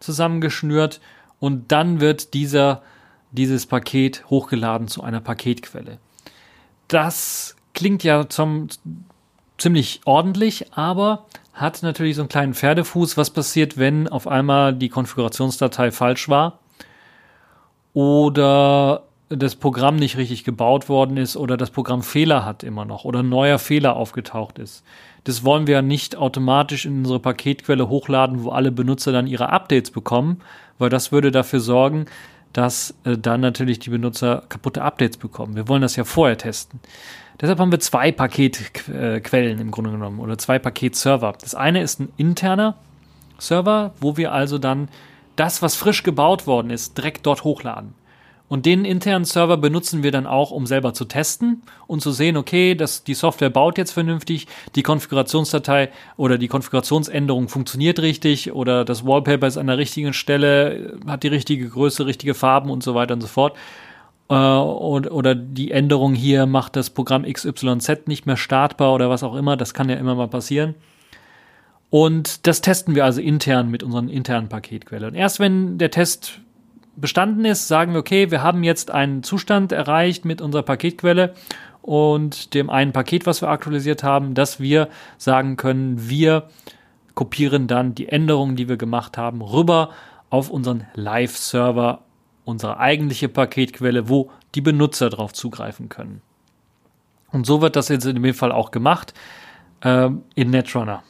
zusammengeschnürt 0.00 1.00
und 1.38 1.70
dann 1.70 2.00
wird 2.00 2.34
dieser, 2.34 2.82
dieses 3.30 3.66
Paket 3.66 4.24
hochgeladen 4.30 4.88
zu 4.88 5.02
einer 5.02 5.20
Paketquelle 5.20 5.98
das 6.92 7.56
klingt 7.74 8.04
ja 8.04 8.28
zum, 8.28 8.68
ziemlich 9.58 10.00
ordentlich, 10.04 10.72
aber 10.74 11.26
hat 11.52 11.82
natürlich 11.82 12.16
so 12.16 12.22
einen 12.22 12.28
kleinen 12.28 12.54
Pferdefuß. 12.54 13.16
Was 13.16 13.30
passiert, 13.30 13.76
wenn 13.76 14.08
auf 14.08 14.26
einmal 14.26 14.74
die 14.74 14.88
Konfigurationsdatei 14.88 15.90
falsch 15.90 16.28
war? 16.28 16.58
Oder 17.92 19.02
das 19.36 19.56
Programm 19.56 19.96
nicht 19.96 20.16
richtig 20.16 20.44
gebaut 20.44 20.88
worden 20.88 21.16
ist 21.16 21.36
oder 21.36 21.56
das 21.56 21.70
Programm 21.70 22.02
Fehler 22.02 22.44
hat 22.44 22.62
immer 22.62 22.84
noch 22.84 23.04
oder 23.04 23.20
ein 23.20 23.28
neuer 23.28 23.58
Fehler 23.58 23.96
aufgetaucht 23.96 24.58
ist. 24.58 24.84
Das 25.24 25.44
wollen 25.44 25.66
wir 25.66 25.82
nicht 25.82 26.16
automatisch 26.16 26.84
in 26.84 26.98
unsere 26.98 27.20
Paketquelle 27.20 27.88
hochladen, 27.88 28.44
wo 28.44 28.50
alle 28.50 28.72
Benutzer 28.72 29.12
dann 29.12 29.26
ihre 29.26 29.50
Updates 29.50 29.90
bekommen, 29.90 30.40
weil 30.78 30.90
das 30.90 31.12
würde 31.12 31.30
dafür 31.30 31.60
sorgen, 31.60 32.06
dass 32.52 32.94
äh, 33.04 33.16
dann 33.16 33.40
natürlich 33.40 33.78
die 33.78 33.90
Benutzer 33.90 34.42
kaputte 34.48 34.82
Updates 34.82 35.16
bekommen. 35.16 35.56
Wir 35.56 35.68
wollen 35.68 35.82
das 35.82 35.96
ja 35.96 36.04
vorher 36.04 36.36
testen. 36.36 36.80
Deshalb 37.42 37.58
haben 37.58 37.72
wir 37.72 37.80
zwei 37.80 38.12
Paketquellen 38.12 39.58
im 39.58 39.72
Grunde 39.72 39.90
genommen 39.90 40.20
oder 40.20 40.38
zwei 40.38 40.60
Paketserver. 40.60 41.34
Das 41.40 41.56
eine 41.56 41.82
ist 41.82 41.98
ein 41.98 42.12
interner 42.16 42.76
Server, 43.36 43.92
wo 44.00 44.16
wir 44.16 44.32
also 44.32 44.58
dann 44.58 44.88
das, 45.34 45.60
was 45.60 45.74
frisch 45.74 46.04
gebaut 46.04 46.46
worden 46.46 46.70
ist, 46.70 46.96
direkt 46.96 47.26
dort 47.26 47.42
hochladen. 47.42 47.94
Und 48.46 48.66
den 48.66 48.84
internen 48.84 49.24
Server 49.24 49.56
benutzen 49.56 50.02
wir 50.02 50.12
dann 50.12 50.26
auch, 50.26 50.50
um 50.50 50.66
selber 50.66 50.92
zu 50.94 51.06
testen 51.06 51.62
und 51.86 52.00
zu 52.00 52.12
sehen, 52.12 52.36
okay, 52.36 52.74
dass 52.74 53.02
die 53.02 53.14
Software 53.14 53.50
baut 53.50 53.78
jetzt 53.78 53.92
vernünftig, 53.92 54.46
die 54.76 54.82
Konfigurationsdatei 54.82 55.90
oder 56.16 56.38
die 56.38 56.48
Konfigurationsänderung 56.48 57.48
funktioniert 57.48 57.98
richtig 58.00 58.52
oder 58.52 58.84
das 58.84 59.06
Wallpaper 59.06 59.46
ist 59.46 59.56
an 59.56 59.68
der 59.68 59.78
richtigen 59.78 60.12
Stelle, 60.12 60.98
hat 61.08 61.22
die 61.22 61.28
richtige 61.28 61.68
Größe, 61.68 62.06
richtige 62.06 62.34
Farben 62.34 62.70
und 62.70 62.82
so 62.84 62.94
weiter 62.94 63.14
und 63.14 63.22
so 63.22 63.26
fort. 63.26 63.56
Äh, 64.32 64.34
oder 64.34 65.34
die 65.34 65.72
Änderung 65.72 66.14
hier 66.14 66.46
macht 66.46 66.76
das 66.76 66.88
Programm 66.88 67.24
XYZ 67.30 68.06
nicht 68.06 68.24
mehr 68.24 68.38
startbar 68.38 68.94
oder 68.94 69.10
was 69.10 69.22
auch 69.22 69.34
immer. 69.34 69.58
Das 69.58 69.74
kann 69.74 69.90
ja 69.90 69.96
immer 69.96 70.14
mal 70.14 70.28
passieren. 70.28 70.74
Und 71.90 72.46
das 72.46 72.62
testen 72.62 72.94
wir 72.94 73.04
also 73.04 73.20
intern 73.20 73.70
mit 73.70 73.82
unseren 73.82 74.08
internen 74.08 74.48
Paketquellen. 74.48 75.10
Und 75.10 75.14
erst 75.14 75.38
wenn 75.38 75.76
der 75.76 75.90
Test 75.90 76.40
bestanden 76.96 77.44
ist, 77.44 77.68
sagen 77.68 77.92
wir, 77.92 78.00
okay, 78.00 78.30
wir 78.30 78.42
haben 78.42 78.62
jetzt 78.64 78.90
einen 78.90 79.22
Zustand 79.22 79.70
erreicht 79.70 80.24
mit 80.24 80.40
unserer 80.40 80.62
Paketquelle 80.62 81.34
und 81.82 82.54
dem 82.54 82.70
einen 82.70 82.92
Paket, 82.92 83.26
was 83.26 83.42
wir 83.42 83.50
aktualisiert 83.50 84.02
haben, 84.02 84.32
dass 84.32 84.60
wir 84.60 84.88
sagen 85.18 85.56
können, 85.56 86.08
wir 86.08 86.48
kopieren 87.14 87.66
dann 87.66 87.94
die 87.94 88.08
Änderungen, 88.08 88.56
die 88.56 88.70
wir 88.70 88.78
gemacht 88.78 89.18
haben, 89.18 89.42
rüber 89.42 89.90
auf 90.30 90.48
unseren 90.48 90.86
Live-Server, 90.94 92.00
unsere 92.44 92.78
eigentliche 92.78 93.28
Paketquelle, 93.28 94.08
wo 94.08 94.30
die 94.54 94.60
Benutzer 94.60 95.10
darauf 95.10 95.32
zugreifen 95.32 95.88
können. 95.88 96.22
Und 97.30 97.46
so 97.46 97.62
wird 97.62 97.76
das 97.76 97.88
jetzt 97.88 98.04
in 98.04 98.22
dem 98.22 98.34
Fall 98.34 98.52
auch 98.52 98.70
gemacht. 98.70 99.14
Ähm, 99.82 100.22
in 100.34 100.50
Netrunner 100.50 101.02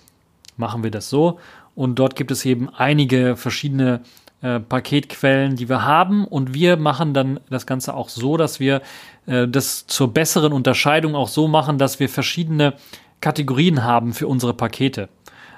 machen 0.56 0.82
wir 0.82 0.90
das 0.90 1.08
so. 1.08 1.38
Und 1.74 1.98
dort 1.98 2.16
gibt 2.16 2.30
es 2.30 2.44
eben 2.44 2.68
einige 2.68 3.36
verschiedene 3.36 4.02
äh, 4.42 4.60
Paketquellen, 4.60 5.56
die 5.56 5.68
wir 5.68 5.84
haben. 5.84 6.24
Und 6.26 6.54
wir 6.54 6.76
machen 6.76 7.14
dann 7.14 7.40
das 7.50 7.66
Ganze 7.66 7.94
auch 7.94 8.08
so, 8.08 8.36
dass 8.36 8.60
wir 8.60 8.82
äh, 9.26 9.48
das 9.48 9.86
zur 9.86 10.12
besseren 10.12 10.52
Unterscheidung 10.52 11.14
auch 11.14 11.28
so 11.28 11.48
machen, 11.48 11.78
dass 11.78 11.98
wir 11.98 12.08
verschiedene 12.08 12.74
Kategorien 13.20 13.82
haben 13.84 14.12
für 14.12 14.28
unsere 14.28 14.54
Pakete. 14.54 15.08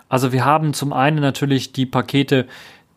Also 0.08 0.32
wir 0.32 0.44
haben 0.44 0.74
zum 0.74 0.92
einen 0.92 1.20
natürlich 1.20 1.72
die 1.72 1.86
Pakete, 1.86 2.46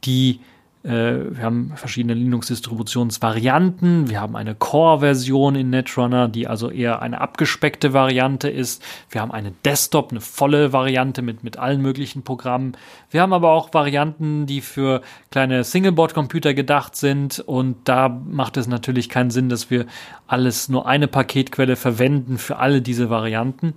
die 0.03 0.39
wir 0.83 1.41
haben 1.41 1.73
verschiedene 1.75 2.13
Linux-Distributionsvarianten. 2.13 4.09
Wir 4.09 4.21
haben 4.21 4.35
eine 4.35 4.55
Core-Version 4.55 5.55
in 5.55 5.69
Netrunner, 5.69 6.29
die 6.29 6.47
also 6.47 6.69
eher 6.69 7.01
eine 7.01 7.19
abgespeckte 7.19 7.91
Variante 7.93 8.49
ist. 8.49 8.81
Wir 9.09 9.19
haben 9.21 9.31
eine 9.31 9.51
Desktop, 9.65 10.11
eine 10.11 10.21
volle 10.21 10.71
Variante 10.71 11.21
mit, 11.21 11.43
mit 11.43 11.57
allen 11.57 11.81
möglichen 11.81 12.23
Programmen. 12.23 12.77
Wir 13.09 13.21
haben 13.21 13.33
aber 13.33 13.51
auch 13.51 13.73
Varianten, 13.73 14.45
die 14.45 14.61
für 14.61 15.01
kleine 15.31 15.63
Singleboard-Computer 15.63 16.53
gedacht 16.53 16.95
sind. 16.95 17.39
Und 17.39 17.77
da 17.89 18.07
macht 18.07 18.55
es 18.55 18.67
natürlich 18.67 19.09
keinen 19.09 19.31
Sinn, 19.31 19.49
dass 19.49 19.69
wir 19.69 19.87
alles 20.27 20.69
nur 20.69 20.87
eine 20.87 21.07
Paketquelle 21.07 21.75
verwenden 21.75 22.37
für 22.37 22.57
alle 22.59 22.81
diese 22.81 23.09
Varianten 23.09 23.73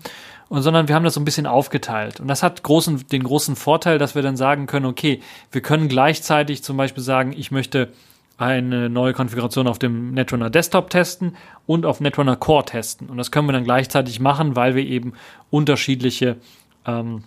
und 0.51 0.63
sondern 0.63 0.89
wir 0.89 0.97
haben 0.97 1.05
das 1.05 1.15
so 1.15 1.21
ein 1.21 1.25
bisschen 1.25 1.47
aufgeteilt. 1.47 2.19
Und 2.19 2.27
das 2.27 2.43
hat 2.43 2.65
großen, 2.65 3.07
den 3.07 3.23
großen 3.23 3.55
Vorteil, 3.55 3.99
dass 3.99 4.17
wir 4.17 4.23
dann 4.23 4.37
sagen 4.37 4.67
können, 4.67 4.85
okay, 4.85 5.21
wir 5.53 5.61
können 5.61 5.89
gleichzeitig 5.89 6.65
zum 6.65 6.77
Beispiel 6.77 7.05
sagen, 7.05 7.33
ich 7.33 7.53
möchte 7.53 7.93
eine 8.37 8.91
neue 8.91 9.13
Konfiguration 9.13 9.69
auf 9.69 9.79
dem 9.79 10.13
Netrunner 10.13 10.51
Desktop 10.51 10.91
testen 10.91 11.37
und 11.67 11.87
auf 11.87 12.01
Netrunner 12.01 12.35
Core 12.35 12.65
testen. 12.65 13.09
Und 13.09 13.17
das 13.17 13.31
können 13.31 13.47
wir 13.47 13.53
dann 13.53 13.63
gleichzeitig 13.63 14.19
machen, 14.19 14.57
weil 14.57 14.75
wir 14.75 14.85
eben 14.85 15.13
unterschiedliche 15.51 16.37
ähm, 16.85 17.23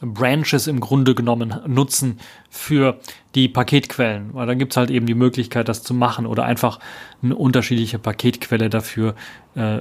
Branches 0.00 0.66
im 0.66 0.80
Grunde 0.80 1.14
genommen 1.14 1.54
nutzen 1.68 2.18
für 2.50 2.98
die 3.36 3.48
Paketquellen. 3.48 4.34
Weil 4.34 4.48
dann 4.48 4.58
gibt's 4.58 4.76
halt 4.76 4.90
eben 4.90 5.06
die 5.06 5.14
Möglichkeit, 5.14 5.68
das 5.68 5.84
zu 5.84 5.94
machen 5.94 6.26
oder 6.26 6.44
einfach 6.44 6.80
eine 7.22 7.36
unterschiedliche 7.36 8.00
Paketquelle 8.00 8.70
dafür 8.70 9.14
äh, 9.54 9.78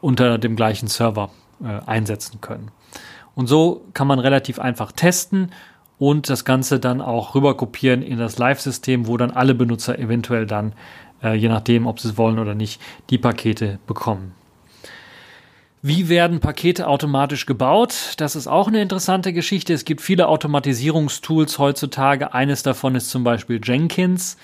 unter 0.00 0.38
dem 0.38 0.54
gleichen 0.54 0.86
Server 0.86 1.30
äh, 1.62 1.80
einsetzen 1.86 2.40
können. 2.40 2.70
Und 3.34 3.46
so 3.46 3.84
kann 3.92 4.06
man 4.06 4.18
relativ 4.18 4.58
einfach 4.58 4.92
testen 4.92 5.52
und 5.98 6.28
das 6.28 6.44
Ganze 6.44 6.80
dann 6.80 7.00
auch 7.00 7.34
rüber 7.34 7.56
kopieren 7.56 8.02
in 8.02 8.18
das 8.18 8.38
Live-System, 8.38 9.06
wo 9.06 9.16
dann 9.16 9.30
alle 9.30 9.54
Benutzer 9.54 9.98
eventuell 9.98 10.46
dann, 10.46 10.72
äh, 11.22 11.34
je 11.34 11.48
nachdem, 11.48 11.86
ob 11.86 12.00
sie 12.00 12.08
es 12.08 12.18
wollen 12.18 12.38
oder 12.38 12.54
nicht, 12.54 12.80
die 13.10 13.18
Pakete 13.18 13.78
bekommen. 13.86 14.34
Wie 15.82 16.08
werden 16.08 16.40
Pakete 16.40 16.88
automatisch 16.88 17.46
gebaut? 17.46 18.14
Das 18.16 18.34
ist 18.34 18.48
auch 18.48 18.66
eine 18.66 18.82
interessante 18.82 19.32
Geschichte. 19.32 19.72
Es 19.72 19.84
gibt 19.84 20.00
viele 20.00 20.26
Automatisierungstools 20.26 21.58
heutzutage. 21.58 22.34
Eines 22.34 22.62
davon 22.62 22.96
ist 22.96 23.10
zum 23.10 23.22
Beispiel 23.22 23.60
Jenkins. 23.62 24.36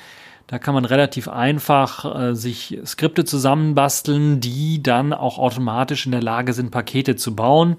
Da 0.46 0.58
kann 0.58 0.74
man 0.74 0.84
relativ 0.84 1.28
einfach 1.28 2.04
äh, 2.14 2.34
sich 2.34 2.78
Skripte 2.84 3.24
zusammenbasteln, 3.24 4.40
die 4.40 4.82
dann 4.82 5.12
auch 5.12 5.38
automatisch 5.38 6.06
in 6.06 6.12
der 6.12 6.22
Lage 6.22 6.52
sind, 6.52 6.70
Pakete 6.70 7.16
zu 7.16 7.34
bauen. 7.34 7.76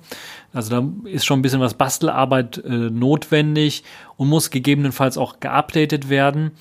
Also 0.53 0.69
da 0.81 1.09
ist 1.09 1.25
schon 1.25 1.39
ein 1.39 1.41
bisschen 1.41 1.59
was 1.59 1.75
Bastelarbeit 1.75 2.57
äh, 2.57 2.69
notwendig 2.69 3.83
und 4.17 4.29
muss 4.29 4.49
gegebenenfalls 4.49 5.17
auch 5.17 5.39
geupdatet 5.39 6.09
werden, 6.09 6.51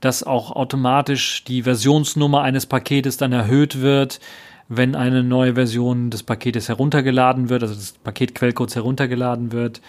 dass 0.00 0.22
auch 0.22 0.50
automatisch 0.50 1.44
die 1.44 1.62
Versionsnummer 1.62 2.42
eines 2.42 2.66
Paketes 2.66 3.16
dann 3.16 3.32
erhöht 3.32 3.80
wird, 3.80 4.20
wenn 4.68 4.94
eine 4.94 5.22
neue 5.22 5.54
Version 5.54 6.10
des 6.10 6.22
Paketes 6.22 6.68
heruntergeladen 6.68 7.48
wird, 7.48 7.62
also 7.62 7.74
des 7.74 7.92
Paketquellcodes 7.92 8.74
heruntergeladen 8.74 9.52
wird 9.52 9.80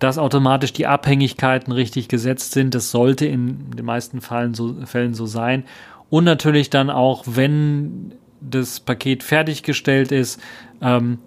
dass 0.00 0.18
automatisch 0.18 0.72
die 0.72 0.86
Abhängigkeiten 0.86 1.72
richtig 1.72 2.08
gesetzt 2.08 2.52
sind. 2.52 2.74
Das 2.74 2.90
sollte 2.90 3.26
in 3.26 3.70
den 3.70 3.84
meisten 3.84 4.20
Fällen 4.20 4.54
so, 4.54 4.74
Fällen 4.86 5.14
so 5.14 5.26
sein. 5.26 5.64
Und 6.08 6.24
natürlich 6.24 6.70
dann 6.70 6.90
auch, 6.90 7.22
wenn 7.26 8.14
das 8.40 8.80
Paket 8.80 9.22
fertiggestellt 9.22 10.10
ist, 10.10 10.40
ähm, 10.80 11.18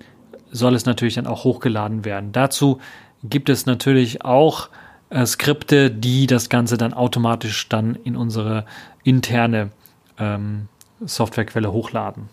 soll 0.51 0.73
es 0.75 0.85
natürlich 0.85 1.13
dann 1.13 1.27
auch 1.27 1.43
hochgeladen 1.43 2.03
werden. 2.03 2.31
Dazu 2.31 2.79
gibt 3.23 3.49
es 3.49 3.65
natürlich 3.65 4.25
auch 4.25 4.69
äh, 5.11 5.25
Skripte, 5.25 5.91
die 5.91 6.25
das 6.25 6.49
Ganze 6.49 6.77
dann 6.77 6.93
automatisch 6.93 7.69
dann 7.69 7.95
in 7.95 8.15
unsere 8.15 8.65
interne 9.03 9.69
ähm, 10.17 10.67
Softwarequelle 10.99 11.71
hochladen. 11.71 12.29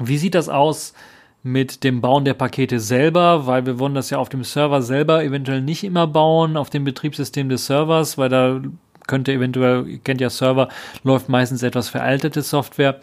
Wie 0.00 0.18
sieht 0.18 0.34
das 0.34 0.48
aus 0.48 0.94
mit 1.42 1.84
dem 1.84 2.00
Bauen 2.00 2.24
der 2.24 2.34
Pakete 2.34 2.80
selber, 2.80 3.46
weil 3.46 3.64
wir 3.64 3.78
wollen 3.78 3.94
das 3.94 4.10
ja 4.10 4.18
auf 4.18 4.28
dem 4.28 4.44
Server 4.44 4.82
selber 4.82 5.22
eventuell 5.24 5.62
nicht 5.62 5.84
immer 5.84 6.06
bauen, 6.06 6.56
auf 6.56 6.70
dem 6.70 6.84
Betriebssystem 6.84 7.48
des 7.48 7.66
Servers, 7.66 8.18
weil 8.18 8.28
da 8.28 8.60
könnte 9.06 9.32
eventuell, 9.32 9.88
ihr 9.88 9.98
kennt 9.98 10.20
ja 10.20 10.30
Server, 10.30 10.68
läuft 11.02 11.28
meistens 11.28 11.62
etwas 11.62 11.88
veraltete 11.88 12.42
Software. 12.42 13.00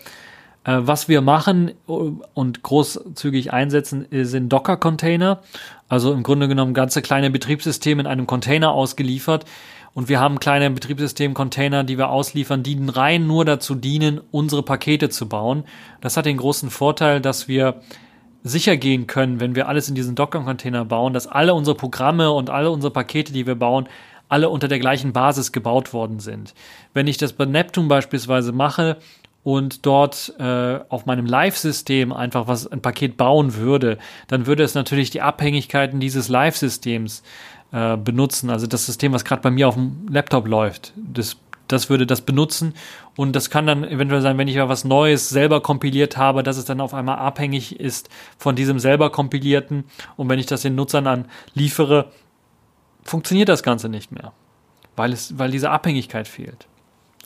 Äh, 0.64 0.80
was 0.82 1.08
wir 1.08 1.22
machen 1.22 1.72
und 1.86 2.64
großzügig 2.64 3.54
einsetzen, 3.54 4.06
sind 4.12 4.50
Docker-Container. 4.50 5.42
Also 5.88 6.14
im 6.14 6.24
Grunde 6.24 6.48
genommen 6.48 6.74
ganze 6.74 7.02
kleine 7.02 7.30
Betriebssysteme 7.30 8.02
in 8.02 8.08
einem 8.08 8.28
Container 8.28 8.72
ausgeliefert. 8.72 9.46
Und 9.94 10.10
wir 10.10 10.20
haben 10.20 10.40
kleine 10.40 10.70
Betriebssystem-Container, 10.72 11.86
die 11.86 11.98
wir 11.98 12.10
ausliefern, 12.10 12.64
die 12.64 12.78
rein 12.90 13.28
nur 13.28 13.46
dazu 13.46 13.76
dienen, 13.76 14.20
unsere 14.30 14.62
Pakete 14.62 15.10
zu 15.10 15.30
bauen. 15.30 15.64
Das 16.02 16.18
hat 16.18 16.26
den 16.26 16.36
großen 16.36 16.70
Vorteil, 16.70 17.22
dass 17.22 17.48
wir 17.48 17.82
sicher 18.46 18.78
gehen 18.78 19.08
können, 19.08 19.40
wenn 19.40 19.56
wir 19.56 19.68
alles 19.68 19.90
in 19.90 19.96
diesen 19.96 20.14
Docker-Container 20.14 20.86
bauen, 20.86 21.14
dass 21.14 21.26
alle 21.26 21.56
unsere 21.56 21.76
Programme 21.76 22.32
und 22.32 22.52
alle 22.52 22.70
unsere 22.70 22.94
Pakete, 22.94 23.34
die 23.34 23.48
wir 23.48 23.56
bauen, 23.56 23.90
alle 24.30 24.50
unter 24.50 24.68
der 24.68 24.80
gleichen 24.80 25.14
Basis 25.14 25.52
gebaut 25.52 25.94
worden 25.94 26.20
sind. 26.20 26.54
Wenn 26.94 27.08
ich 27.08 27.18
das 27.18 27.34
bei 27.34 27.46
Neptune 27.46 27.88
beispielsweise 27.88 28.52
mache 28.52 28.98
und 29.44 29.86
dort 29.88 30.34
äh, 30.40 30.80
auf 30.90 31.08
meinem 31.08 31.26
Live-System 31.26 32.14
einfach 32.14 32.48
was 32.48 32.68
ein 32.68 32.82
Paket 32.82 33.18
bauen 33.18 33.56
würde, 33.56 33.98
dann 34.28 34.46
würde 34.46 34.64
es 34.64 34.76
natürlich 34.76 35.10
die 35.10 35.22
Abhängigkeiten 35.22 36.00
dieses 36.00 36.30
Live-Systems 36.30 37.24
äh, 37.72 37.98
benutzen. 37.98 38.52
Also 38.52 38.68
das 38.68 38.86
System, 38.86 39.12
was 39.12 39.26
gerade 39.26 39.42
bei 39.42 39.52
mir 39.52 39.68
auf 39.68 39.76
dem 39.76 40.08
Laptop 40.08 40.48
läuft, 40.48 40.94
das 40.96 41.36
das 41.68 41.90
würde 41.90 42.06
das 42.06 42.22
benutzen. 42.22 42.74
Und 43.16 43.36
das 43.36 43.50
kann 43.50 43.68
dann 43.68 43.84
eventuell 43.84 44.22
sein, 44.22 44.38
wenn 44.38 44.48
ich 44.48 44.56
ja 44.56 44.70
was 44.70 44.86
Neues 44.86 45.30
selber 45.30 45.62
kompiliert 45.62 46.18
habe, 46.18 46.44
dass 46.44 46.58
es 46.58 46.66
dann 46.66 46.82
auf 46.82 46.94
einmal 46.94 47.18
abhängig 47.18 47.80
ist 47.80 48.10
von 48.38 48.56
diesem 48.56 48.80
selber 48.80 49.10
kompilierten. 49.12 49.86
Und 50.18 50.30
wenn 50.30 50.40
ich 50.40 50.46
das 50.46 50.62
den 50.62 50.76
Nutzern 50.76 51.06
dann 51.06 51.26
liefere, 51.54 52.12
funktioniert 53.04 53.50
das 53.50 53.64
Ganze 53.64 53.90
nicht 53.90 54.12
mehr. 54.12 54.34
Weil 54.96 55.14
es, 55.14 55.38
weil 55.38 55.52
diese 55.52 55.72
Abhängigkeit 55.72 56.28
fehlt. 56.28 56.68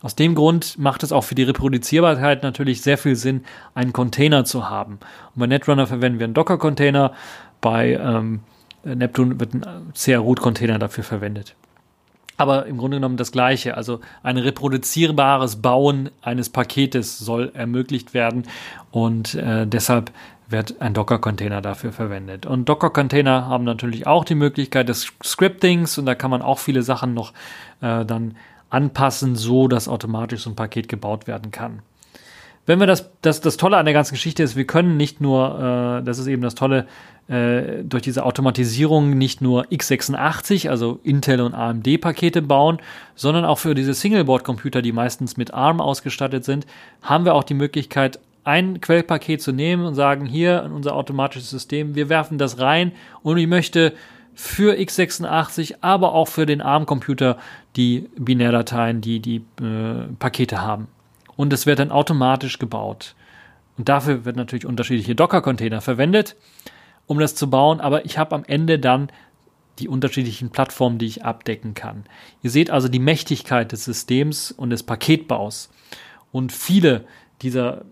Aus 0.01 0.15
dem 0.15 0.33
Grund 0.33 0.77
macht 0.79 1.03
es 1.03 1.11
auch 1.11 1.23
für 1.25 1.35
die 1.35 1.43
Reproduzierbarkeit 1.43 2.41
natürlich 2.41 2.81
sehr 2.81 2.97
viel 2.97 3.17
Sinn, 3.17 3.43
einen 3.75 3.91
Container 3.91 4.45
zu 4.45 4.69
haben. 4.69 4.93
Und 5.35 5.39
bei 5.39 5.47
Netrunner 5.47 5.87
verwenden 5.87 6.19
wir 6.19 6.23
einen 6.23 6.33
Docker-Container, 6.33 7.13
bei 7.59 7.99
ähm, 8.01 8.39
Neptune 8.85 9.39
wird 9.39 9.53
ein 9.53 9.91
CR-Root-Container 9.93 10.79
dafür 10.79 11.03
verwendet. 11.03 11.55
Aber 12.39 12.67
im 12.67 12.77
Grunde 12.77 12.97
genommen 12.97 13.17
das 13.17 13.33
Gleiche. 13.33 13.75
Also 13.75 13.99
ein 14.23 14.37
reproduzierbares 14.37 15.57
Bauen 15.57 16.09
eines 16.21 16.49
Paketes 16.49 17.19
soll 17.19 17.51
ermöglicht 17.53 18.13
werden 18.13 18.43
und 18.91 19.35
äh, 19.35 19.67
deshalb 19.67 20.11
wird 20.47 20.81
ein 20.81 20.93
Docker-Container 20.93 21.61
dafür 21.61 21.91
verwendet. 21.91 22.45
Und 22.45 22.69
Docker-Container 22.69 23.47
haben 23.47 23.65
natürlich 23.65 24.07
auch 24.07 24.23
die 24.23 24.35
Möglichkeit 24.35 24.87
des 24.87 25.11
Scriptings 25.21 25.97
und 25.97 26.05
da 26.05 26.15
kann 26.15 26.31
man 26.31 26.41
auch 26.41 26.59
viele 26.59 26.81
Sachen 26.81 27.13
noch 27.13 27.33
äh, 27.81 28.05
dann 28.05 28.37
anpassen, 28.69 29.35
so 29.35 29.67
dass 29.67 29.89
automatisch 29.89 30.43
so 30.43 30.49
ein 30.49 30.55
Paket 30.55 30.87
gebaut 30.87 31.27
werden 31.27 31.51
kann. 31.51 31.81
Wenn 32.65 32.79
wir 32.79 32.87
das, 32.87 33.11
das, 33.21 33.41
das 33.41 33.57
Tolle 33.57 33.77
an 33.77 33.85
der 33.85 33.93
ganzen 33.93 34.13
Geschichte 34.13 34.43
ist, 34.43 34.55
wir 34.55 34.65
können 34.65 34.97
nicht 34.97 35.21
nur, 35.21 35.99
äh, 35.99 36.03
das 36.03 36.19
ist 36.19 36.27
eben 36.27 36.41
das 36.41 36.55
Tolle, 36.55 36.85
äh, 37.27 37.83
durch 37.83 38.03
diese 38.03 38.25
Automatisierung 38.25 39.17
nicht 39.17 39.41
nur 39.41 39.65
x86, 39.65 40.69
also 40.69 40.99
Intel 41.03 41.41
und 41.41 41.53
AMD-Pakete 41.53 42.41
bauen, 42.41 42.79
sondern 43.15 43.45
auch 43.45 43.59
für 43.59 43.75
diese 43.75 43.93
Singleboard-Computer, 43.93 44.81
die 44.81 44.91
meistens 44.91 45.37
mit 45.37 45.53
ARM 45.53 45.79
ausgestattet 45.79 46.43
sind, 46.43 46.65
haben 47.01 47.25
wir 47.25 47.35
auch 47.35 47.43
die 47.43 47.53
Möglichkeit, 47.53 48.19
ein 48.43 48.81
Quellpaket 48.81 49.41
zu 49.41 49.51
nehmen 49.51 49.85
und 49.85 49.95
sagen, 49.95 50.25
hier 50.25 50.63
in 50.63 50.71
unser 50.71 50.95
automatisches 50.95 51.51
System, 51.51 51.93
wir 51.93 52.09
werfen 52.09 52.37
das 52.39 52.59
rein 52.59 52.93
und 53.21 53.37
ich 53.37 53.47
möchte 53.47 53.93
für 54.33 54.73
x86, 54.75 55.75
aber 55.81 56.13
auch 56.13 56.29
für 56.29 56.45
den 56.45 56.61
ARM-Computer 56.61 57.37
die 57.75 58.09
Binärdateien, 58.17 59.01
die 59.01 59.19
die 59.19 59.43
äh, 59.61 60.07
Pakete 60.17 60.61
haben. 60.61 60.87
Und 61.39 61.53
es 61.53 61.65
wird 61.65 61.79
dann 61.79 61.89
automatisch 61.89 62.59
gebaut. 62.59 63.15
Und 63.77 63.87
dafür 63.87 64.25
wird 64.25 64.35
natürlich 64.35 64.65
unterschiedliche 64.65 65.15
Docker-Container 65.15 65.79
verwendet, 65.79 66.35
um 67.07 67.17
das 67.17 67.33
zu 67.33 67.49
bauen. 67.49 67.79
Aber 67.79 68.03
ich 68.03 68.17
habe 68.17 68.35
am 68.35 68.43
Ende 68.43 68.77
dann 68.77 69.09
die 69.79 69.87
unterschiedlichen 69.87 70.49
Plattformen, 70.49 70.97
die 70.97 71.05
ich 71.05 71.23
abdecken 71.23 71.75
kann. 71.75 72.03
Ihr 72.43 72.49
seht 72.49 72.71
also 72.71 72.89
die 72.89 72.99
Mächtigkeit 72.99 73.71
des 73.71 73.85
Systems 73.85 74.51
und 74.51 74.71
des 74.71 74.83
Paketbaus. 74.83 75.69
Und 76.33 76.51
viele 76.51 77.05
dieser 77.41 77.85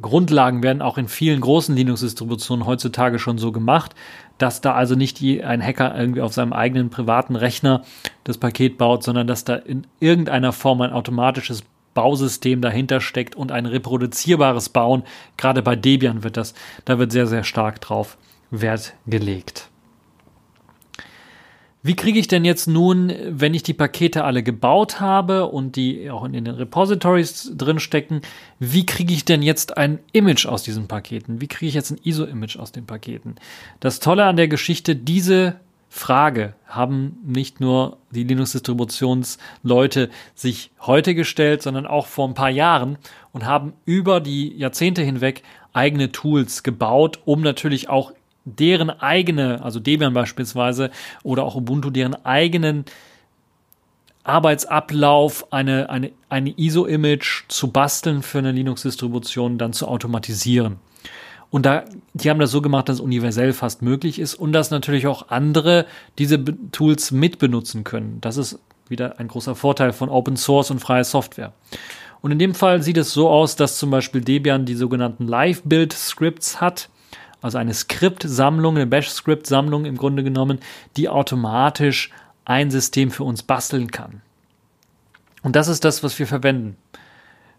Grundlagen 0.00 0.62
werden 0.62 0.80
auch 0.80 0.96
in 0.96 1.08
vielen 1.08 1.40
großen 1.40 1.74
Linux-Distributionen 1.74 2.66
heutzutage 2.66 3.18
schon 3.18 3.36
so 3.36 3.50
gemacht, 3.50 3.96
dass 4.38 4.60
da 4.60 4.74
also 4.74 4.94
nicht 4.94 5.20
ein 5.20 5.60
Hacker 5.60 5.98
irgendwie 5.98 6.20
auf 6.20 6.34
seinem 6.34 6.52
eigenen 6.52 6.90
privaten 6.90 7.34
Rechner 7.34 7.82
das 8.22 8.38
Paket 8.38 8.78
baut, 8.78 9.02
sondern 9.02 9.26
dass 9.26 9.42
da 9.42 9.56
in 9.56 9.88
irgendeiner 9.98 10.52
Form 10.52 10.82
ein 10.82 10.92
automatisches 10.92 11.64
Bausystem 11.94 12.60
dahinter 12.60 13.00
steckt 13.00 13.34
und 13.34 13.52
ein 13.52 13.66
reproduzierbares 13.66 14.68
Bauen. 14.68 15.02
Gerade 15.36 15.62
bei 15.62 15.76
Debian 15.76 16.24
wird 16.24 16.36
das, 16.36 16.54
da 16.84 16.98
wird 16.98 17.12
sehr, 17.12 17.26
sehr 17.26 17.44
stark 17.44 17.80
drauf 17.80 18.16
Wert 18.50 18.94
gelegt. 19.06 19.68
Wie 21.84 21.96
kriege 21.96 22.20
ich 22.20 22.28
denn 22.28 22.44
jetzt 22.44 22.68
nun, 22.68 23.12
wenn 23.28 23.54
ich 23.54 23.64
die 23.64 23.74
Pakete 23.74 24.22
alle 24.22 24.44
gebaut 24.44 25.00
habe 25.00 25.46
und 25.46 25.74
die 25.74 26.10
auch 26.10 26.24
in 26.24 26.32
den 26.32 26.46
Repositories 26.46 27.50
drin 27.56 27.80
stecken, 27.80 28.20
wie 28.60 28.86
kriege 28.86 29.12
ich 29.12 29.24
denn 29.24 29.42
jetzt 29.42 29.76
ein 29.76 29.98
Image 30.12 30.46
aus 30.46 30.62
diesen 30.62 30.86
Paketen? 30.86 31.40
Wie 31.40 31.48
kriege 31.48 31.68
ich 31.68 31.74
jetzt 31.74 31.90
ein 31.90 31.98
ISO-Image 32.04 32.56
aus 32.56 32.70
den 32.70 32.86
Paketen? 32.86 33.34
Das 33.80 33.98
Tolle 33.98 34.26
an 34.26 34.36
der 34.36 34.46
Geschichte, 34.46 34.94
diese 34.94 35.56
Frage 35.94 36.54
haben 36.66 37.18
nicht 37.22 37.60
nur 37.60 37.98
die 38.10 38.24
Linux-Distributionsleute 38.24 40.08
sich 40.34 40.70
heute 40.80 41.14
gestellt, 41.14 41.60
sondern 41.60 41.86
auch 41.86 42.06
vor 42.06 42.26
ein 42.26 42.32
paar 42.32 42.48
Jahren 42.48 42.96
und 43.32 43.44
haben 43.44 43.74
über 43.84 44.20
die 44.20 44.56
Jahrzehnte 44.56 45.02
hinweg 45.02 45.42
eigene 45.74 46.10
Tools 46.10 46.62
gebaut, 46.62 47.20
um 47.26 47.42
natürlich 47.42 47.90
auch 47.90 48.12
deren 48.46 48.88
eigene, 48.88 49.62
also 49.62 49.80
Debian 49.80 50.14
beispielsweise 50.14 50.90
oder 51.24 51.44
auch 51.44 51.56
Ubuntu, 51.56 51.90
deren 51.90 52.14
eigenen 52.24 52.86
Arbeitsablauf, 54.24 55.52
eine, 55.52 55.90
eine, 55.90 56.12
eine 56.30 56.54
ISO-Image 56.56 57.44
zu 57.48 57.70
basteln 57.70 58.22
für 58.22 58.38
eine 58.38 58.52
Linux-Distribution, 58.52 59.58
dann 59.58 59.74
zu 59.74 59.86
automatisieren. 59.86 60.78
Und 61.52 61.64
da, 61.64 61.84
die 62.14 62.28
haben 62.28 62.40
das 62.40 62.50
so 62.50 62.60
gemacht, 62.60 62.88
dass 62.88 62.96
es 62.96 63.00
universell 63.00 63.52
fast 63.52 63.82
möglich 63.82 64.18
ist 64.18 64.34
und 64.34 64.52
dass 64.52 64.72
natürlich 64.72 65.06
auch 65.06 65.28
andere 65.28 65.86
diese 66.18 66.42
Tools 66.72 67.12
mitbenutzen 67.12 67.84
können. 67.84 68.18
Das 68.20 68.36
ist 68.36 68.58
wieder 68.88 69.20
ein 69.20 69.28
großer 69.28 69.54
Vorteil 69.54 69.92
von 69.92 70.08
Open 70.08 70.36
Source 70.36 70.72
und 70.72 70.80
freier 70.80 71.04
Software. 71.04 71.52
Und 72.22 72.32
in 72.32 72.40
dem 72.40 72.54
Fall 72.54 72.82
sieht 72.82 72.96
es 72.96 73.12
so 73.12 73.28
aus, 73.28 73.54
dass 73.54 73.78
zum 73.78 73.90
Beispiel 73.90 74.22
Debian 74.22 74.64
die 74.64 74.74
sogenannten 74.74 75.28
Live-Build-Scripts 75.28 76.60
hat 76.60 76.88
also 77.42 77.58
eine 77.58 77.74
Skriptsammlung, 77.74 78.76
eine 78.76 78.86
Bash-Skript-Sammlung 78.86 79.84
im 79.84 79.96
Grunde 79.96 80.22
genommen, 80.22 80.60
die 80.96 81.08
automatisch 81.08 82.10
ein 82.44 82.70
System 82.70 83.10
für 83.10 83.24
uns 83.24 83.42
basteln 83.42 83.90
kann. 83.90 84.22
Und 85.42 85.56
das 85.56 85.66
ist 85.66 85.84
das, 85.84 86.04
was 86.04 86.18
wir 86.18 86.26
verwenden. 86.28 86.76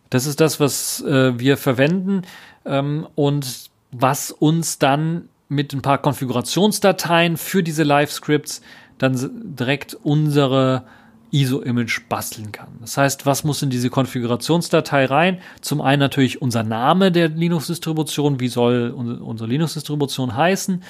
Das 0.09 0.25
ist 0.25 0.39
das, 0.39 0.59
was 0.59 1.01
äh, 1.01 1.37
wir 1.37 1.57
verwenden 1.57 2.21
ähm, 2.65 3.07
und 3.15 3.71
was 3.93 4.31
uns 4.31 4.79
dann 4.79 5.29
mit 5.49 5.73
ein 5.73 5.81
paar 5.81 5.99
Konfigurationsdateien 5.99 7.37
für 7.37 7.63
diese 7.63 7.83
Live-Scripts 7.83 8.61
dann 8.97 9.55
direkt 9.55 9.93
unsere 9.93 10.83
ISO-Image 11.31 12.07
basteln 12.09 12.51
kann. 12.51 12.69
Das 12.79 12.95
heißt, 12.97 13.25
was 13.25 13.43
muss 13.43 13.61
in 13.63 13.71
diese 13.71 13.89
Konfigurationsdatei 13.89 15.05
rein? 15.05 15.39
Zum 15.61 15.81
einen 15.81 15.99
natürlich 15.99 16.41
unser 16.41 16.63
Name 16.63 17.11
der 17.11 17.29
Linux-Distribution, 17.29 18.39
wie 18.39 18.47
soll 18.47 18.91
unsere 18.91 19.49
Linux-Distribution 19.49 20.35
heißen? 20.35 20.83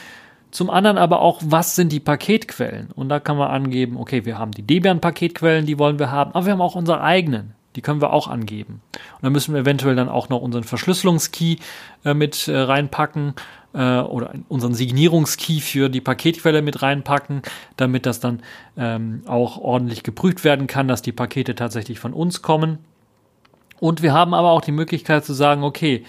Zum 0.51 0.70
anderen 0.70 0.97
aber 0.97 1.22
auch, 1.22 1.41
was 1.43 1.76
sind 1.76 1.91
die 1.91 2.01
Paketquellen? 2.01 2.91
Und 2.91 3.10
da 3.10 3.20
kann 3.20 3.38
man 3.38 3.49
angeben, 3.49 3.97
okay, 3.97 4.26
wir 4.26 4.38
haben 4.38 4.51
die 4.51 4.62
Debian-Paketquellen, 4.62 5.66
die 5.66 5.80
wollen 5.80 5.97
wir 5.97 6.12
haben, 6.12 6.32
aber 6.34 6.45
wir 6.45 6.54
haben 6.54 6.62
auch 6.62 6.76
unsere 6.76 7.01
eigenen. 7.01 7.56
Die 7.76 7.82
können 7.82 8.01
wir 8.01 8.13
auch 8.13 8.28
angeben. 8.28 8.82
Und 8.93 9.24
dann 9.24 9.34
müssen 9.34 9.53
wir 9.53 9.61
eventuell 9.61 9.95
dann 9.95 10.09
auch 10.09 10.30
noch 10.30 10.41
unseren 10.41 10.63
Verschlüsselungskey 10.63 11.59
äh, 12.05 12.13
mit 12.13 12.47
äh, 12.47 12.57
reinpacken 12.57 13.34
äh, 13.74 13.99
oder 13.99 14.34
unseren 14.47 14.74
Signierungskey 14.74 15.59
für 15.59 15.89
die 15.89 16.01
Paketquelle 16.01 16.61
mit 16.61 16.82
reinpacken, 16.82 17.41
damit 17.78 18.05
das 18.05 18.19
dann 18.19 18.41
ähm, 18.78 19.24
auch 19.26 19.57
ordentlich 19.57 20.03
geprüft 20.03 20.43
werden 20.43 20.67
kann, 20.67 20.88
dass 20.88 21.01
die 21.01 21.11
Pakete 21.11 21.55
tatsächlich 21.55 21.99
von 21.99 22.13
uns 22.13 22.41
kommen. 22.41 22.80
Und 23.80 24.01
wir 24.01 24.13
haben 24.13 24.34
aber 24.34 24.51
auch 24.51 24.61
die 24.61 24.71
Möglichkeit 24.71 25.26
zu 25.26 25.34
sagen, 25.34 25.63
okay, 25.63 26.03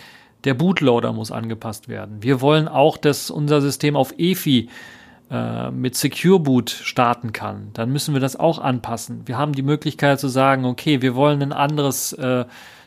der 0.44 0.54
Bootloader 0.54 1.12
muss 1.12 1.32
angepasst 1.32 1.88
werden. 1.88 2.22
Wir 2.22 2.40
wollen 2.40 2.68
auch, 2.68 2.96
dass 2.96 3.30
unser 3.30 3.60
System 3.60 3.96
auf 3.96 4.14
EFI 4.18 4.68
mit 5.70 5.96
Secure 5.96 6.38
Boot 6.38 6.70
starten 6.70 7.32
kann. 7.32 7.70
Dann 7.72 7.90
müssen 7.90 8.14
wir 8.14 8.20
das 8.20 8.36
auch 8.36 8.58
anpassen. 8.58 9.22
Wir 9.26 9.38
haben 9.38 9.52
die 9.52 9.62
Möglichkeit 9.62 10.20
zu 10.20 10.28
sagen, 10.28 10.64
okay, 10.64 11.02
wir 11.02 11.14
wollen 11.14 11.42
ein 11.42 11.52
anderes 11.52 12.12
äh, 12.12 12.44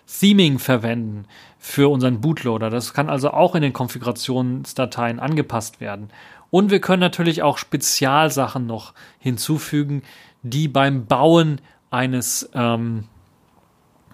Theming 0.07 0.59
verwenden 0.59 1.25
für 1.59 1.89
unseren 1.91 2.21
Bootloader. 2.21 2.69
Das 2.69 2.93
kann 2.93 3.09
also 3.09 3.31
auch 3.31 3.55
in 3.55 3.61
den 3.61 3.73
Konfigurationsdateien 3.73 5.19
angepasst 5.19 5.81
werden. 5.81 6.09
Und 6.49 6.71
wir 6.71 6.79
können 6.79 7.01
natürlich 7.01 7.43
auch 7.43 7.57
Spezialsachen 7.57 8.65
noch 8.65 8.93
hinzufügen, 9.19 10.03
die 10.43 10.67
beim 10.67 11.05
Bauen 11.05 11.59
eines, 11.89 12.49
ähm, 12.53 13.05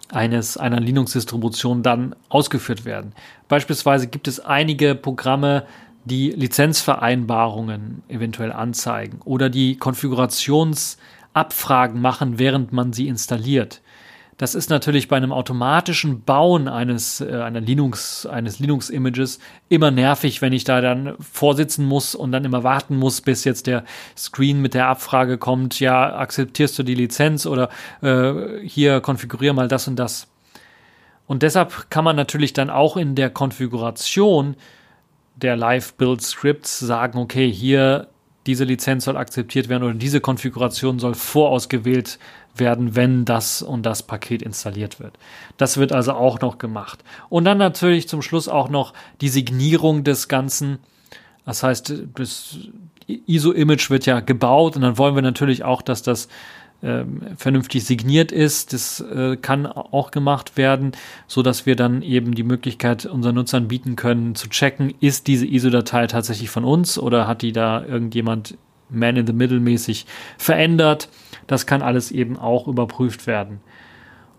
eines 0.09 0.57
einer 0.57 0.79
Linux-Distribution 0.79 1.83
dann 1.83 2.15
ausgeführt 2.29 2.85
werden. 2.85 3.13
Beispielsweise 3.47 4.07
gibt 4.07 4.27
es 4.27 4.39
einige 4.39 4.95
Programme, 4.95 5.65
die 6.05 6.31
Lizenzvereinbarungen 6.31 8.01
eventuell 8.07 8.51
anzeigen 8.51 9.19
oder 9.23 9.49
die 9.49 9.77
Konfigurationsabfragen 9.77 12.01
machen, 12.01 12.39
während 12.39 12.73
man 12.73 12.93
sie 12.93 13.07
installiert. 13.07 13.81
Das 14.37 14.55
ist 14.55 14.69
natürlich 14.69 15.07
bei 15.07 15.15
einem 15.15 15.31
automatischen 15.31 16.23
Bauen 16.23 16.67
eines, 16.67 17.21
äh, 17.21 17.41
einer 17.41 17.61
Linux, 17.61 18.25
eines 18.25 18.59
Linux-Images 18.59 19.39
immer 19.69 19.91
nervig, 19.91 20.41
wenn 20.41 20.53
ich 20.53 20.63
da 20.63 20.81
dann 20.81 21.15
vorsitzen 21.19 21.85
muss 21.85 22.15
und 22.15 22.31
dann 22.31 22.43
immer 22.43 22.63
warten 22.63 22.97
muss, 22.97 23.21
bis 23.21 23.43
jetzt 23.43 23.67
der 23.67 23.83
Screen 24.17 24.59
mit 24.59 24.73
der 24.73 24.87
Abfrage 24.87 25.37
kommt, 25.37 25.79
ja, 25.79 26.17
akzeptierst 26.17 26.77
du 26.79 26.83
die 26.83 26.95
Lizenz 26.95 27.45
oder 27.45 27.69
äh, 28.01 28.65
hier 28.65 29.01
konfigurier 29.01 29.53
mal 29.53 29.67
das 29.67 29.87
und 29.87 29.97
das. 29.97 30.27
Und 31.27 31.43
deshalb 31.43 31.89
kann 31.89 32.03
man 32.03 32.15
natürlich 32.15 32.53
dann 32.53 32.69
auch 32.69 32.97
in 32.97 33.15
der 33.15 33.29
Konfiguration 33.29 34.55
der 35.35 35.55
Live-Build-Scripts 35.55 36.79
sagen, 36.79 37.17
okay, 37.17 37.51
hier 37.51 38.07
diese 38.45 38.65
Lizenz 38.65 39.05
soll 39.05 39.17
akzeptiert 39.17 39.69
werden 39.69 39.83
oder 39.83 39.93
diese 39.93 40.19
Konfiguration 40.19 40.99
soll 40.99 41.13
vorausgewählt 41.13 42.19
werden, 42.55 42.95
wenn 42.95 43.25
das 43.25 43.61
und 43.61 43.85
das 43.85 44.03
Paket 44.03 44.41
installiert 44.41 44.99
wird. 44.99 45.17
Das 45.57 45.77
wird 45.77 45.91
also 45.91 46.13
auch 46.13 46.39
noch 46.41 46.57
gemacht. 46.57 47.03
Und 47.29 47.45
dann 47.45 47.57
natürlich 47.57 48.07
zum 48.07 48.21
Schluss 48.21 48.47
auch 48.47 48.69
noch 48.69 48.93
die 49.21 49.29
Signierung 49.29 50.03
des 50.03 50.27
Ganzen. 50.27 50.79
Das 51.45 51.63
heißt, 51.63 51.93
das 52.15 52.57
ISO-Image 53.07 53.89
wird 53.89 54.05
ja 54.05 54.19
gebaut 54.19 54.75
und 54.75 54.81
dann 54.81 54.97
wollen 54.97 55.15
wir 55.15 55.21
natürlich 55.21 55.63
auch, 55.63 55.81
dass 55.81 56.03
das 56.03 56.27
ähm, 56.83 57.21
vernünftig 57.37 57.85
signiert 57.85 58.31
ist. 58.31 58.73
Das 58.73 58.99
äh, 58.99 59.37
kann 59.37 59.65
auch 59.65 60.11
gemacht 60.11 60.57
werden, 60.57 60.91
so 61.27 61.41
dass 61.41 61.65
wir 61.65 61.75
dann 61.75 62.01
eben 62.01 62.35
die 62.35 62.43
Möglichkeit 62.43 63.05
unseren 63.05 63.35
Nutzern 63.35 63.69
bieten 63.69 63.95
können, 63.95 64.35
zu 64.35 64.49
checken, 64.49 64.93
ist 64.99 65.27
diese 65.27 65.45
ISO-Datei 65.45 66.07
tatsächlich 66.07 66.49
von 66.49 66.65
uns 66.65 66.99
oder 66.99 67.25
hat 67.27 67.41
die 67.41 67.53
da 67.53 67.83
irgendjemand 67.83 68.57
man 68.89 69.15
in 69.15 69.25
the 69.25 69.33
middle 69.33 69.59
mäßig 69.59 70.05
verändert. 70.37 71.09
Das 71.47 71.65
kann 71.65 71.81
alles 71.81 72.11
eben 72.11 72.37
auch 72.37 72.67
überprüft 72.67 73.27
werden. 73.27 73.61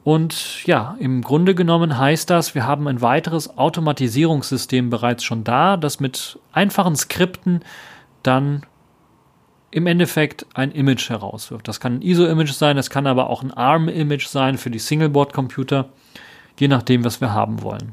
Und 0.04 0.64
ja, 0.66 0.96
im 1.00 1.22
Grunde 1.22 1.54
genommen 1.54 1.98
heißt 1.98 2.28
das, 2.28 2.54
wir 2.54 2.66
haben 2.66 2.86
ein 2.88 3.00
weiteres 3.00 3.56
Automatisierungssystem 3.56 4.90
bereits 4.90 5.24
schon 5.24 5.44
da, 5.44 5.78
das 5.78 5.98
mit 5.98 6.38
einfachen 6.52 6.94
Skripten 6.94 7.60
dann 8.22 8.64
im 9.74 9.88
Endeffekt 9.88 10.46
ein 10.54 10.70
Image 10.70 11.10
herauswirft. 11.10 11.66
Das 11.66 11.80
kann 11.80 11.96
ein 11.96 12.02
ISO-Image 12.02 12.52
sein, 12.52 12.76
das 12.76 12.90
kann 12.90 13.08
aber 13.08 13.28
auch 13.28 13.42
ein 13.42 13.50
ARM-Image 13.50 14.28
sein 14.28 14.56
für 14.56 14.70
die 14.70 14.78
Singleboard-Computer, 14.78 15.88
je 16.60 16.68
nachdem, 16.68 17.04
was 17.04 17.20
wir 17.20 17.32
haben 17.32 17.60
wollen. 17.62 17.92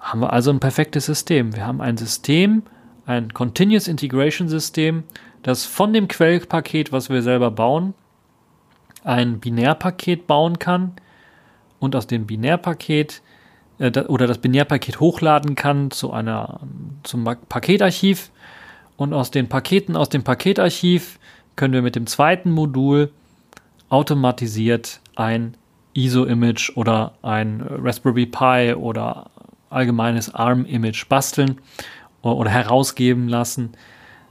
Haben 0.00 0.20
wir 0.22 0.32
also 0.32 0.50
ein 0.50 0.58
perfektes 0.58 1.06
System. 1.06 1.54
Wir 1.54 1.64
haben 1.64 1.80
ein 1.80 1.96
System, 1.96 2.64
ein 3.06 3.32
Continuous 3.32 3.86
Integration 3.86 4.48
System, 4.48 5.04
das 5.44 5.64
von 5.64 5.92
dem 5.92 6.08
Quellpaket, 6.08 6.90
was 6.90 7.08
wir 7.08 7.22
selber 7.22 7.52
bauen, 7.52 7.94
ein 9.04 9.38
Binärpaket 9.38 10.26
bauen 10.26 10.58
kann 10.58 10.94
und 11.78 11.94
aus 11.94 12.08
dem 12.08 12.26
Binärpaket 12.26 13.22
äh, 13.78 13.96
oder 14.00 14.26
das 14.26 14.38
Binärpaket 14.38 14.98
hochladen 14.98 15.54
kann 15.54 15.92
zu 15.92 16.12
einer 16.12 16.58
zum 17.04 17.22
Paketarchiv 17.22 18.32
und 18.96 19.12
aus 19.12 19.30
den 19.30 19.48
Paketen 19.48 19.96
aus 19.96 20.08
dem 20.08 20.22
Paketarchiv 20.22 21.18
können 21.56 21.74
wir 21.74 21.82
mit 21.82 21.96
dem 21.96 22.06
zweiten 22.06 22.50
Modul 22.50 23.12
automatisiert 23.88 25.00
ein 25.16 25.56
ISO-Image 25.94 26.76
oder 26.76 27.14
ein 27.22 27.60
Raspberry 27.60 28.26
Pi 28.26 28.74
oder 28.74 29.30
allgemeines 29.70 30.34
ARM-Image 30.34 31.08
basteln 31.08 31.60
oder 32.22 32.50
herausgeben 32.50 33.28
lassen, 33.28 33.72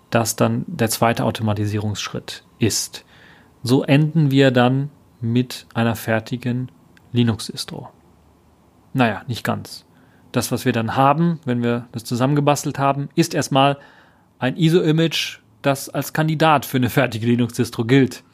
das 0.10 0.36
dann 0.36 0.66
der 0.68 0.90
zweite 0.90 1.24
Automatisierungsschritt 1.24 2.44
ist. 2.60 3.06
So 3.62 3.84
enden 3.84 4.32
wir 4.32 4.52
dann 4.52 4.90
mit 5.22 5.66
einer 5.74 5.96
fertigen 5.96 6.70
Linux-Distro. 7.14 7.90
Naja, 8.94 9.24
nicht 9.28 9.44
ganz. 9.44 9.86
Das, 10.32 10.52
was 10.52 10.66
wir 10.66 10.74
dann 10.74 10.96
haben, 10.96 11.40
wenn 11.46 11.64
wir 11.64 11.88
das 11.92 12.04
zusammengebastelt 12.04 12.80
haben, 12.80 13.10
ist 13.16 13.34
erstmal 13.34 13.78
ein 14.44 14.58
ISO-Image, 14.58 15.40
das 15.62 15.88
als 15.88 16.12
Kandidat 16.12 16.66
für 16.66 16.76
eine 16.76 16.90
fertige 16.90 17.26
Linux-Distro 17.28 17.86
gilt. 17.86 18.26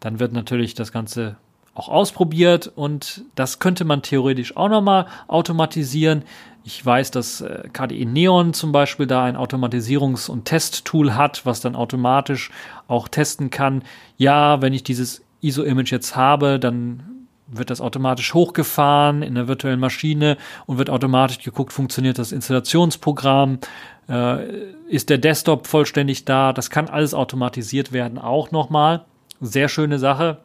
Dann 0.00 0.18
wird 0.18 0.32
natürlich 0.32 0.74
das 0.74 0.90
Ganze 0.90 1.36
auch 1.72 1.88
ausprobiert 1.88 2.72
und 2.74 3.22
das 3.36 3.60
könnte 3.60 3.84
man 3.84 4.02
theoretisch 4.02 4.56
auch 4.56 4.68
nochmal 4.68 5.06
automatisieren. 5.28 6.24
Ich 6.64 6.84
weiß, 6.84 7.12
dass 7.12 7.42
äh, 7.42 7.68
KDE 7.72 8.06
Neon 8.06 8.54
zum 8.54 8.72
Beispiel 8.72 9.06
da 9.06 9.22
ein 9.22 9.36
Automatisierungs- 9.36 10.28
und 10.28 10.46
Testtool 10.46 11.14
hat, 11.14 11.46
was 11.46 11.60
dann 11.60 11.76
automatisch 11.76 12.50
auch 12.88 13.06
testen 13.06 13.50
kann. 13.50 13.84
Ja, 14.16 14.60
wenn 14.62 14.72
ich 14.72 14.82
dieses 14.82 15.22
ISO-Image 15.42 15.92
jetzt 15.92 16.16
habe, 16.16 16.58
dann 16.58 17.04
wird 17.46 17.70
das 17.70 17.80
automatisch 17.80 18.34
hochgefahren 18.34 19.22
in 19.22 19.34
der 19.34 19.48
virtuellen 19.48 19.80
Maschine 19.80 20.36
und 20.66 20.78
wird 20.78 20.90
automatisch 20.90 21.38
geguckt, 21.38 21.72
funktioniert 21.72 22.18
das 22.18 22.32
Installationsprogramm, 22.32 23.58
äh, 24.08 24.46
ist 24.88 25.10
der 25.10 25.18
Desktop 25.18 25.66
vollständig 25.66 26.24
da, 26.24 26.52
das 26.52 26.70
kann 26.70 26.88
alles 26.88 27.14
automatisiert 27.14 27.92
werden 27.92 28.18
auch 28.18 28.50
nochmal. 28.50 29.04
Sehr 29.40 29.68
schöne 29.68 29.98
Sache. 29.98 30.38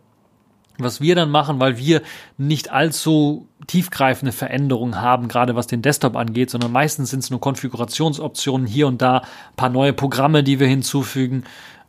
Was 0.77 1.01
wir 1.01 1.15
dann 1.15 1.29
machen, 1.29 1.59
weil 1.59 1.77
wir 1.77 2.01
nicht 2.37 2.71
allzu 2.71 3.47
tiefgreifende 3.67 4.31
Veränderungen 4.31 4.99
haben, 4.99 5.27
gerade 5.27 5.55
was 5.55 5.67
den 5.67 5.81
Desktop 5.81 6.15
angeht, 6.15 6.49
sondern 6.49 6.71
meistens 6.71 7.11
sind 7.11 7.19
es 7.19 7.29
nur 7.29 7.39
Konfigurationsoptionen 7.39 8.65
hier 8.65 8.87
und 8.87 9.01
da, 9.01 9.17
ein 9.17 9.55
paar 9.57 9.69
neue 9.69 9.93
Programme, 9.93 10.43
die 10.43 10.59
wir 10.59 10.67
hinzufügen 10.67 11.43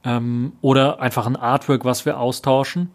ähm, 0.04 0.52
oder 0.60 1.00
einfach 1.00 1.26
ein 1.26 1.36
Artwork, 1.36 1.84
was 1.84 2.04
wir 2.04 2.18
austauschen. 2.18 2.90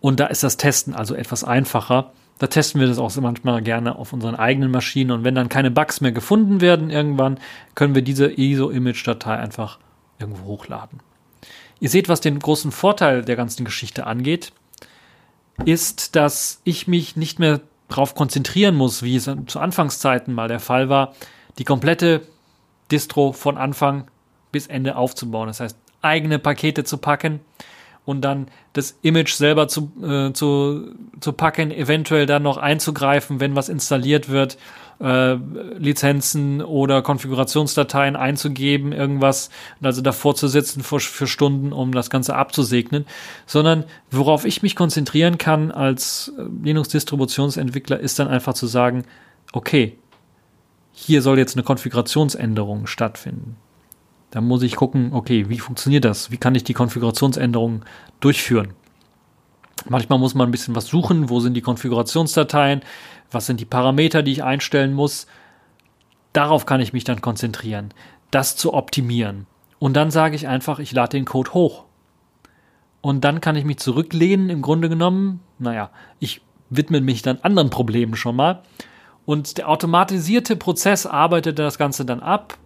Und 0.00 0.20
da 0.20 0.26
ist 0.26 0.42
das 0.42 0.56
Testen 0.56 0.94
also 0.94 1.14
etwas 1.14 1.44
einfacher. 1.44 2.12
Da 2.38 2.46
testen 2.46 2.80
wir 2.80 2.86
das 2.86 2.98
auch 2.98 3.14
manchmal 3.16 3.62
gerne 3.62 3.96
auf 3.96 4.12
unseren 4.12 4.36
eigenen 4.36 4.70
Maschinen 4.70 5.10
und 5.10 5.24
wenn 5.24 5.34
dann 5.34 5.48
keine 5.48 5.72
Bugs 5.72 6.00
mehr 6.00 6.12
gefunden 6.12 6.60
werden 6.60 6.88
irgendwann, 6.88 7.38
können 7.74 7.96
wir 7.96 8.02
diese 8.02 8.30
ISO-Image-Datei 8.30 9.36
einfach 9.36 9.78
irgendwo 10.20 10.44
hochladen. 10.44 11.00
Ihr 11.80 11.88
seht, 11.88 12.08
was 12.08 12.20
den 12.20 12.38
großen 12.38 12.70
Vorteil 12.70 13.24
der 13.24 13.36
ganzen 13.36 13.64
Geschichte 13.64 14.06
angeht, 14.06 14.52
ist, 15.64 16.14
dass 16.14 16.60
ich 16.64 16.86
mich 16.86 17.16
nicht 17.16 17.40
mehr 17.40 17.60
darauf 17.88 18.14
konzentrieren 18.14 18.76
muss, 18.76 19.02
wie 19.02 19.16
es 19.16 19.28
zu 19.46 19.58
Anfangszeiten 19.58 20.32
mal 20.34 20.48
der 20.48 20.60
Fall 20.60 20.88
war, 20.88 21.14
die 21.58 21.64
komplette 21.64 22.22
Distro 22.90 23.32
von 23.32 23.58
Anfang 23.58 24.08
bis 24.52 24.66
Ende 24.66 24.96
aufzubauen. 24.96 25.48
Das 25.48 25.60
heißt, 25.60 25.76
eigene 26.02 26.38
Pakete 26.38 26.84
zu 26.84 26.98
packen, 26.98 27.40
und 28.08 28.22
dann 28.22 28.46
das 28.72 28.96
Image 29.02 29.34
selber 29.34 29.68
zu, 29.68 29.92
äh, 30.02 30.32
zu, 30.32 30.94
zu 31.20 31.32
packen, 31.34 31.70
eventuell 31.70 32.24
dann 32.24 32.42
noch 32.42 32.56
einzugreifen, 32.56 33.38
wenn 33.38 33.54
was 33.54 33.68
installiert 33.68 34.30
wird, 34.30 34.56
äh, 34.98 35.34
Lizenzen 35.34 36.62
oder 36.62 37.02
Konfigurationsdateien 37.02 38.16
einzugeben, 38.16 38.92
irgendwas, 38.92 39.50
also 39.82 40.00
davor 40.00 40.34
zu 40.34 40.48
sitzen 40.48 40.82
für, 40.82 41.00
für 41.00 41.26
Stunden, 41.26 41.74
um 41.74 41.92
das 41.92 42.08
Ganze 42.08 42.34
abzusegnen, 42.34 43.04
sondern 43.44 43.84
worauf 44.10 44.46
ich 44.46 44.62
mich 44.62 44.74
konzentrieren 44.74 45.36
kann 45.36 45.70
als 45.70 46.32
äh, 46.38 46.42
Linux-Distributionsentwickler, 46.64 48.00
ist 48.00 48.18
dann 48.18 48.28
einfach 48.28 48.54
zu 48.54 48.66
sagen, 48.66 49.04
okay, 49.52 49.98
hier 50.92 51.20
soll 51.20 51.38
jetzt 51.38 51.56
eine 51.56 51.62
Konfigurationsänderung 51.62 52.86
stattfinden. 52.86 53.56
Da 54.30 54.40
muss 54.40 54.62
ich 54.62 54.76
gucken, 54.76 55.12
okay, 55.12 55.48
wie 55.48 55.58
funktioniert 55.58 56.04
das? 56.04 56.30
Wie 56.30 56.36
kann 56.36 56.54
ich 56.54 56.64
die 56.64 56.74
Konfigurationsänderungen 56.74 57.84
durchführen? 58.20 58.74
Manchmal 59.88 60.18
muss 60.18 60.34
man 60.34 60.48
ein 60.48 60.52
bisschen 60.52 60.74
was 60.74 60.86
suchen. 60.86 61.30
Wo 61.30 61.40
sind 61.40 61.54
die 61.54 61.62
Konfigurationsdateien? 61.62 62.82
Was 63.30 63.46
sind 63.46 63.60
die 63.60 63.64
Parameter, 63.64 64.22
die 64.22 64.32
ich 64.32 64.44
einstellen 64.44 64.92
muss? 64.92 65.26
Darauf 66.32 66.66
kann 66.66 66.80
ich 66.80 66.92
mich 66.92 67.04
dann 67.04 67.20
konzentrieren, 67.20 67.94
das 68.30 68.56
zu 68.56 68.74
optimieren. 68.74 69.46
Und 69.78 69.94
dann 69.94 70.10
sage 70.10 70.36
ich 70.36 70.48
einfach, 70.48 70.78
ich 70.78 70.92
lade 70.92 71.16
den 71.16 71.24
Code 71.24 71.54
hoch. 71.54 71.84
Und 73.00 73.24
dann 73.24 73.40
kann 73.40 73.56
ich 73.56 73.64
mich 73.64 73.78
zurücklehnen, 73.78 74.50
im 74.50 74.60
Grunde 74.60 74.88
genommen. 74.88 75.40
Naja, 75.58 75.90
ich 76.18 76.42
widme 76.68 77.00
mich 77.00 77.22
dann 77.22 77.38
anderen 77.42 77.70
Problemen 77.70 78.16
schon 78.16 78.36
mal. 78.36 78.62
Und 79.24 79.58
der 79.58 79.68
automatisierte 79.68 80.56
Prozess 80.56 81.06
arbeitet 81.06 81.58
das 81.58 81.78
Ganze 81.78 82.04
dann 82.04 82.20
ab, 82.20 82.58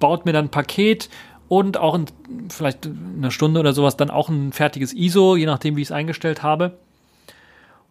baut 0.00 0.26
mir 0.26 0.32
dann 0.32 0.46
ein 0.46 0.50
Paket 0.50 1.08
und 1.48 1.76
auch 1.76 1.94
in 1.94 2.06
vielleicht 2.48 2.86
eine 2.86 3.30
Stunde 3.30 3.60
oder 3.60 3.72
sowas 3.72 3.96
dann 3.96 4.10
auch 4.10 4.28
ein 4.28 4.52
fertiges 4.52 4.92
ISO, 4.92 5.36
je 5.36 5.46
nachdem, 5.46 5.76
wie 5.76 5.82
ich 5.82 5.88
es 5.88 5.92
eingestellt 5.92 6.42
habe. 6.42 6.78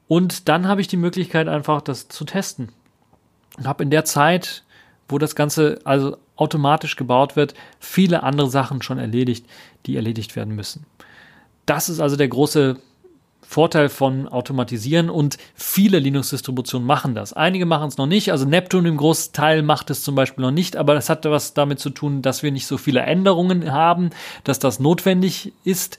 Und 0.08 0.50
dann 0.50 0.68
habe 0.68 0.82
ich 0.82 0.88
die 0.88 0.98
Möglichkeit, 0.98 1.48
einfach 1.48 1.82
das 1.82 2.10
zu 2.10 2.26
testen. 2.26 2.70
Und 3.58 3.68
habe 3.68 3.84
in 3.84 3.90
der 3.90 4.06
Zeit, 4.06 4.64
wo 5.08 5.18
das 5.18 5.36
Ganze 5.36 5.80
also 5.84 6.18
automatisch 6.36 6.96
gebaut 6.96 7.36
wird, 7.36 7.54
viele 7.80 8.24
andere 8.24 8.50
Sachen 8.50 8.82
schon 8.82 8.98
erledigt, 8.98 9.46
die 9.86 9.96
erledigt 9.96 10.36
werden 10.36 10.56
müssen. 10.56 10.86
Das 11.66 11.90
ist 11.90 12.00
also 12.00 12.16
der 12.16 12.30
große 12.30 12.78
Vorteil 13.50 13.90
von 13.90 14.28
Automatisieren 14.28 15.10
und 15.10 15.40
viele 15.56 15.98
Linux-Distributionen 15.98 16.86
machen 16.86 17.16
das. 17.16 17.34
Einige 17.34 17.66
machen 17.66 17.88
es 17.88 17.98
noch 17.98 18.06
nicht, 18.06 18.32
also 18.32 18.46
Neptune 18.46 18.88
im 18.88 18.98
Großteil 18.98 19.64
macht 19.64 19.90
es 19.90 20.04
zum 20.04 20.14
Beispiel 20.14 20.44
noch 20.44 20.52
nicht, 20.52 20.78
aber 20.78 20.94
das 20.94 21.10
hat 21.10 21.26
was 21.26 21.56
damit 21.56 21.80
zu 21.80 21.90
tun, 21.90 22.22
dass 22.22 22.44
wir 22.44 22.52
nicht 22.52 22.68
so 22.68 22.78
viele 22.78 23.00
Änderungen 23.00 23.72
haben, 23.72 24.12
dass 24.44 24.60
das 24.60 24.80
notwendig 24.80 25.52
ist. 25.64 25.98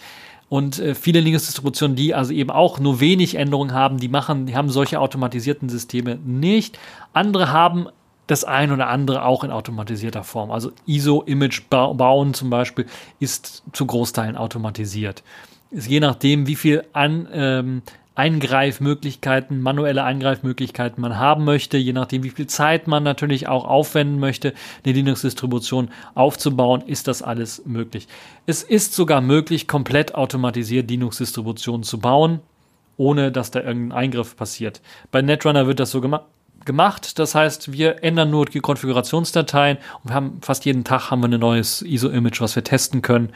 Und 0.48 0.78
äh, 0.78 0.94
viele 0.94 1.18
Linux-Distributionen, 1.18 1.96
die 1.96 2.14
also 2.14 2.32
eben 2.32 2.50
auch 2.50 2.78
nur 2.78 3.00
wenig 3.00 3.34
Änderungen 3.34 3.72
haben, 3.72 3.98
die 3.98 4.06
machen, 4.08 4.46
die 4.46 4.54
haben 4.54 4.70
solche 4.70 5.00
automatisierten 5.00 5.68
Systeme 5.68 6.20
nicht. 6.24 6.78
Andere 7.12 7.50
haben 7.50 7.88
das 8.28 8.44
ein 8.44 8.70
oder 8.70 8.86
andere 8.86 9.24
auch 9.24 9.42
in 9.42 9.50
automatisierter 9.50 10.22
Form. 10.22 10.52
Also 10.52 10.70
ISO-Image 10.86 11.62
bauen 11.68 12.32
zum 12.32 12.48
Beispiel 12.48 12.86
ist 13.18 13.64
zu 13.72 13.86
Großteilen 13.86 14.36
automatisiert 14.36 15.24
ist 15.70 15.88
je 15.88 16.00
nachdem, 16.00 16.46
wie 16.46 16.56
viel 16.56 16.84
an, 16.92 17.28
ähm, 17.32 17.82
Eingreifmöglichkeiten, 18.20 19.62
manuelle 19.62 20.04
Eingreifmöglichkeiten 20.04 21.00
man 21.00 21.16
haben 21.16 21.44
möchte, 21.44 21.78
je 21.78 21.94
nachdem, 21.94 22.22
wie 22.22 22.30
viel 22.30 22.48
Zeit 22.48 22.86
man 22.86 23.02
natürlich 23.02 23.48
auch 23.48 23.64
aufwenden 23.64 24.18
möchte, 24.18 24.52
eine 24.84 24.92
Linux-Distribution 24.92 25.90
aufzubauen, 26.14 26.82
ist 26.86 27.08
das 27.08 27.22
alles 27.22 27.62
möglich. 27.64 28.08
Es 28.44 28.62
ist 28.62 28.92
sogar 28.94 29.22
möglich, 29.22 29.68
komplett 29.68 30.14
automatisiert 30.14 30.90
Linux-Distributionen 30.90 31.82
zu 31.82 31.98
bauen, 31.98 32.40
ohne 32.98 33.32
dass 33.32 33.52
da 33.52 33.60
irgendein 33.60 33.96
Eingriff 33.96 34.36
passiert. 34.36 34.82
Bei 35.10 35.22
Netrunner 35.22 35.66
wird 35.66 35.80
das 35.80 35.90
so 35.90 36.02
gemacht 36.02 36.24
gemacht. 36.64 37.18
Das 37.18 37.34
heißt, 37.34 37.72
wir 37.72 38.04
ändern 38.04 38.30
nur 38.30 38.44
die 38.46 38.60
Konfigurationsdateien 38.60 39.78
und 40.02 40.10
wir 40.10 40.14
haben 40.14 40.38
fast 40.42 40.64
jeden 40.64 40.84
Tag 40.84 41.10
haben 41.10 41.22
wir 41.22 41.28
ein 41.28 41.40
neues 41.40 41.82
ISO-Image, 41.82 42.40
was 42.40 42.54
wir 42.54 42.64
testen 42.64 43.02
können. 43.02 43.30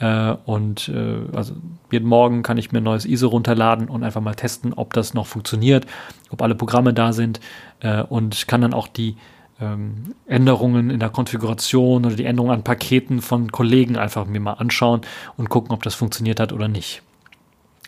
Äh, 0.00 0.34
und 0.44 0.88
äh, 0.88 1.36
also 1.36 1.54
jeden 1.90 2.08
Morgen 2.08 2.42
kann 2.42 2.58
ich 2.58 2.72
mir 2.72 2.78
ein 2.78 2.84
neues 2.84 3.04
ISO 3.04 3.28
runterladen 3.28 3.88
und 3.88 4.02
einfach 4.02 4.20
mal 4.20 4.34
testen, 4.34 4.72
ob 4.72 4.92
das 4.92 5.14
noch 5.14 5.26
funktioniert, 5.26 5.86
ob 6.30 6.42
alle 6.42 6.54
Programme 6.54 6.92
da 6.92 7.12
sind 7.12 7.40
äh, 7.80 8.02
und 8.02 8.48
kann 8.48 8.60
dann 8.60 8.74
auch 8.74 8.88
die 8.88 9.16
ähm, 9.60 10.14
Änderungen 10.26 10.90
in 10.90 10.98
der 10.98 11.10
Konfiguration 11.10 12.04
oder 12.04 12.16
die 12.16 12.24
Änderungen 12.24 12.54
an 12.54 12.64
Paketen 12.64 13.22
von 13.22 13.52
Kollegen 13.52 13.96
einfach 13.96 14.26
mir 14.26 14.40
mal 14.40 14.54
anschauen 14.54 15.02
und 15.36 15.48
gucken, 15.48 15.72
ob 15.72 15.84
das 15.84 15.94
funktioniert 15.94 16.40
hat 16.40 16.52
oder 16.52 16.66
nicht. 16.66 17.03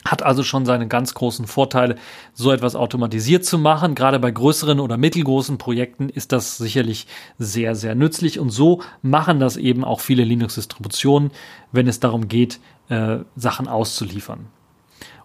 Hat 0.07 0.22
also 0.22 0.42
schon 0.42 0.64
seine 0.64 0.88
ganz 0.88 1.14
großen 1.14 1.46
Vorteile, 1.46 1.96
so 2.32 2.52
etwas 2.52 2.74
automatisiert 2.74 3.44
zu 3.44 3.59
machen. 3.59 3.94
Gerade 3.94 4.18
bei 4.18 4.30
größeren 4.30 4.80
oder 4.80 4.96
mittelgroßen 4.96 5.59
Projekten 5.59 6.09
ist 6.09 6.32
das 6.32 6.57
sicherlich 6.59 7.07
sehr, 7.38 7.74
sehr 7.74 7.94
nützlich. 7.94 8.38
Und 8.38 8.50
so 8.50 8.82
machen 9.02 9.40
das 9.40 9.57
eben 9.57 9.84
auch 9.84 10.00
viele 10.00 10.24
Linux-Distributionen, 10.24 11.30
wenn 11.72 11.88
es 11.88 12.00
darum 12.00 12.28
geht, 12.28 12.61
äh, 12.88 13.18
Sachen 13.36 13.68
auszuliefern. 13.68 14.46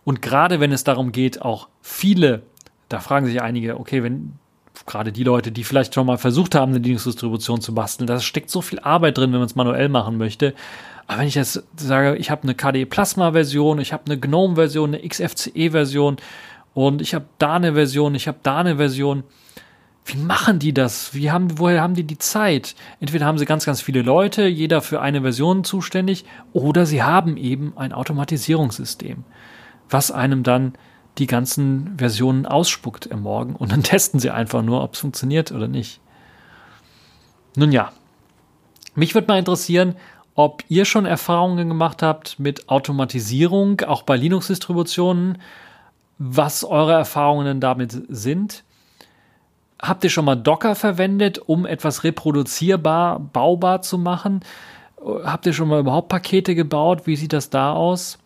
Und 0.03 0.21
gerade 0.21 0.59
wenn 0.59 0.71
es 0.71 0.83
darum 0.83 1.11
geht, 1.11 1.41
auch 1.41 1.69
viele, 1.81 2.43
da 2.89 2.99
fragen 2.99 3.27
sich 3.27 3.41
einige, 3.41 3.79
okay, 3.79 4.03
wenn 4.03 4.33
gerade 4.85 5.11
die 5.11 5.23
Leute, 5.23 5.51
die 5.51 5.63
vielleicht 5.63 5.93
schon 5.93 6.07
mal 6.07 6.17
versucht 6.17 6.55
haben, 6.55 6.73
eine 6.73 6.83
Linux-Distribution 6.83 7.61
zu 7.61 7.73
basteln, 7.73 8.07
da 8.07 8.19
steckt 8.19 8.49
so 8.49 8.61
viel 8.61 8.79
Arbeit 8.79 9.17
drin, 9.17 9.31
wenn 9.31 9.39
man 9.39 9.47
es 9.47 9.55
manuell 9.55 9.89
machen 9.89 10.17
möchte. 10.17 10.53
Aber 11.07 11.19
wenn 11.19 11.27
ich 11.27 11.35
jetzt 11.35 11.63
sage, 11.75 12.15
ich 12.15 12.31
habe 12.31 12.43
eine 12.43 12.55
KDE 12.55 12.85
Plasma-Version, 12.85 13.79
ich 13.79 13.93
habe 13.93 14.03
eine 14.05 14.19
GNOME-Version, 14.19 14.95
eine 14.95 15.07
XFCE-Version 15.07 16.17
und 16.73 17.01
ich 17.01 17.13
habe 17.13 17.25
da 17.37 17.55
eine 17.55 17.73
Version, 17.73 18.15
ich 18.15 18.27
habe 18.27 18.39
da 18.43 18.59
eine 18.59 18.77
Version, 18.77 19.23
wie 20.05 20.17
machen 20.17 20.57
die 20.57 20.73
das? 20.73 21.13
Wie 21.13 21.31
haben, 21.31 21.59
woher 21.59 21.81
haben 21.81 21.93
die 21.93 22.03
die 22.03 22.17
Zeit? 22.17 22.75
Entweder 22.99 23.25
haben 23.25 23.37
sie 23.37 23.45
ganz, 23.45 23.65
ganz 23.65 23.81
viele 23.81 24.01
Leute, 24.01 24.47
jeder 24.47 24.81
für 24.81 25.01
eine 25.01 25.21
Version 25.21 25.63
zuständig, 25.63 26.25
oder 26.53 26.85
sie 26.85 27.03
haben 27.03 27.37
eben 27.37 27.73
ein 27.75 27.93
Automatisierungssystem, 27.93 29.23
was 29.89 30.11
einem 30.11 30.43
dann 30.43 30.73
die 31.17 31.27
ganzen 31.27 31.97
Versionen 31.97 32.45
ausspuckt 32.45 33.11
am 33.11 33.21
Morgen 33.21 33.55
und 33.55 33.71
dann 33.71 33.83
testen 33.83 34.19
sie 34.19 34.31
einfach 34.31 34.61
nur, 34.61 34.83
ob 34.83 34.93
es 34.93 34.99
funktioniert 34.99 35.51
oder 35.51 35.67
nicht. 35.67 35.99
Nun 37.55 37.71
ja, 37.71 37.91
mich 38.95 39.13
würde 39.13 39.27
mal 39.27 39.39
interessieren, 39.39 39.95
ob 40.35 40.63
ihr 40.69 40.85
schon 40.85 41.05
Erfahrungen 41.05 41.67
gemacht 41.67 42.01
habt 42.01 42.39
mit 42.39 42.69
Automatisierung, 42.69 43.81
auch 43.81 44.03
bei 44.03 44.15
Linux-Distributionen, 44.15 45.37
was 46.17 46.63
eure 46.63 46.93
Erfahrungen 46.93 47.59
damit 47.59 47.97
sind. 48.09 48.63
Habt 49.81 50.03
ihr 50.03 50.09
schon 50.09 50.25
mal 50.25 50.35
Docker 50.35 50.75
verwendet, 50.75 51.39
um 51.39 51.65
etwas 51.65 52.03
reproduzierbar, 52.03 53.19
baubar 53.19 53.81
zu 53.81 53.97
machen? 53.97 54.41
Habt 55.03 55.47
ihr 55.47 55.53
schon 55.53 55.67
mal 55.67 55.79
überhaupt 55.79 56.09
Pakete 56.09 56.53
gebaut? 56.53 57.07
Wie 57.07 57.15
sieht 57.15 57.33
das 57.33 57.49
da 57.49 57.73
aus? 57.73 58.19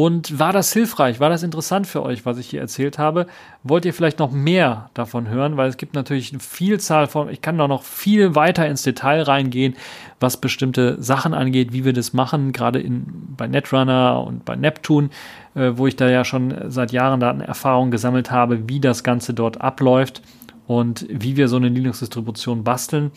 Und 0.00 0.38
war 0.38 0.52
das 0.52 0.72
hilfreich? 0.72 1.18
War 1.18 1.28
das 1.28 1.42
interessant 1.42 1.88
für 1.88 2.04
euch, 2.04 2.24
was 2.24 2.38
ich 2.38 2.48
hier 2.48 2.60
erzählt 2.60 3.00
habe? 3.00 3.26
Wollt 3.64 3.84
ihr 3.84 3.92
vielleicht 3.92 4.20
noch 4.20 4.30
mehr 4.30 4.90
davon 4.94 5.28
hören? 5.28 5.56
Weil 5.56 5.68
es 5.68 5.76
gibt 5.76 5.94
natürlich 5.94 6.30
eine 6.30 6.38
Vielzahl 6.38 7.08
von, 7.08 7.28
ich 7.28 7.42
kann 7.42 7.58
da 7.58 7.66
noch 7.66 7.82
viel 7.82 8.36
weiter 8.36 8.64
ins 8.68 8.82
Detail 8.82 9.22
reingehen, 9.22 9.74
was 10.20 10.36
bestimmte 10.36 11.02
Sachen 11.02 11.34
angeht, 11.34 11.72
wie 11.72 11.84
wir 11.84 11.92
das 11.92 12.12
machen, 12.12 12.52
gerade 12.52 12.78
in, 12.78 13.06
bei 13.36 13.48
Netrunner 13.48 14.22
und 14.24 14.44
bei 14.44 14.54
Neptune, 14.54 15.10
äh, 15.56 15.72
wo 15.74 15.88
ich 15.88 15.96
da 15.96 16.08
ja 16.08 16.24
schon 16.24 16.54
seit 16.70 16.92
Jahren 16.92 17.18
da 17.18 17.32
Erfahrung 17.32 17.90
gesammelt 17.90 18.30
habe, 18.30 18.68
wie 18.68 18.78
das 18.78 19.02
Ganze 19.02 19.34
dort 19.34 19.60
abläuft 19.60 20.22
und 20.68 21.08
wie 21.10 21.36
wir 21.36 21.48
so 21.48 21.56
eine 21.56 21.70
Linux-Distribution 21.70 22.62
basteln. 22.62 23.10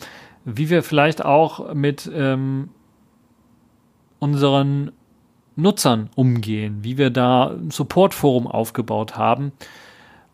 Wie 0.44 0.68
wir 0.68 0.82
vielleicht 0.82 1.24
auch 1.24 1.74
mit 1.74 2.10
ähm, 2.12 2.70
unseren 4.18 4.90
Nutzern 5.56 6.10
umgehen, 6.14 6.78
wie 6.82 6.98
wir 6.98 7.10
da 7.10 7.48
ein 7.48 7.70
Supportforum 7.70 8.46
aufgebaut 8.46 9.16
haben, 9.16 9.52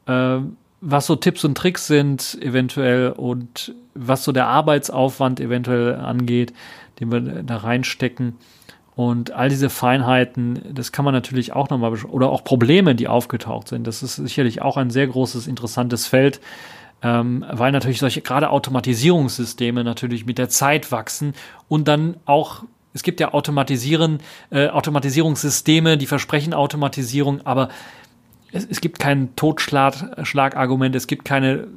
äh, 0.06 0.38
was 0.80 1.06
so 1.06 1.16
Tipps 1.16 1.44
und 1.44 1.56
Tricks 1.56 1.86
sind 1.86 2.38
eventuell 2.40 3.10
und 3.10 3.74
was 3.94 4.24
so 4.24 4.32
der 4.32 4.46
Arbeitsaufwand 4.46 5.40
eventuell 5.40 5.96
angeht, 5.96 6.52
den 7.00 7.10
wir 7.10 7.20
da 7.20 7.56
reinstecken. 7.56 8.36
Und 8.94 9.30
all 9.30 9.48
diese 9.48 9.70
Feinheiten, 9.70 10.60
das 10.72 10.90
kann 10.90 11.04
man 11.04 11.14
natürlich 11.14 11.52
auch 11.52 11.70
nochmal, 11.70 11.92
oder 12.04 12.30
auch 12.30 12.42
Probleme, 12.42 12.96
die 12.96 13.06
aufgetaucht 13.06 13.68
sind. 13.68 13.86
Das 13.86 14.02
ist 14.02 14.16
sicherlich 14.16 14.60
auch 14.60 14.76
ein 14.76 14.90
sehr 14.90 15.06
großes, 15.06 15.46
interessantes 15.46 16.06
Feld, 16.06 16.40
ähm, 17.02 17.44
weil 17.48 17.70
natürlich 17.70 18.00
solche 18.00 18.22
gerade 18.22 18.50
Automatisierungssysteme 18.50 19.84
natürlich 19.84 20.26
mit 20.26 20.38
der 20.38 20.48
Zeit 20.48 20.90
wachsen 20.90 21.34
und 21.68 21.86
dann 21.86 22.16
auch 22.24 22.64
es 22.94 23.02
gibt 23.02 23.20
ja 23.20 23.32
Automatisieren, 23.32 24.18
äh, 24.50 24.68
Automatisierungssysteme, 24.68 25.98
die 25.98 26.06
versprechen 26.06 26.54
Automatisierung, 26.54 27.46
aber 27.46 27.68
es, 28.52 28.66
es 28.66 28.80
gibt 28.80 28.98
kein 28.98 29.34
Totschlagargument, 29.36 30.94
es 30.96 31.06
gibt 31.06 31.24
keine 31.24 31.68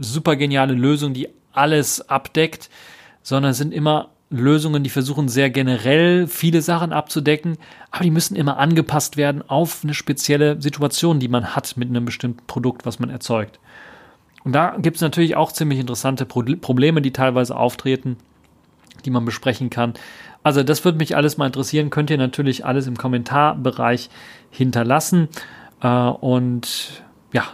super 0.00 0.36
geniale 0.36 0.74
Lösung, 0.74 1.14
die 1.14 1.28
alles 1.52 2.08
abdeckt, 2.08 2.70
sondern 3.22 3.52
es 3.52 3.58
sind 3.58 3.72
immer 3.72 4.10
Lösungen, 4.30 4.82
die 4.82 4.90
versuchen 4.90 5.28
sehr 5.28 5.50
generell 5.50 6.26
viele 6.26 6.60
Sachen 6.62 6.92
abzudecken, 6.92 7.56
aber 7.90 8.04
die 8.04 8.10
müssen 8.10 8.36
immer 8.36 8.58
angepasst 8.58 9.16
werden 9.16 9.48
auf 9.48 9.80
eine 9.84 9.94
spezielle 9.94 10.60
Situation, 10.60 11.20
die 11.20 11.28
man 11.28 11.54
hat 11.54 11.76
mit 11.76 11.88
einem 11.88 12.04
bestimmten 12.04 12.44
Produkt, 12.46 12.84
was 12.84 12.98
man 12.98 13.10
erzeugt. 13.10 13.60
Und 14.42 14.52
da 14.52 14.76
gibt 14.78 14.96
es 14.96 15.02
natürlich 15.02 15.36
auch 15.36 15.52
ziemlich 15.52 15.78
interessante 15.78 16.26
Pro 16.26 16.42
Probleme, 16.60 17.00
die 17.00 17.12
teilweise 17.12 17.56
auftreten, 17.56 18.16
die 19.04 19.10
man 19.10 19.24
besprechen 19.24 19.70
kann. 19.70 19.94
Also 20.44 20.62
das 20.62 20.84
würde 20.84 20.98
mich 20.98 21.16
alles 21.16 21.38
mal 21.38 21.46
interessieren. 21.46 21.90
Könnt 21.90 22.10
ihr 22.10 22.18
natürlich 22.18 22.64
alles 22.64 22.86
im 22.86 22.96
Kommentarbereich 22.96 24.10
hinterlassen. 24.50 25.28
Äh, 25.82 25.88
und 25.88 27.02
ja, 27.32 27.44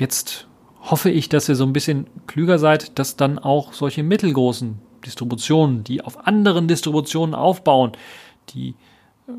jetzt 0.00 0.46
hoffe 0.80 1.10
ich, 1.10 1.28
dass 1.28 1.48
ihr 1.48 1.56
so 1.56 1.66
ein 1.66 1.72
bisschen 1.72 2.06
klüger 2.28 2.58
seid, 2.58 2.98
dass 2.98 3.16
dann 3.16 3.40
auch 3.40 3.72
solche 3.72 4.04
mittelgroßen 4.04 4.78
Distributionen, 5.04 5.82
die 5.82 6.02
auf 6.02 6.26
anderen 6.26 6.68
Distributionen 6.68 7.34
aufbauen, 7.34 7.92
die 8.50 8.70
äh, 9.28 9.32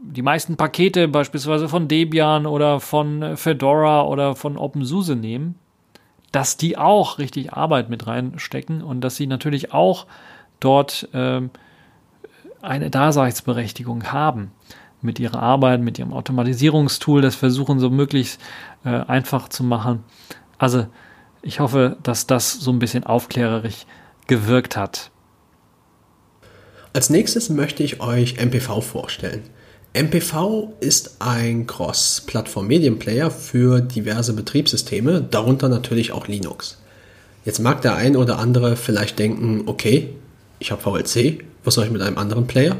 die 0.00 0.22
meisten 0.22 0.56
Pakete 0.56 1.08
beispielsweise 1.08 1.68
von 1.68 1.88
Debian 1.88 2.46
oder 2.46 2.78
von 2.78 3.36
Fedora 3.38 4.02
oder 4.02 4.36
von 4.36 4.58
OpenSUSE 4.58 5.16
nehmen, 5.16 5.54
dass 6.30 6.58
die 6.58 6.76
auch 6.76 7.18
richtig 7.18 7.54
Arbeit 7.54 7.88
mit 7.88 8.06
reinstecken 8.06 8.82
und 8.82 9.00
dass 9.00 9.16
sie 9.16 9.26
natürlich 9.26 9.72
auch 9.72 10.06
dort 10.60 11.08
ähm, 11.14 11.50
eine 12.62 12.90
Daseinsberechtigung 12.90 14.12
haben 14.12 14.50
mit 15.00 15.20
ihrer 15.20 15.40
Arbeit, 15.40 15.80
mit 15.80 15.98
ihrem 15.98 16.12
Automatisierungstool, 16.12 17.22
das 17.22 17.36
versuchen 17.36 17.78
so 17.78 17.90
möglichst 17.90 18.40
äh, 18.84 18.88
einfach 18.88 19.48
zu 19.48 19.62
machen. 19.62 20.04
Also 20.58 20.86
ich 21.42 21.60
hoffe, 21.60 21.96
dass 22.02 22.26
das 22.26 22.52
so 22.52 22.72
ein 22.72 22.78
bisschen 22.78 23.04
aufklärerisch 23.04 23.86
gewirkt 24.26 24.76
hat. 24.76 25.10
Als 26.92 27.10
nächstes 27.10 27.48
möchte 27.48 27.82
ich 27.82 28.00
euch 28.00 28.36
MPV 28.44 28.80
vorstellen. 28.80 29.42
MPV 29.94 30.74
ist 30.80 31.16
ein 31.20 31.66
Cross-Plattform-Medienplayer 31.66 33.30
für 33.30 33.80
diverse 33.80 34.32
Betriebssysteme, 34.32 35.22
darunter 35.22 35.68
natürlich 35.68 36.12
auch 36.12 36.28
Linux. 36.28 36.78
Jetzt 37.44 37.60
mag 37.60 37.82
der 37.82 37.96
ein 37.96 38.16
oder 38.16 38.38
andere 38.38 38.76
vielleicht 38.76 39.18
denken, 39.18 39.62
okay, 39.66 40.10
ich 40.58 40.70
habe 40.70 40.82
VLC, 40.82 41.44
was 41.68 41.74
soll 41.74 41.84
ich 41.84 41.90
mit 41.90 42.00
einem 42.00 42.16
anderen 42.16 42.46
Player? 42.46 42.76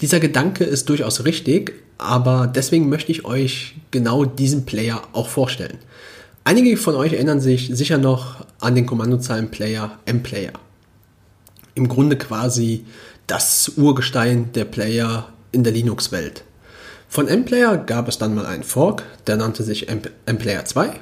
Dieser 0.00 0.18
Gedanke 0.18 0.64
ist 0.64 0.88
durchaus 0.88 1.26
richtig, 1.26 1.74
aber 1.98 2.46
deswegen 2.46 2.88
möchte 2.88 3.12
ich 3.12 3.26
euch 3.26 3.74
genau 3.90 4.24
diesen 4.24 4.64
Player 4.64 5.02
auch 5.12 5.28
vorstellen. 5.28 5.76
Einige 6.44 6.74
von 6.78 6.94
euch 6.94 7.12
erinnern 7.12 7.40
sich 7.40 7.68
sicher 7.70 7.98
noch 7.98 8.46
an 8.60 8.74
den 8.74 8.86
Kommandozeilen-Player 8.86 9.98
M-Player. 10.06 10.52
Im 11.74 11.86
Grunde 11.88 12.16
quasi 12.16 12.86
das 13.26 13.72
Urgestein 13.76 14.52
der 14.54 14.64
Player 14.64 15.28
in 15.52 15.62
der 15.62 15.74
Linux-Welt. 15.74 16.44
Von 17.08 17.28
M-Player 17.28 17.76
gab 17.76 18.08
es 18.08 18.16
dann 18.16 18.34
mal 18.34 18.46
einen 18.46 18.62
Fork, 18.62 19.02
der 19.26 19.36
nannte 19.36 19.62
sich 19.64 19.88
M-Player 19.90 20.64
2 20.64 20.98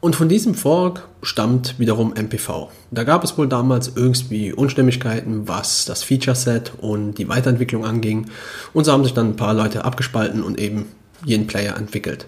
und 0.00 0.14
von 0.14 0.28
diesem 0.28 0.54
Fork 0.54 1.08
stammt 1.22 1.78
wiederum 1.78 2.14
MPV. 2.14 2.70
Da 2.90 3.02
gab 3.02 3.24
es 3.24 3.36
wohl 3.36 3.48
damals 3.48 3.92
irgendwie 3.96 4.52
Unstimmigkeiten, 4.52 5.48
was 5.48 5.86
das 5.86 6.04
Feature-Set 6.04 6.72
und 6.80 7.14
die 7.14 7.28
Weiterentwicklung 7.28 7.84
anging. 7.84 8.26
Und 8.72 8.84
so 8.84 8.92
haben 8.92 9.02
sich 9.02 9.14
dann 9.14 9.30
ein 9.30 9.36
paar 9.36 9.54
Leute 9.54 9.84
abgespalten 9.84 10.44
und 10.44 10.60
eben 10.60 10.86
jeden 11.24 11.48
Player 11.48 11.76
entwickelt. 11.76 12.26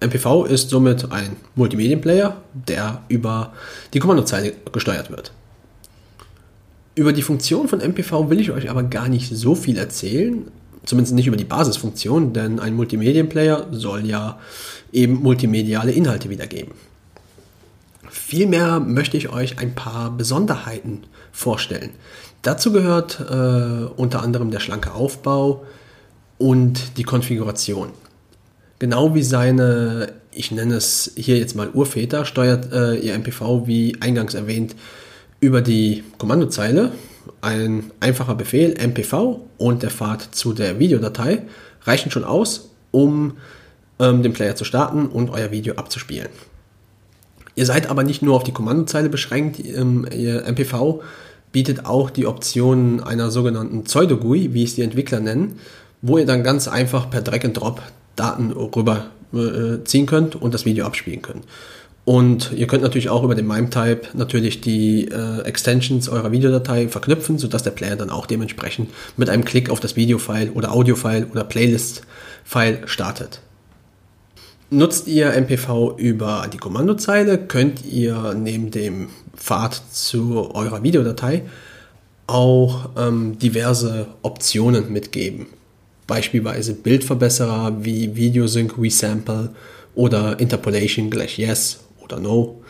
MPV 0.00 0.44
ist 0.44 0.70
somit 0.70 1.12
ein 1.12 1.36
Multimedienplayer, 1.54 2.36
der 2.52 3.02
über 3.08 3.52
die 3.94 3.98
Kommandozeile 3.98 4.52
gesteuert 4.72 5.10
wird. 5.10 5.32
Über 6.94 7.12
die 7.12 7.22
Funktion 7.22 7.68
von 7.68 7.80
MPV 7.80 8.28
will 8.28 8.40
ich 8.40 8.50
euch 8.50 8.68
aber 8.68 8.82
gar 8.82 9.08
nicht 9.08 9.34
so 9.34 9.54
viel 9.54 9.78
erzählen, 9.78 10.50
zumindest 10.84 11.14
nicht 11.14 11.26
über 11.26 11.36
die 11.36 11.44
Basisfunktion, 11.44 12.32
denn 12.32 12.58
ein 12.58 12.74
Multimedienplayer 12.74 13.68
soll 13.70 14.06
ja 14.06 14.38
eben 14.92 15.14
multimediale 15.22 15.92
Inhalte 15.92 16.30
wiedergeben. 16.30 16.72
Vielmehr 18.10 18.80
möchte 18.80 19.16
ich 19.16 19.28
euch 19.28 19.58
ein 19.58 19.74
paar 19.74 20.10
Besonderheiten 20.10 21.04
vorstellen. 21.32 21.90
Dazu 22.42 22.72
gehört 22.72 23.20
äh, 23.20 23.84
unter 23.96 24.22
anderem 24.22 24.50
der 24.50 24.60
schlanke 24.60 24.92
Aufbau 24.92 25.64
und 26.38 26.96
die 26.96 27.02
Konfiguration. 27.04 27.90
Genau 28.78 29.14
wie 29.14 29.22
seine, 29.22 30.14
ich 30.32 30.50
nenne 30.50 30.74
es 30.74 31.12
hier 31.16 31.36
jetzt 31.38 31.54
mal 31.54 31.68
Urväter, 31.70 32.24
steuert 32.24 32.72
äh, 32.72 32.94
ihr 32.94 33.14
MPV, 33.14 33.66
wie 33.66 33.96
eingangs 34.00 34.34
erwähnt, 34.34 34.74
über 35.40 35.60
die 35.60 36.02
Kommandozeile. 36.18 36.92
Ein 37.42 37.90
einfacher 38.00 38.34
Befehl, 38.34 38.74
MPV 38.74 39.40
und 39.58 39.82
der 39.82 39.90
Pfad 39.90 40.34
zu 40.34 40.54
der 40.54 40.78
Videodatei 40.78 41.42
reichen 41.82 42.10
schon 42.10 42.24
aus, 42.24 42.70
um 42.90 43.36
ähm, 44.00 44.22
den 44.22 44.32
Player 44.32 44.56
zu 44.56 44.64
starten 44.64 45.06
und 45.06 45.30
euer 45.30 45.52
Video 45.52 45.74
abzuspielen. 45.74 46.28
Ihr 47.54 47.66
seid 47.66 47.90
aber 47.90 48.02
nicht 48.02 48.22
nur 48.22 48.34
auf 48.34 48.44
die 48.44 48.52
Kommandozeile 48.52 49.08
beschränkt, 49.08 49.64
ähm, 49.64 50.06
ihr 50.12 50.44
MPV 50.46 51.02
bietet 51.52 51.84
auch 51.84 52.10
die 52.10 52.26
Option 52.26 53.02
einer 53.02 53.30
sogenannten 53.30 53.84
Pseudo-GUI, 53.84 54.54
wie 54.54 54.64
es 54.64 54.76
die 54.76 54.82
Entwickler 54.82 55.20
nennen, 55.20 55.58
wo 56.00 56.18
ihr 56.18 56.26
dann 56.26 56.42
ganz 56.44 56.68
einfach 56.68 57.10
per 57.10 57.22
Drag 57.22 57.44
and 57.44 57.56
Drop 57.56 57.82
Daten 58.16 58.52
rüber 58.52 59.06
äh, 59.32 59.84
ziehen 59.84 60.06
könnt 60.06 60.36
und 60.36 60.54
das 60.54 60.64
Video 60.64 60.86
abspielen 60.86 61.22
könnt. 61.22 61.44
Und 62.04 62.52
ihr 62.52 62.66
könnt 62.66 62.82
natürlich 62.82 63.10
auch 63.10 63.22
über 63.22 63.34
den 63.34 63.46
MIME-Type 63.46 64.08
natürlich 64.14 64.60
die 64.60 65.08
äh, 65.08 65.42
Extensions 65.42 66.08
eurer 66.08 66.32
Videodatei 66.32 66.88
verknüpfen, 66.88 67.38
sodass 67.38 67.62
der 67.62 67.70
Player 67.72 67.96
dann 67.96 68.10
auch 68.10 68.26
dementsprechend 68.26 68.90
mit 69.16 69.28
einem 69.28 69.44
Klick 69.44 69.70
auf 69.70 69.80
das 69.80 69.96
Video-File 69.96 70.50
oder 70.50 70.72
Audio-File 70.72 71.26
oder 71.30 71.44
Playlist-File 71.44 72.80
startet. 72.86 73.42
Nutzt 74.70 75.08
ihr 75.08 75.32
MPV 75.32 75.96
über 75.98 76.48
die 76.52 76.58
Kommandozeile, 76.58 77.38
könnt 77.38 77.84
ihr 77.84 78.34
neben 78.34 78.70
dem 78.70 79.08
Pfad 79.36 79.82
zu 79.92 80.54
eurer 80.54 80.82
Videodatei 80.82 81.42
auch 82.26 82.90
ähm, 82.96 83.38
diverse 83.38 84.06
Optionen 84.22 84.92
mitgeben 84.92 85.46
beispielsweise 86.10 86.74
Bildverbesserer 86.74 87.84
wie 87.84 88.16
Videosync 88.16 88.76
Resample 88.76 89.50
oder 89.94 90.40
Interpolation 90.40 91.08
gleich 91.08 91.38
Yes 91.38 91.78
oder 92.02 92.18
No. 92.18 92.60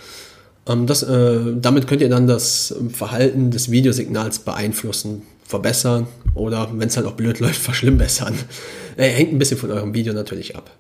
Ähm, 0.69 0.87
das, 0.87 1.03
äh, 1.03 1.39
damit 1.59 1.87
könnt 1.87 2.03
ihr 2.03 2.11
dann 2.11 2.27
das 2.27 2.75
Verhalten 2.93 3.51
des 3.51 3.71
Videosignals 3.71 4.41
beeinflussen, 4.41 5.23
verbessern 5.47 6.07
oder, 6.35 6.69
wenn 6.75 6.89
es 6.89 6.99
halt 6.99 7.07
auch 7.07 7.15
blöd 7.15 7.39
läuft, 7.41 7.63
verschlimmbessern. 7.63 8.35
Äh, 8.99 9.09
hängt 9.09 9.33
ein 9.33 9.39
bisschen 9.39 9.57
von 9.57 9.71
eurem 9.71 9.95
Video 9.95 10.13
natürlich 10.13 10.55
ab. 10.55 10.71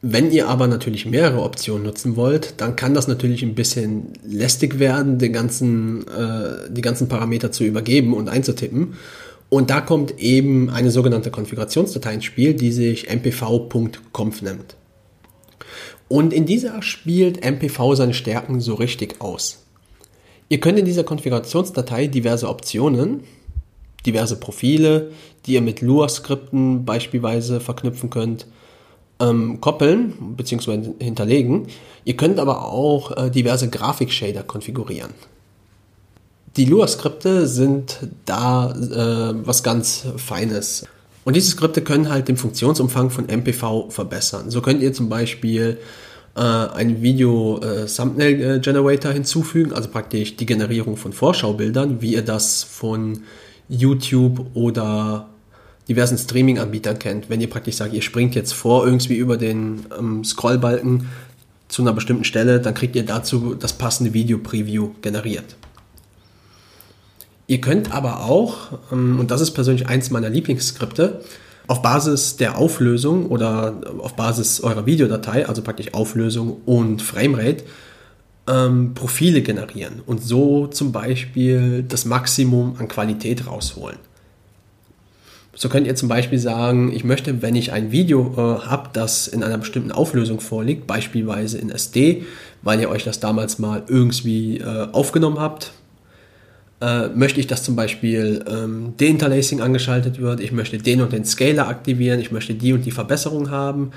Wenn 0.00 0.30
ihr 0.30 0.48
aber 0.48 0.68
natürlich 0.68 1.06
mehrere 1.06 1.42
Optionen 1.42 1.82
nutzen 1.82 2.14
wollt, 2.14 2.60
dann 2.60 2.76
kann 2.76 2.94
das 2.94 3.08
natürlich 3.08 3.42
ein 3.42 3.56
bisschen 3.56 4.12
lästig 4.24 4.78
werden, 4.78 5.18
den 5.18 5.32
ganzen, 5.32 6.06
äh, 6.06 6.70
die 6.70 6.82
ganzen 6.82 7.08
Parameter 7.08 7.50
zu 7.50 7.64
übergeben 7.64 8.14
und 8.14 8.28
einzutippen. 8.28 8.94
Und 9.48 9.70
da 9.70 9.80
kommt 9.80 10.18
eben 10.20 10.70
eine 10.70 10.92
sogenannte 10.92 11.30
Konfigurationsdatei 11.30 12.14
ins 12.14 12.24
Spiel, 12.24 12.54
die 12.54 12.70
sich 12.70 13.08
mpv.conf 13.08 14.42
nennt. 14.42 14.76
Und 16.06 16.32
in 16.32 16.46
dieser 16.46 16.80
spielt 16.82 17.44
MPV 17.44 17.94
seine 17.94 18.14
Stärken 18.14 18.60
so 18.60 18.74
richtig 18.74 19.20
aus. 19.20 19.64
Ihr 20.48 20.60
könnt 20.60 20.78
in 20.78 20.84
dieser 20.84 21.04
Konfigurationsdatei 21.04 22.06
diverse 22.06 22.48
Optionen, 22.48 23.24
diverse 24.06 24.36
Profile, 24.36 25.10
die 25.44 25.54
ihr 25.54 25.60
mit 25.60 25.82
Lua-Skripten 25.82 26.84
beispielsweise 26.84 27.60
verknüpfen 27.60 28.10
könnt, 28.10 28.46
ähm, 29.20 29.60
koppeln 29.60 30.34
bzw. 30.36 30.94
hinterlegen. 31.00 31.66
Ihr 32.04 32.16
könnt 32.16 32.38
aber 32.38 32.64
auch 32.64 33.16
äh, 33.16 33.30
diverse 33.30 33.68
Grafik-Shader 33.68 34.42
konfigurieren. 34.42 35.10
Die 36.56 36.64
Lua-Skripte 36.64 37.46
sind 37.46 37.98
da 38.24 38.72
äh, 38.72 39.46
was 39.46 39.62
ganz 39.62 40.06
Feines. 40.16 40.86
Und 41.24 41.36
diese 41.36 41.50
Skripte 41.50 41.82
können 41.82 42.08
halt 42.08 42.28
den 42.28 42.36
Funktionsumfang 42.36 43.10
von 43.10 43.28
MPV 43.28 43.90
verbessern. 43.90 44.50
So 44.50 44.62
könnt 44.62 44.80
ihr 44.80 44.92
zum 44.92 45.08
Beispiel 45.08 45.78
äh, 46.34 46.40
einen 46.40 47.02
Video-Thumbnail-Generator 47.02 49.10
äh, 49.10 49.14
hinzufügen, 49.14 49.72
also 49.72 49.90
praktisch 49.90 50.36
die 50.36 50.46
Generierung 50.46 50.96
von 50.96 51.12
Vorschaubildern, 51.12 52.00
wie 52.00 52.14
ihr 52.14 52.22
das 52.22 52.62
von 52.62 53.22
YouTube 53.68 54.46
oder 54.54 55.28
diversen 55.88 56.18
Streaming-Anbietern 56.18 56.98
kennt. 56.98 57.30
Wenn 57.30 57.40
ihr 57.40 57.50
praktisch 57.50 57.76
sagt, 57.76 57.94
ihr 57.94 58.02
springt 58.02 58.34
jetzt 58.34 58.52
vor 58.52 58.86
irgendwie 58.86 59.16
über 59.16 59.36
den 59.36 59.86
ähm, 59.98 60.24
Scrollbalken 60.24 61.08
zu 61.68 61.82
einer 61.82 61.92
bestimmten 61.92 62.24
Stelle, 62.24 62.60
dann 62.60 62.74
kriegt 62.74 62.96
ihr 62.96 63.04
dazu 63.04 63.54
das 63.54 63.72
passende 63.72 64.14
Video-Preview 64.14 64.90
generiert. 65.02 65.56
Ihr 67.46 67.60
könnt 67.60 67.92
aber 67.92 68.24
auch, 68.24 68.78
ähm, 68.92 69.18
und 69.18 69.30
das 69.30 69.40
ist 69.40 69.52
persönlich 69.52 69.88
eins 69.88 70.10
meiner 70.10 70.28
Lieblingsskripte, 70.28 71.22
auf 71.66 71.82
Basis 71.82 72.36
der 72.36 72.56
Auflösung 72.56 73.26
oder 73.26 73.80
auf 73.98 74.16
Basis 74.16 74.60
eurer 74.60 74.86
Videodatei, 74.86 75.46
also 75.46 75.62
praktisch 75.62 75.92
Auflösung 75.92 76.62
und 76.64 77.02
Framerate, 77.02 77.64
ähm, 78.46 78.94
Profile 78.94 79.42
generieren 79.42 80.00
und 80.06 80.22
so 80.22 80.66
zum 80.66 80.92
Beispiel 80.92 81.84
das 81.86 82.06
Maximum 82.06 82.76
an 82.78 82.88
Qualität 82.88 83.46
rausholen. 83.46 83.98
So 85.60 85.68
könnt 85.68 85.88
ihr 85.88 85.96
zum 85.96 86.08
Beispiel 86.08 86.38
sagen, 86.38 86.92
ich 86.92 87.02
möchte, 87.02 87.42
wenn 87.42 87.56
ich 87.56 87.72
ein 87.72 87.90
Video 87.90 88.32
äh, 88.36 88.66
habe, 88.66 88.90
das 88.92 89.26
in 89.26 89.42
einer 89.42 89.58
bestimmten 89.58 89.90
Auflösung 89.90 90.38
vorliegt, 90.38 90.86
beispielsweise 90.86 91.58
in 91.58 91.70
SD, 91.70 92.22
weil 92.62 92.80
ihr 92.80 92.88
euch 92.88 93.02
das 93.02 93.18
damals 93.18 93.58
mal 93.58 93.82
irgendwie 93.88 94.58
äh, 94.58 94.86
aufgenommen 94.92 95.40
habt, 95.40 95.72
äh, 96.80 97.08
möchte 97.08 97.40
ich, 97.40 97.48
dass 97.48 97.64
zum 97.64 97.74
Beispiel 97.74 98.44
ähm, 98.48 98.94
Deinterlacing 98.98 99.60
angeschaltet 99.60 100.20
wird, 100.20 100.38
ich 100.38 100.52
möchte 100.52 100.78
den 100.78 101.00
und 101.00 101.12
den 101.12 101.24
Scaler 101.24 101.66
aktivieren, 101.66 102.20
ich 102.20 102.30
möchte 102.30 102.54
die 102.54 102.72
und 102.72 102.86
die 102.86 102.92
Verbesserung 102.92 103.50
haben. 103.50 103.90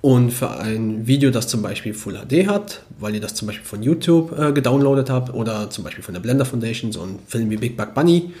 Und 0.00 0.32
für 0.32 0.58
ein 0.58 1.06
Video, 1.06 1.30
das 1.30 1.46
zum 1.46 1.62
Beispiel 1.62 1.94
Full 1.94 2.14
HD 2.14 2.48
hat, 2.48 2.82
weil 2.98 3.14
ihr 3.14 3.20
das 3.20 3.34
zum 3.34 3.46
Beispiel 3.46 3.66
von 3.66 3.84
YouTube 3.84 4.36
äh, 4.36 4.50
gedownloadet 4.50 5.08
habt 5.08 5.32
oder 5.32 5.70
zum 5.70 5.84
Beispiel 5.84 6.02
von 6.02 6.14
der 6.14 6.20
Blender 6.20 6.46
Foundation, 6.46 6.90
so 6.90 7.02
ein 7.02 7.20
Film 7.28 7.48
wie 7.48 7.58
Big 7.58 7.76
Bug 7.76 7.94
Bunny, 7.94 8.32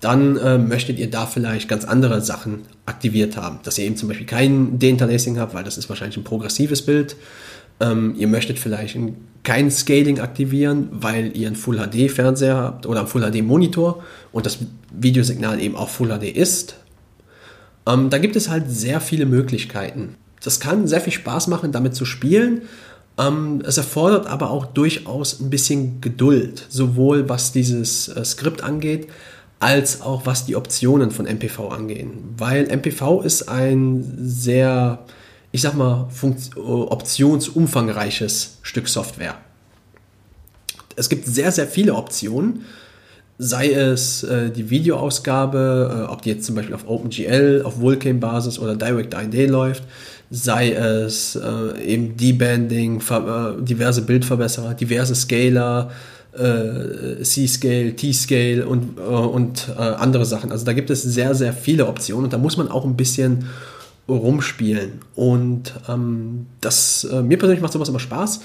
dann 0.00 0.36
äh, 0.36 0.58
möchtet 0.58 0.98
ihr 0.98 1.10
da 1.10 1.26
vielleicht 1.26 1.68
ganz 1.68 1.84
andere 1.84 2.22
Sachen 2.22 2.62
aktiviert 2.86 3.36
haben. 3.36 3.60
Dass 3.62 3.78
ihr 3.78 3.84
eben 3.84 3.96
zum 3.96 4.08
Beispiel 4.08 4.26
kein 4.26 4.78
Deinterlacing 4.78 5.38
habt, 5.38 5.54
weil 5.54 5.64
das 5.64 5.76
ist 5.78 5.88
wahrscheinlich 5.88 6.16
ein 6.16 6.24
progressives 6.24 6.82
Bild. 6.82 7.16
Ähm, 7.80 8.14
ihr 8.16 8.26
möchtet 8.26 8.58
vielleicht 8.58 8.98
kein 9.42 9.70
Scaling 9.70 10.20
aktivieren, 10.20 10.88
weil 10.90 11.36
ihr 11.36 11.46
einen 11.46 11.56
Full 11.56 11.78
HD 11.78 12.10
Fernseher 12.10 12.56
habt 12.56 12.86
oder 12.86 13.00
einen 13.00 13.08
Full 13.08 13.30
HD 13.30 13.42
Monitor 13.42 14.02
und 14.32 14.46
das 14.46 14.58
Videosignal 14.92 15.60
eben 15.60 15.76
auch 15.76 15.88
Full 15.88 16.08
HD 16.08 16.24
ist. 16.24 16.76
Ähm, 17.86 18.10
da 18.10 18.18
gibt 18.18 18.36
es 18.36 18.48
halt 18.48 18.70
sehr 18.70 19.00
viele 19.00 19.26
Möglichkeiten. 19.26 20.16
Das 20.42 20.60
kann 20.60 20.86
sehr 20.86 21.00
viel 21.00 21.12
Spaß 21.12 21.48
machen, 21.48 21.72
damit 21.72 21.94
zu 21.94 22.04
spielen. 22.04 22.62
Ähm, 23.18 23.62
es 23.66 23.76
erfordert 23.76 24.26
aber 24.26 24.50
auch 24.50 24.66
durchaus 24.66 25.40
ein 25.40 25.50
bisschen 25.50 26.00
Geduld, 26.00 26.66
sowohl 26.68 27.28
was 27.28 27.52
dieses 27.52 28.08
äh, 28.08 28.24
Skript 28.24 28.62
angeht, 28.62 29.08
als 29.60 30.02
auch 30.02 30.26
was 30.26 30.46
die 30.46 30.56
Optionen 30.56 31.12
von 31.12 31.26
MPV 31.26 31.68
angehen. 31.68 32.34
Weil 32.36 32.66
MPV 32.66 33.22
ist 33.22 33.48
ein 33.48 34.04
sehr 34.18 35.04
ich 35.52 35.62
sag 35.62 35.74
mal, 35.74 36.08
optionsumfangreiches 36.56 38.58
Stück 38.62 38.88
Software. 38.88 39.36
Es 40.96 41.08
gibt 41.08 41.26
sehr, 41.26 41.50
sehr 41.50 41.66
viele 41.66 41.94
Optionen, 41.94 42.66
sei 43.38 43.72
es 43.72 44.22
äh, 44.22 44.50
die 44.50 44.68
Videoausgabe, 44.68 46.06
äh, 46.08 46.12
ob 46.12 46.20
die 46.22 46.30
jetzt 46.30 46.44
zum 46.44 46.54
Beispiel 46.54 46.74
auf 46.74 46.86
OpenGL, 46.86 47.62
auf 47.64 47.80
Vulkan-Basis 47.80 48.58
oder 48.58 48.76
DirectID 48.76 49.48
läuft, 49.48 49.84
sei 50.30 50.72
es 50.72 51.36
äh, 51.36 51.82
eben 51.82 52.18
Debanding, 52.18 53.00
äh, 53.00 53.62
diverse 53.62 54.02
Bildverbesserer, 54.02 54.74
diverse 54.74 55.14
Scaler, 55.14 55.90
äh, 56.32 57.22
C-Scale, 57.22 57.96
T-Scale 57.96 58.66
und, 58.66 58.98
äh, 58.98 59.00
und 59.00 59.68
andere 59.76 60.24
Sachen. 60.24 60.52
Also 60.52 60.64
da 60.64 60.72
gibt 60.72 60.90
es 60.90 61.02
sehr, 61.02 61.34
sehr 61.34 61.52
viele 61.52 61.86
Optionen 61.86 62.24
und 62.24 62.32
da 62.32 62.38
muss 62.38 62.56
man 62.56 62.68
auch 62.68 62.84
ein 62.84 62.96
bisschen 62.96 63.46
rumspielen. 64.08 65.00
Und 65.14 65.74
ähm, 65.88 66.46
das, 66.60 67.04
äh, 67.04 67.22
mir 67.22 67.38
persönlich 67.38 67.62
macht 67.62 67.72
sowas 67.72 67.88
immer 67.88 68.00
Spaß, 68.00 68.40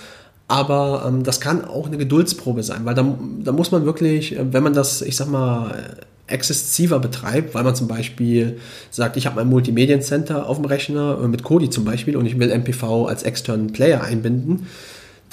aber 0.47 1.05
ähm, 1.07 1.23
das 1.23 1.41
kann 1.41 1.65
auch 1.65 1.87
eine 1.87 1.97
Geduldsprobe 1.97 2.63
sein, 2.63 2.85
weil 2.85 2.95
da, 2.95 3.17
da 3.43 3.51
muss 3.51 3.71
man 3.71 3.85
wirklich, 3.85 4.37
äh, 4.37 4.53
wenn 4.53 4.63
man 4.63 4.73
das, 4.73 5.01
ich 5.01 5.15
sag 5.15 5.29
mal, 5.29 5.97
exzessiver 6.27 6.99
betreibt, 6.99 7.53
weil 7.53 7.63
man 7.63 7.75
zum 7.75 7.87
Beispiel 7.87 8.59
sagt, 8.89 9.15
ich 9.15 9.27
habe 9.27 9.35
mein 9.35 9.47
Multimediencenter 9.47 10.47
auf 10.47 10.57
dem 10.57 10.65
Rechner 10.65 11.19
äh, 11.23 11.27
mit 11.27 11.43
Kodi 11.43 11.69
zum 11.69 11.85
Beispiel 11.85 12.17
und 12.17 12.25
ich 12.25 12.39
will 12.39 12.49
MPV 12.49 13.05
als 13.05 13.23
externen 13.23 13.73
Player 13.73 14.03
einbinden, 14.03 14.67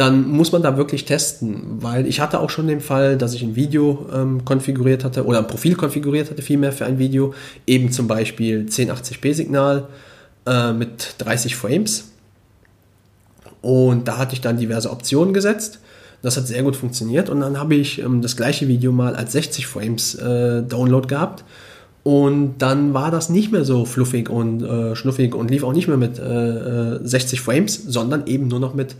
dann 0.02 0.28
muss 0.28 0.50
man 0.50 0.62
da 0.62 0.76
wirklich 0.76 1.04
testen, 1.04 1.80
weil 1.80 2.08
ich 2.08 2.18
hatte 2.18 2.40
auch 2.40 2.50
schon 2.50 2.66
den 2.66 2.80
Fall, 2.80 3.16
dass 3.16 3.34
ich 3.34 3.42
ein 3.44 3.54
Video 3.54 4.08
ähm, 4.12 4.44
konfiguriert 4.44 5.04
hatte 5.04 5.24
oder 5.24 5.38
ein 5.38 5.46
Profil 5.46 5.76
konfiguriert 5.76 6.28
hatte 6.28 6.42
vielmehr 6.42 6.72
für 6.72 6.86
ein 6.86 6.98
Video, 6.98 7.34
eben 7.68 7.92
zum 7.92 8.08
Beispiel 8.08 8.66
1080p 8.68 9.32
Signal 9.32 9.86
äh, 10.44 10.72
mit 10.72 11.14
30 11.18 11.54
Frames. 11.54 12.10
Und 13.60 14.08
da 14.08 14.18
hatte 14.18 14.34
ich 14.34 14.40
dann 14.40 14.56
diverse 14.56 14.90
Optionen 14.90 15.32
gesetzt. 15.32 15.78
Das 16.20 16.36
hat 16.36 16.48
sehr 16.48 16.64
gut 16.64 16.74
funktioniert 16.74 17.30
und 17.30 17.38
dann 17.38 17.60
habe 17.60 17.76
ich 17.76 18.00
ähm, 18.00 18.22
das 18.22 18.36
gleiche 18.36 18.66
Video 18.66 18.90
mal 18.90 19.14
als 19.14 19.30
60 19.30 19.68
Frames 19.68 20.16
äh, 20.16 20.64
Download 20.64 21.06
gehabt 21.06 21.44
und 22.02 22.54
dann 22.58 22.92
war 22.92 23.12
das 23.12 23.28
nicht 23.28 23.52
mehr 23.52 23.64
so 23.64 23.84
fluffig 23.84 24.28
und 24.28 24.64
äh, 24.64 24.96
schnuffig 24.96 25.36
und 25.36 25.48
lief 25.48 25.62
auch 25.62 25.72
nicht 25.72 25.86
mehr 25.86 25.96
mit 25.96 26.18
äh, 26.18 26.98
60 27.06 27.38
äh, 27.38 27.42
Frames, 27.42 27.74
sondern 27.76 28.26
eben 28.26 28.48
nur 28.48 28.58
noch 28.58 28.74
mit 28.74 28.96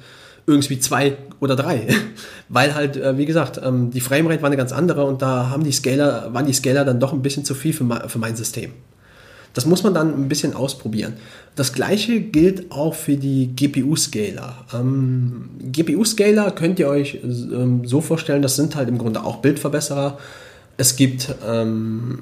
irgendwie 0.46 0.78
zwei 0.78 1.16
oder 1.40 1.56
drei. 1.56 1.86
Weil 2.48 2.74
halt, 2.74 2.96
äh, 2.96 3.16
wie 3.18 3.26
gesagt, 3.26 3.60
ähm, 3.62 3.90
die 3.90 4.00
Framerate 4.00 4.42
war 4.42 4.48
eine 4.48 4.56
ganz 4.56 4.72
andere 4.72 5.04
und 5.04 5.22
da 5.22 5.50
haben 5.50 5.64
die 5.64 5.72
Scaler, 5.72 6.32
waren 6.32 6.46
die 6.46 6.52
Scaler 6.52 6.84
dann 6.84 7.00
doch 7.00 7.12
ein 7.12 7.22
bisschen 7.22 7.44
zu 7.44 7.54
viel 7.54 7.72
für, 7.72 8.08
für 8.08 8.18
mein 8.18 8.36
System. 8.36 8.72
Das 9.54 9.66
muss 9.66 9.82
man 9.82 9.92
dann 9.92 10.14
ein 10.14 10.28
bisschen 10.28 10.54
ausprobieren. 10.54 11.14
Das 11.56 11.72
gleiche 11.72 12.20
gilt 12.20 12.72
auch 12.72 12.94
für 12.94 13.16
die 13.16 13.54
GPU-Scaler. 13.54 14.64
Ähm, 14.74 15.50
GPU-Scaler 15.60 16.52
könnt 16.52 16.78
ihr 16.78 16.88
euch 16.88 17.18
ähm, 17.22 17.82
so 17.84 18.00
vorstellen, 18.00 18.40
das 18.40 18.56
sind 18.56 18.76
halt 18.76 18.88
im 18.88 18.96
Grunde 18.96 19.22
auch 19.22 19.36
Bildverbesserer. 19.36 20.18
Es 20.78 20.96
gibt 20.96 21.34
ähm, 21.46 22.20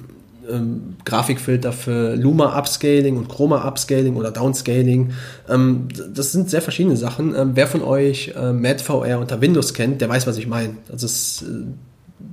ähm, 0.51 0.95
Grafikfilter 1.05 1.71
für 1.71 2.15
Luma 2.15 2.57
Upscaling 2.57 3.17
und 3.17 3.29
Chroma 3.29 3.67
Upscaling 3.67 4.15
oder 4.15 4.31
Downscaling. 4.31 5.11
Ähm, 5.49 5.87
das 6.13 6.31
sind 6.31 6.49
sehr 6.49 6.61
verschiedene 6.61 6.97
Sachen. 6.97 7.35
Ähm, 7.35 7.51
wer 7.55 7.67
von 7.67 7.81
euch 7.81 8.33
äh, 8.35 8.53
MadVR 8.53 9.19
unter 9.19 9.41
Windows 9.41 9.73
kennt, 9.73 10.01
der 10.01 10.09
weiß, 10.09 10.27
was 10.27 10.37
ich 10.37 10.47
meine. 10.47 10.75
Also 10.91 11.05
es, 11.05 11.43
äh, 11.43 11.45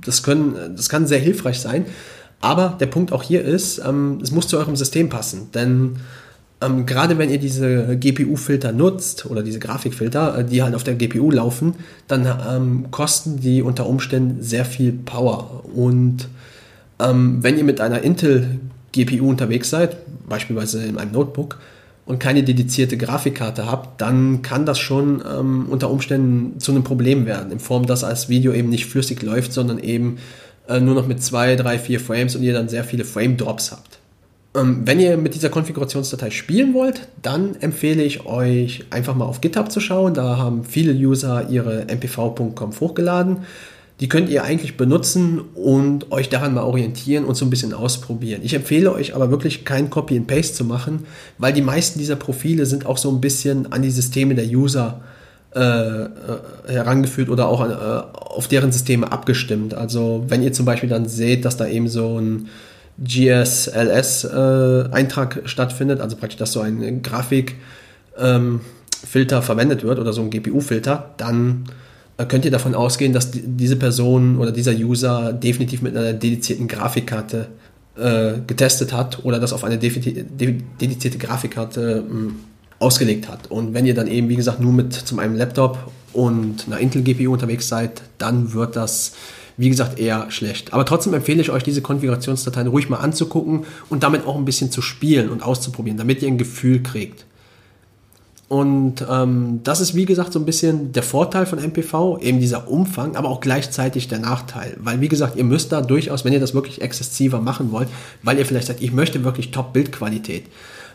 das, 0.05 0.23
können, 0.23 0.75
das 0.75 0.89
kann 0.89 1.07
sehr 1.07 1.19
hilfreich 1.19 1.59
sein. 1.59 1.85
Aber 2.41 2.77
der 2.79 2.87
Punkt 2.87 3.11
auch 3.11 3.23
hier 3.23 3.43
ist, 3.43 3.79
ähm, 3.79 4.19
es 4.21 4.31
muss 4.31 4.47
zu 4.47 4.57
eurem 4.57 4.75
System 4.75 5.09
passen. 5.09 5.49
Denn 5.53 5.97
ähm, 6.61 6.85
gerade 6.85 7.17
wenn 7.17 7.29
ihr 7.29 7.37
diese 7.37 7.97
GPU-Filter 7.97 8.71
nutzt 8.71 9.25
oder 9.25 9.43
diese 9.43 9.59
Grafikfilter, 9.59 10.39
äh, 10.39 10.45
die 10.45 10.61
halt 10.61 10.75
auf 10.75 10.83
der 10.83 10.95
GPU 10.95 11.31
laufen, 11.31 11.75
dann 12.07 12.27
ähm, 12.49 12.91
kosten 12.91 13.39
die 13.39 13.61
unter 13.61 13.87
Umständen 13.87 14.41
sehr 14.41 14.65
viel 14.65 14.91
Power. 14.91 15.63
Und 15.73 16.27
ähm, 16.99 17.39
wenn 17.41 17.57
ihr 17.57 17.63
mit 17.63 17.81
einer 17.81 18.01
Intel 18.01 18.59
GPU 18.91 19.29
unterwegs 19.29 19.69
seid, 19.69 19.97
beispielsweise 20.27 20.83
in 20.83 20.97
einem 20.97 21.11
Notebook, 21.11 21.59
und 22.05 22.17
keine 22.19 22.41
dedizierte 22.41 22.97
Grafikkarte 22.97 23.67
habt, 23.67 24.01
dann 24.01 24.41
kann 24.41 24.65
das 24.65 24.79
schon 24.79 25.21
ähm, 25.31 25.67
unter 25.69 25.91
Umständen 25.91 26.59
zu 26.59 26.71
einem 26.71 26.83
Problem 26.83 27.27
werden, 27.27 27.51
in 27.51 27.59
Form, 27.59 27.85
dass 27.85 27.99
das 27.99 28.29
Video 28.29 28.51
eben 28.51 28.69
nicht 28.69 28.87
flüssig 28.87 29.21
läuft, 29.21 29.53
sondern 29.53 29.77
eben 29.77 30.17
äh, 30.67 30.79
nur 30.79 30.95
noch 30.95 31.05
mit 31.05 31.21
zwei, 31.21 31.55
drei, 31.55 31.77
vier 31.77 31.99
Frames 31.99 32.35
und 32.35 32.41
ihr 32.41 32.53
dann 32.53 32.67
sehr 32.67 32.83
viele 32.83 33.05
Frame-Drops 33.05 33.71
habt. 33.71 33.99
Ähm, 34.55 34.81
wenn 34.85 34.99
ihr 34.99 35.17
mit 35.17 35.35
dieser 35.35 35.49
Konfigurationsdatei 35.49 36.31
spielen 36.31 36.73
wollt, 36.73 37.07
dann 37.21 37.55
empfehle 37.61 38.01
ich 38.01 38.25
euch 38.25 38.85
einfach 38.89 39.13
mal 39.13 39.25
auf 39.25 39.39
GitHub 39.39 39.71
zu 39.71 39.79
schauen. 39.79 40.15
Da 40.15 40.37
haben 40.37 40.63
viele 40.63 40.93
User 40.93 41.47
ihre 41.49 41.85
mpv.conf 41.87 42.81
hochgeladen. 42.81 43.37
Die 43.99 44.07
könnt 44.07 44.29
ihr 44.29 44.43
eigentlich 44.43 44.77
benutzen 44.77 45.41
und 45.55 46.11
euch 46.11 46.29
daran 46.29 46.53
mal 46.53 46.63
orientieren 46.63 47.25
und 47.25 47.35
so 47.35 47.45
ein 47.45 47.49
bisschen 47.49 47.73
ausprobieren. 47.73 48.41
Ich 48.43 48.53
empfehle 48.53 48.93
euch 48.93 49.13
aber 49.13 49.29
wirklich 49.29 49.65
kein 49.65 49.89
Copy 49.89 50.15
and 50.15 50.27
Paste 50.27 50.53
zu 50.53 50.63
machen, 50.63 51.05
weil 51.37 51.51
die 51.51 51.61
meisten 51.61 51.99
dieser 51.99 52.15
Profile 52.15 52.65
sind 52.65 52.85
auch 52.85 52.97
so 52.97 53.11
ein 53.11 53.19
bisschen 53.19 53.73
an 53.73 53.81
die 53.81 53.91
Systeme 53.91 54.35
der 54.35 54.45
User 54.45 55.01
äh, 55.55 55.59
äh, 55.59 56.09
herangeführt 56.67 57.29
oder 57.29 57.47
auch 57.47 57.67
äh, 57.67 57.73
auf 57.73 58.47
deren 58.47 58.71
Systeme 58.71 59.11
abgestimmt. 59.11 59.73
Also 59.73 60.23
wenn 60.27 60.43
ihr 60.43 60.53
zum 60.53 60.65
Beispiel 60.65 60.89
dann 60.89 61.09
seht, 61.09 61.43
dass 61.43 61.57
da 61.57 61.67
eben 61.67 61.89
so 61.89 62.21
ein 62.21 62.49
GSLS-Eintrag 63.03 65.37
äh, 65.37 65.47
stattfindet, 65.47 66.01
also 66.01 66.17
praktisch, 66.17 66.37
dass 66.37 66.51
so 66.51 66.61
ein 66.61 67.01
Grafikfilter 67.01 67.55
ähm, 68.19 68.61
verwendet 69.41 69.83
wird 69.83 69.97
oder 69.97 70.13
so 70.13 70.21
ein 70.21 70.29
GPU-Filter, 70.29 71.15
dann 71.17 71.63
könnt 72.25 72.45
ihr 72.45 72.51
davon 72.51 72.75
ausgehen, 72.75 73.13
dass 73.13 73.31
diese 73.31 73.75
Person 73.75 74.37
oder 74.39 74.51
dieser 74.51 74.73
User 74.73 75.33
definitiv 75.33 75.81
mit 75.81 75.95
einer 75.95 76.13
dedizierten 76.13 76.67
Grafikkarte 76.67 77.47
äh, 77.97 78.39
getestet 78.45 78.93
hat 78.93 79.23
oder 79.23 79.39
das 79.39 79.53
auf 79.53 79.63
eine 79.63 79.77
dedizierte 79.77 81.17
Grafikkarte 81.17 82.03
äh, 82.09 82.83
ausgelegt 82.83 83.27
hat. 83.27 83.51
Und 83.51 83.73
wenn 83.73 83.85
ihr 83.85 83.93
dann 83.93 84.07
eben, 84.07 84.29
wie 84.29 84.35
gesagt, 84.35 84.59
nur 84.59 84.73
mit 84.73 84.93
zum 84.93 85.19
einem 85.19 85.35
Laptop 85.35 85.91
und 86.13 86.65
einer 86.67 86.79
Intel-GPU 86.79 87.31
unterwegs 87.31 87.67
seid, 87.67 88.01
dann 88.17 88.53
wird 88.53 88.75
das, 88.75 89.13
wie 89.57 89.69
gesagt, 89.69 89.99
eher 89.99 90.31
schlecht. 90.31 90.73
Aber 90.73 90.85
trotzdem 90.85 91.13
empfehle 91.13 91.41
ich 91.41 91.51
euch, 91.51 91.63
diese 91.63 91.81
Konfigurationsdateien 91.81 92.67
ruhig 92.67 92.89
mal 92.89 92.97
anzugucken 92.97 93.65
und 93.89 94.03
damit 94.03 94.25
auch 94.25 94.35
ein 94.35 94.45
bisschen 94.45 94.71
zu 94.71 94.81
spielen 94.81 95.29
und 95.29 95.43
auszuprobieren, 95.43 95.97
damit 95.97 96.21
ihr 96.21 96.29
ein 96.29 96.37
Gefühl 96.37 96.81
kriegt. 96.81 97.25
Und 98.49 99.05
ähm, 99.07 99.61
das 99.63 99.79
ist, 99.79 99.93
wie 99.93 100.05
gesagt, 100.05 100.33
so 100.33 100.39
ein 100.39 100.45
bisschen 100.45 100.91
der 100.91 101.03
Vorteil 101.03 101.45
von 101.45 101.59
MPV, 101.59 102.17
eben 102.19 102.39
dieser 102.39 102.67
Umfang, 102.67 103.15
aber 103.15 103.29
auch 103.29 103.41
gleichzeitig 103.41 104.07
der 104.07 104.17
Nachteil. 104.17 104.75
Weil, 104.79 105.01
wie 105.01 105.07
gesagt, 105.07 105.35
ihr 105.35 105.43
müsst 105.43 105.71
da 105.71 105.81
durchaus, 105.81 106.25
wenn 106.25 106.33
ihr 106.33 106.39
das 106.39 106.55
wirklich 106.55 106.81
exzessiver 106.81 107.41
machen 107.41 107.71
wollt, 107.71 107.89
weil 108.23 108.39
ihr 108.39 108.47
vielleicht 108.47 108.65
sagt, 108.65 108.81
ich 108.81 108.91
möchte 108.91 109.23
wirklich 109.23 109.51
Top-Bildqualität, 109.51 110.47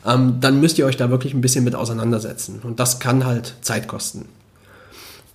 ähm, 0.05 0.39
dann 0.40 0.60
müsst 0.60 0.78
ihr 0.78 0.86
euch 0.86 0.97
da 0.97 1.10
wirklich 1.10 1.32
ein 1.32 1.40
bisschen 1.40 1.62
mit 1.62 1.76
auseinandersetzen. 1.76 2.59
Und 2.64 2.81
das 2.81 2.98
kann 2.98 3.24
halt 3.24 3.55
Zeit 3.60 3.86
kosten. 3.86 4.24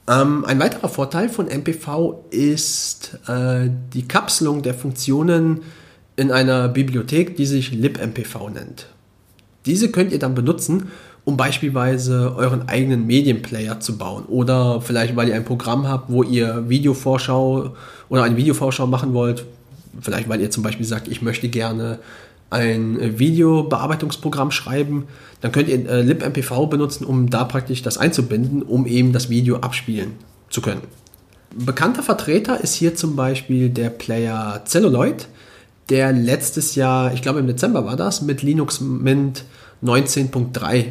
Ähm, 0.10 0.44
ein 0.44 0.60
weiterer 0.60 0.90
Vorteil 0.90 1.30
von 1.30 1.48
MPV 1.48 2.26
ist 2.32 3.18
äh, 3.28 3.70
die 3.94 4.10
Kapselung 4.10 4.62
der 4.62 4.74
Funktionen 4.74 5.62
in 6.18 6.34
einer 6.34 6.68
Bibliothek, 6.68 7.38
die 7.38 7.46
sich 7.46 7.72
libmpv 7.72 8.50
nennt. 8.54 8.88
Diese 9.66 9.90
könnt 9.90 10.12
ihr 10.12 10.20
dann 10.20 10.36
benutzen, 10.36 10.90
um 11.30 11.38
beispielsweise 11.38 12.36
euren 12.36 12.68
eigenen 12.68 13.06
Medienplayer 13.06 13.80
zu 13.80 13.98
bauen. 14.00 14.26
Oder 14.26 14.82
vielleicht, 14.82 15.16
weil 15.16 15.30
ihr 15.30 15.36
ein 15.36 15.46
Programm 15.46 15.88
habt, 15.88 16.12
wo 16.12 16.24
ihr 16.24 16.68
Videovorschau 16.68 17.76
oder 18.10 18.24
eine 18.24 18.36
Videovorschau 18.36 18.88
machen 18.88 19.14
wollt. 19.14 19.46
Vielleicht, 20.02 20.28
weil 20.28 20.42
ihr 20.42 20.50
zum 20.50 20.64
Beispiel 20.64 20.88
sagt, 20.88 21.08
ich 21.08 21.22
möchte 21.22 21.48
gerne 21.50 22.00
ein 22.50 23.20
Videobearbeitungsprogramm 23.20 24.50
schreiben, 24.50 25.06
dann 25.42 25.52
könnt 25.52 25.70
ihr 25.70 25.88
äh, 25.88 26.02
libmpv 26.02 26.66
benutzen, 26.68 27.06
um 27.06 27.30
da 27.30 27.44
praktisch 27.44 27.84
das 27.84 28.00
einzubinden, 28.00 28.64
um 28.64 28.88
eben 28.88 29.14
das 29.14 29.30
Video 29.30 29.58
abspielen 29.58 30.14
zu 30.50 30.62
können. 30.62 30.82
Bekannter 31.56 32.02
Vertreter 32.02 32.60
ist 32.60 32.74
hier 32.74 32.96
zum 32.96 33.16
Beispiel 33.16 33.70
der 33.70 33.92
Player 33.92 34.64
Celluloid, 34.66 35.28
der 35.90 36.12
letztes 36.12 36.74
Jahr, 36.74 37.14
ich 37.14 37.22
glaube 37.22 37.40
im 37.40 37.46
Dezember 37.46 37.86
war 37.86 37.96
das, 37.96 38.24
mit 38.24 38.42
Linux 38.42 38.82
Mint 38.82 39.44
19.3 39.84 40.86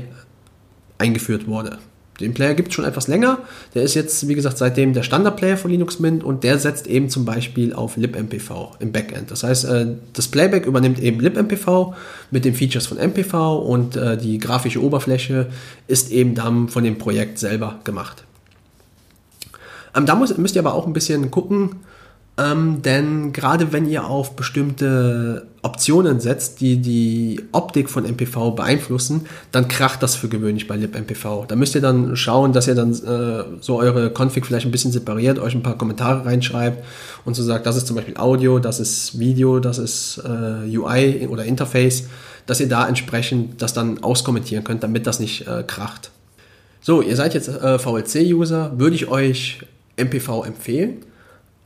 eingeführt 0.99 1.47
wurde. 1.47 1.79
Den 2.21 2.35
Player 2.35 2.55
gibt 2.55 2.69
es 2.69 2.75
schon 2.75 2.85
etwas 2.85 3.07
länger. 3.07 3.39
Der 3.75 3.85
ist 3.85 3.95
jetzt, 3.95 4.27
wie 4.27 4.35
gesagt, 4.35 4.59
seitdem 4.59 4.93
der 4.93 5.05
Standard-Player 5.05 5.57
von 5.57 5.71
Linux 5.71 6.01
Mint 6.01 6.25
und 6.25 6.43
der 6.43 6.59
setzt 6.59 6.89
eben 6.89 7.09
zum 7.11 7.25
Beispiel 7.25 7.73
auf 7.73 7.97
libmpv 7.97 8.77
im 8.81 8.91
Backend. 8.91 9.31
Das 9.31 9.45
heißt, 9.45 9.65
äh, 9.67 9.87
das 10.15 10.27
Playback 10.27 10.67
übernimmt 10.67 10.99
eben 11.01 11.21
libmpv 11.21 11.95
mit 12.31 12.45
den 12.45 12.55
Features 12.55 12.87
von 12.87 12.99
MPV 12.99 13.59
und 13.59 13.97
äh, 13.97 14.17
die 14.17 14.39
grafische 14.39 14.83
Oberfläche 14.83 15.49
ist 15.87 16.11
eben 16.11 16.35
dann 16.35 16.69
von 16.69 16.83
dem 16.83 16.99
Projekt 16.99 17.39
selber 17.39 17.79
gemacht. 17.85 18.25
Ähm, 19.95 20.05
da 20.05 20.17
müsst 20.17 20.57
ihr 20.57 20.61
aber 20.61 20.75
auch 20.75 20.87
ein 20.87 20.93
bisschen 20.93 21.31
gucken, 21.31 21.77
ähm, 22.37 22.83
denn 22.83 23.33
gerade 23.33 23.73
wenn 23.73 23.89
ihr 23.89 24.07
auf 24.07 24.35
bestimmte 24.35 25.47
Optionen 25.69 26.19
setzt, 26.19 26.61
die 26.61 26.79
die 26.79 27.43
Optik 27.53 27.91
von 27.91 28.05
MPV 28.05 28.53
beeinflussen, 28.53 29.27
dann 29.53 29.69
kracht 29.69 30.03
das 30.03 30.15
für 30.15 30.29
gewöhnlich 30.29 30.67
bei 30.67 30.77
libmpv. 30.77 31.47
Da 31.47 31.57
müsst 31.57 31.75
ihr 31.75 31.83
dann 31.83 32.17
schauen, 32.17 32.55
dass 32.55 32.67
ihr 32.67 32.75
dann 32.75 32.93
äh, 32.93 33.45
so 33.61 33.79
eure 33.79 34.11
Config 34.11 34.47
vielleicht 34.47 34.67
ein 34.67 34.73
bisschen 34.73 34.93
separiert, 34.93 35.39
euch 35.39 35.55
ein 35.55 35.63
paar 35.63 35.77
Kommentare 35.77 36.25
reinschreibt 36.25 36.83
und 37.25 37.35
so 37.35 37.43
sagt, 37.43 37.67
das 37.67 37.77
ist 37.77 37.87
zum 37.87 37.97
Beispiel 37.97 38.17
Audio, 38.17 38.59
das 38.59 38.81
ist 38.81 39.19
Video, 39.19 39.61
das 39.61 39.77
ist 39.77 40.23
äh, 40.25 40.77
UI 40.77 41.27
oder 41.29 41.45
Interface, 41.45 42.05
dass 42.47 42.61
ihr 42.61 42.69
da 42.69 42.89
entsprechend 42.89 43.61
das 43.61 43.75
dann 43.75 44.03
auskommentieren 44.03 44.65
könnt, 44.65 44.83
damit 44.83 45.07
das 45.07 45.21
nicht 45.21 45.47
äh, 45.47 45.63
kracht. 45.67 46.11
So, 46.81 47.03
ihr 47.03 47.17
seid 47.17 47.35
jetzt 47.35 47.49
äh, 47.49 47.79
VLC-User, 47.79 48.79
würde 48.79 48.97
ich 48.97 49.09
euch 49.09 49.61
MPV 49.97 50.45
empfehlen. 50.45 51.03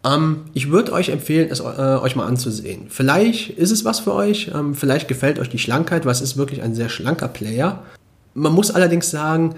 Ähm, 0.05 0.45
ich 0.55 0.71
würde 0.71 0.93
euch 0.93 1.11
empfehlen, 1.11 1.49
es 1.51 1.61
äh, 1.61 1.63
euch 1.63 2.17
mal 2.17 2.27
anzusehen. 2.27 2.87
Vielleicht 2.89 3.51
ist 3.51 3.71
es 3.71 3.85
was 3.85 4.01
für 4.01 4.15
euch, 4.15 4.51
ähm, 4.55 4.75
vielleicht 4.75 5.09
gefällt 5.09 5.39
euch 5.39 5.49
die 5.49 5.59
Schlankheit, 5.59 6.05
weil 6.05 6.13
es 6.13 6.21
ist 6.21 6.37
wirklich 6.37 6.63
ein 6.63 6.75
sehr 6.75 6.89
schlanker 6.89 7.29
Player. 7.29 7.83
Man 8.35 8.53
muss 8.53 8.71
allerdings 8.71 9.11
sagen, 9.11 9.55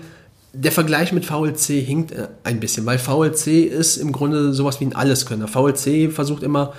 der 0.52 0.72
Vergleich 0.72 1.12
mit 1.12 1.24
VLC 1.24 1.84
hinkt 1.84 2.12
äh, 2.12 2.28
ein 2.44 2.60
bisschen, 2.60 2.86
weil 2.86 2.98
VLC 2.98 3.66
ist 3.66 3.96
im 3.96 4.12
Grunde 4.12 4.52
sowas 4.52 4.80
wie 4.80 4.86
ein 4.86 4.94
Alleskönner. 4.94 5.48
VLC 5.48 6.12
versucht 6.12 6.42
immer 6.42 6.74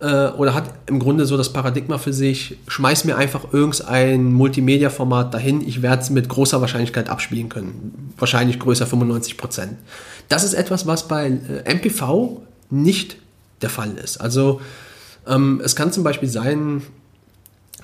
äh, 0.00 0.28
oder 0.30 0.54
hat 0.54 0.64
im 0.86 0.98
Grunde 0.98 1.24
so 1.24 1.36
das 1.36 1.52
Paradigma 1.52 1.98
für 1.98 2.12
sich, 2.12 2.58
schmeiß 2.66 3.04
mir 3.04 3.16
einfach 3.16 3.52
irgendein 3.52 4.32
Multimedia-Format 4.32 5.32
dahin, 5.32 5.66
ich 5.66 5.82
werde 5.82 6.02
es 6.02 6.10
mit 6.10 6.28
großer 6.28 6.60
Wahrscheinlichkeit 6.60 7.08
abspielen 7.08 7.48
können. 7.48 8.12
Wahrscheinlich 8.18 8.58
größer 8.58 8.86
95%. 8.86 9.68
Das 10.28 10.42
ist 10.42 10.54
etwas, 10.54 10.86
was 10.86 11.06
bei 11.08 11.26
äh, 11.28 11.74
MPV 11.74 12.42
nicht 12.70 13.16
der 13.62 13.70
Fall 13.70 13.92
ist. 13.92 14.18
Also 14.18 14.60
ähm, 15.26 15.60
es 15.64 15.76
kann 15.76 15.92
zum 15.92 16.04
Beispiel 16.04 16.28
sein, 16.28 16.82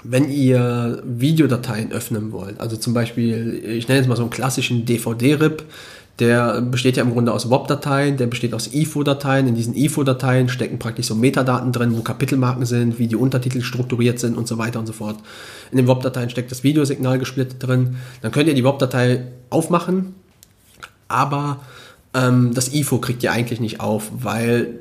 wenn 0.02 0.30
ihr 0.30 1.02
Videodateien 1.04 1.92
öffnen 1.92 2.32
wollt, 2.32 2.58
also 2.58 2.76
zum 2.76 2.94
Beispiel, 2.94 3.62
ich 3.64 3.86
nenne 3.86 4.00
jetzt 4.00 4.08
mal 4.08 4.16
so 4.16 4.22
einen 4.22 4.30
klassischen 4.30 4.86
DVD-RIP, 4.86 5.64
Der 6.20 6.60
besteht 6.60 6.98
ja 6.98 7.02
im 7.02 7.12
Grunde 7.12 7.32
aus 7.32 7.48
WOP-Dateien, 7.48 8.18
der 8.18 8.26
besteht 8.26 8.52
aus 8.52 8.74
IFO-Dateien. 8.74 9.48
In 9.48 9.54
diesen 9.54 9.74
IFO-Dateien 9.74 10.50
stecken 10.50 10.78
praktisch 10.78 11.06
so 11.06 11.14
Metadaten 11.14 11.72
drin, 11.72 11.96
wo 11.96 12.02
Kapitelmarken 12.02 12.66
sind, 12.66 12.98
wie 12.98 13.06
die 13.06 13.16
Untertitel 13.16 13.62
strukturiert 13.62 14.18
sind 14.18 14.36
und 14.36 14.46
so 14.46 14.58
weiter 14.58 14.78
und 14.78 14.86
so 14.86 14.92
fort. 14.92 15.16
In 15.70 15.78
den 15.78 15.86
WOP-Dateien 15.86 16.28
steckt 16.28 16.50
das 16.50 16.62
Videosignal 16.62 17.18
gesplittet 17.18 17.66
drin. 17.66 17.96
Dann 18.20 18.32
könnt 18.32 18.48
ihr 18.48 18.54
die 18.54 18.64
WOP-Datei 18.64 19.28
aufmachen, 19.48 20.14
aber 21.08 21.60
ähm, 22.14 22.52
das 22.54 22.72
IFO 22.72 22.98
kriegt 22.98 23.22
ihr 23.22 23.32
eigentlich 23.32 23.60
nicht 23.60 23.80
auf, 23.80 24.10
weil 24.12 24.80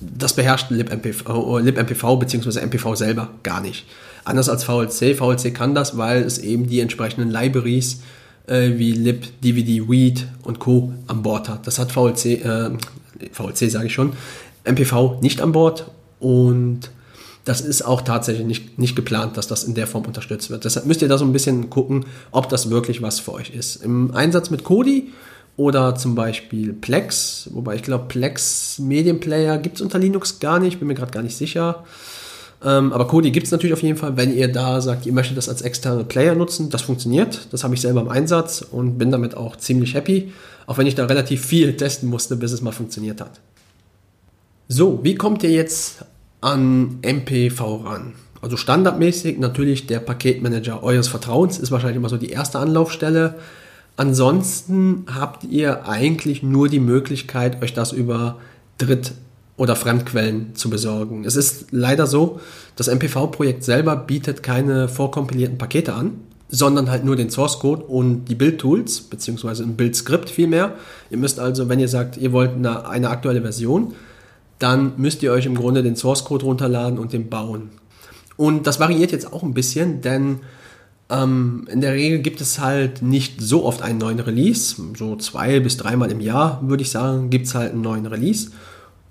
das 0.00 0.34
beherrscht 0.34 0.70
libMPV, 0.70 1.58
libMPV 1.58 2.16
bzw. 2.16 2.60
MPV 2.66 2.94
selber 2.96 3.28
gar 3.42 3.60
nicht. 3.60 3.86
Anders 4.24 4.48
als 4.48 4.64
VLC. 4.64 5.16
VLC 5.16 5.54
kann 5.54 5.74
das, 5.74 5.96
weil 5.96 6.22
es 6.22 6.38
eben 6.38 6.68
die 6.68 6.80
entsprechenden 6.80 7.30
Libraries 7.30 8.00
äh, 8.46 8.72
wie 8.76 8.92
lib, 8.92 9.40
DVD, 9.42 9.82
Read 9.88 10.26
und 10.42 10.58
Co. 10.58 10.92
an 11.06 11.22
Bord 11.22 11.48
hat. 11.48 11.66
Das 11.66 11.78
hat 11.78 11.92
VLC, 11.92 12.44
äh, 12.44 12.70
VLC 13.32 13.70
sage 13.70 13.86
ich 13.86 13.94
schon, 13.94 14.12
MPV 14.64 15.20
nicht 15.20 15.40
an 15.40 15.52
Bord 15.52 15.90
und 16.18 16.90
das 17.44 17.60
ist 17.60 17.82
auch 17.82 18.02
tatsächlich 18.02 18.46
nicht, 18.46 18.78
nicht 18.78 18.94
geplant, 18.94 19.36
dass 19.36 19.48
das 19.48 19.64
in 19.64 19.74
der 19.74 19.88
Form 19.88 20.04
unterstützt 20.04 20.50
wird. 20.50 20.64
Deshalb 20.64 20.86
müsst 20.86 21.02
ihr 21.02 21.08
da 21.08 21.18
so 21.18 21.24
ein 21.24 21.32
bisschen 21.32 21.70
gucken, 21.70 22.06
ob 22.30 22.48
das 22.48 22.70
wirklich 22.70 23.02
was 23.02 23.18
für 23.18 23.32
euch 23.32 23.50
ist. 23.50 23.76
Im 23.76 24.14
Einsatz 24.14 24.50
mit 24.50 24.62
Kodi 24.62 25.12
oder 25.56 25.94
zum 25.94 26.14
Beispiel 26.14 26.72
Plex, 26.72 27.50
wobei 27.52 27.74
ich 27.74 27.82
glaube, 27.82 28.06
Plex 28.08 28.78
Medienplayer 28.78 29.58
gibt 29.58 29.76
es 29.76 29.82
unter 29.82 29.98
Linux 29.98 30.40
gar 30.40 30.58
nicht, 30.58 30.78
bin 30.78 30.88
mir 30.88 30.94
gerade 30.94 31.12
gar 31.12 31.22
nicht 31.22 31.36
sicher. 31.36 31.84
Ähm, 32.64 32.92
aber 32.92 33.06
Kodi 33.06 33.30
gibt 33.32 33.46
es 33.46 33.52
natürlich 33.52 33.72
auf 33.72 33.82
jeden 33.82 33.98
Fall, 33.98 34.16
wenn 34.16 34.34
ihr 34.34 34.48
da 34.48 34.80
sagt, 34.80 35.04
ihr 35.06 35.12
möchtet 35.12 35.36
das 35.36 35.48
als 35.48 35.62
externe 35.62 36.04
Player 36.04 36.34
nutzen. 36.34 36.70
Das 36.70 36.82
funktioniert. 36.82 37.48
Das 37.50 37.64
habe 37.64 37.74
ich 37.74 37.80
selber 37.80 38.00
im 38.00 38.08
Einsatz 38.08 38.62
und 38.62 38.98
bin 38.98 39.10
damit 39.10 39.36
auch 39.36 39.56
ziemlich 39.56 39.94
happy. 39.94 40.32
Auch 40.66 40.78
wenn 40.78 40.86
ich 40.86 40.94
da 40.94 41.06
relativ 41.06 41.44
viel 41.44 41.76
testen 41.76 42.08
musste, 42.08 42.36
bis 42.36 42.52
es 42.52 42.62
mal 42.62 42.72
funktioniert 42.72 43.20
hat. 43.20 43.40
So, 44.68 45.00
wie 45.02 45.16
kommt 45.16 45.42
ihr 45.42 45.50
jetzt 45.50 46.04
an 46.40 46.98
MPV 47.02 47.84
ran? 47.84 48.14
Also 48.40 48.56
standardmäßig 48.56 49.38
natürlich 49.38 49.86
der 49.86 50.00
Paketmanager 50.00 50.82
eures 50.82 51.08
Vertrauens 51.08 51.58
ist 51.58 51.70
wahrscheinlich 51.70 51.96
immer 51.96 52.08
so 52.08 52.16
die 52.16 52.30
erste 52.30 52.58
Anlaufstelle. 52.58 53.34
Ansonsten 53.96 55.04
habt 55.12 55.44
ihr 55.44 55.86
eigentlich 55.86 56.42
nur 56.42 56.68
die 56.68 56.80
Möglichkeit, 56.80 57.62
euch 57.62 57.74
das 57.74 57.92
über 57.92 58.38
Dritt- 58.78 59.12
oder 59.56 59.76
Fremdquellen 59.76 60.54
zu 60.54 60.70
besorgen. 60.70 61.24
Es 61.24 61.36
ist 61.36 61.66
leider 61.70 62.06
so, 62.06 62.40
das 62.74 62.88
MPV-Projekt 62.88 63.62
selber 63.62 63.96
bietet 63.96 64.42
keine 64.42 64.88
vorkompilierten 64.88 65.58
Pakete 65.58 65.92
an, 65.92 66.14
sondern 66.48 66.90
halt 66.90 67.04
nur 67.04 67.16
den 67.16 67.30
Source 67.30 67.58
Code 67.58 67.84
und 67.84 68.26
die 68.26 68.34
Build-Tools, 68.34 69.02
beziehungsweise 69.02 69.62
ein 69.62 69.76
Build-Skript 69.76 70.30
vielmehr. 70.30 70.74
Ihr 71.10 71.18
müsst 71.18 71.38
also, 71.38 71.68
wenn 71.68 71.80
ihr 71.80 71.88
sagt, 71.88 72.16
ihr 72.16 72.32
wollt 72.32 72.52
eine, 72.52 72.88
eine 72.88 73.10
aktuelle 73.10 73.42
Version, 73.42 73.94
dann 74.58 74.92
müsst 74.96 75.22
ihr 75.22 75.32
euch 75.32 75.46
im 75.46 75.54
Grunde 75.54 75.82
den 75.82 75.96
Source 75.96 76.24
Code 76.24 76.44
runterladen 76.44 76.98
und 76.98 77.12
den 77.12 77.28
bauen. 77.28 77.70
Und 78.36 78.66
das 78.66 78.80
variiert 78.80 79.12
jetzt 79.12 79.32
auch 79.32 79.42
ein 79.42 79.54
bisschen, 79.54 80.00
denn 80.00 80.40
ähm, 81.12 81.66
in 81.70 81.80
der 81.80 81.92
Regel 81.92 82.20
gibt 82.20 82.40
es 82.40 82.58
halt 82.58 83.02
nicht 83.02 83.40
so 83.40 83.64
oft 83.64 83.82
einen 83.82 83.98
neuen 83.98 84.20
Release. 84.20 84.76
So 84.96 85.16
zwei 85.16 85.60
bis 85.60 85.76
dreimal 85.76 86.10
im 86.10 86.20
Jahr, 86.20 86.60
würde 86.62 86.82
ich 86.82 86.90
sagen, 86.90 87.28
gibt 87.28 87.46
es 87.46 87.54
halt 87.54 87.72
einen 87.72 87.82
neuen 87.82 88.06
Release. 88.06 88.50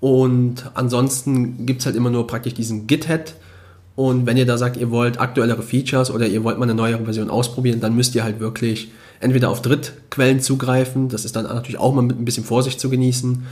Und 0.00 0.70
ansonsten 0.74 1.64
gibt 1.64 1.80
es 1.80 1.86
halt 1.86 1.94
immer 1.94 2.10
nur 2.10 2.26
praktisch 2.26 2.54
diesen 2.54 2.88
Git-Head. 2.88 3.34
Und 3.94 4.26
wenn 4.26 4.36
ihr 4.36 4.46
da 4.46 4.58
sagt, 4.58 4.76
ihr 4.76 4.90
wollt 4.90 5.20
aktuellere 5.20 5.62
Features 5.62 6.10
oder 6.10 6.26
ihr 6.26 6.42
wollt 6.42 6.58
mal 6.58 6.64
eine 6.64 6.74
neuere 6.74 7.04
Version 7.04 7.30
ausprobieren, 7.30 7.80
dann 7.80 7.94
müsst 7.94 8.14
ihr 8.14 8.24
halt 8.24 8.40
wirklich 8.40 8.90
entweder 9.20 9.50
auf 9.50 9.62
Drittquellen 9.62 10.40
zugreifen, 10.40 11.08
das 11.08 11.24
ist 11.24 11.36
dann 11.36 11.44
natürlich 11.44 11.78
auch 11.78 11.94
mal 11.94 12.02
mit 12.02 12.18
ein 12.18 12.24
bisschen 12.24 12.44
Vorsicht 12.44 12.80
zu 12.80 12.90
genießen, 12.90 13.46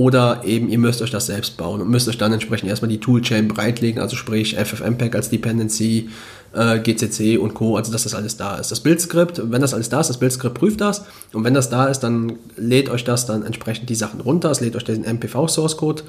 oder 0.00 0.40
eben 0.46 0.70
ihr 0.70 0.78
müsst 0.78 1.02
euch 1.02 1.10
das 1.10 1.26
selbst 1.26 1.58
bauen 1.58 1.82
und 1.82 1.90
müsst 1.90 2.08
euch 2.08 2.16
dann 2.16 2.32
entsprechend 2.32 2.70
erstmal 2.70 2.88
die 2.88 3.00
Toolchain 3.00 3.48
bereitlegen, 3.48 4.00
also 4.00 4.16
sprich 4.16 4.56
FFmpeg 4.56 5.14
als 5.14 5.28
Dependency, 5.28 6.08
äh, 6.54 6.78
GCC 6.78 7.36
und 7.36 7.52
Co., 7.52 7.76
also 7.76 7.92
dass 7.92 8.04
das 8.04 8.14
alles 8.14 8.38
da 8.38 8.56
ist. 8.56 8.70
Das 8.70 8.80
Bildskript, 8.80 9.42
wenn 9.52 9.60
das 9.60 9.74
alles 9.74 9.90
da 9.90 10.00
ist, 10.00 10.08
das 10.08 10.16
Bildskript 10.16 10.54
prüft 10.54 10.80
das 10.80 11.04
und 11.34 11.44
wenn 11.44 11.52
das 11.52 11.68
da 11.68 11.84
ist, 11.84 12.00
dann 12.00 12.38
lädt 12.56 12.88
euch 12.88 13.04
das 13.04 13.26
dann 13.26 13.44
entsprechend 13.44 13.90
die 13.90 13.94
Sachen 13.94 14.22
runter, 14.22 14.50
es 14.50 14.62
lädt 14.62 14.74
euch 14.74 14.84
den 14.84 15.04
MPV-Source-Code 15.04 16.02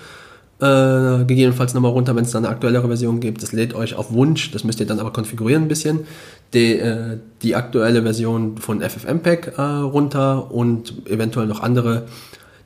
äh, 0.61 1.25
gegebenenfalls 1.25 1.73
nochmal 1.73 1.91
runter, 1.91 2.15
wenn 2.15 2.23
es 2.23 2.31
dann 2.31 2.45
eine 2.45 2.53
aktuellere 2.53 2.87
Version 2.87 3.19
gibt. 3.19 3.43
Das 3.43 3.51
lädt 3.51 3.73
euch 3.73 3.95
auf 3.95 4.13
Wunsch, 4.13 4.51
das 4.51 4.63
müsst 4.63 4.79
ihr 4.79 4.85
dann 4.85 5.01
aber 5.01 5.11
konfigurieren 5.11 5.63
ein 5.63 5.67
bisschen, 5.67 6.05
die, 6.53 6.77
äh, 6.77 7.17
die 7.41 7.55
aktuelle 7.55 8.03
Version 8.03 8.57
von 8.57 8.81
FFmpeg 8.81 9.57
äh, 9.57 9.61
runter 9.61 10.49
und 10.49 10.93
eventuell 11.09 11.47
noch 11.47 11.59
andere 11.59 12.05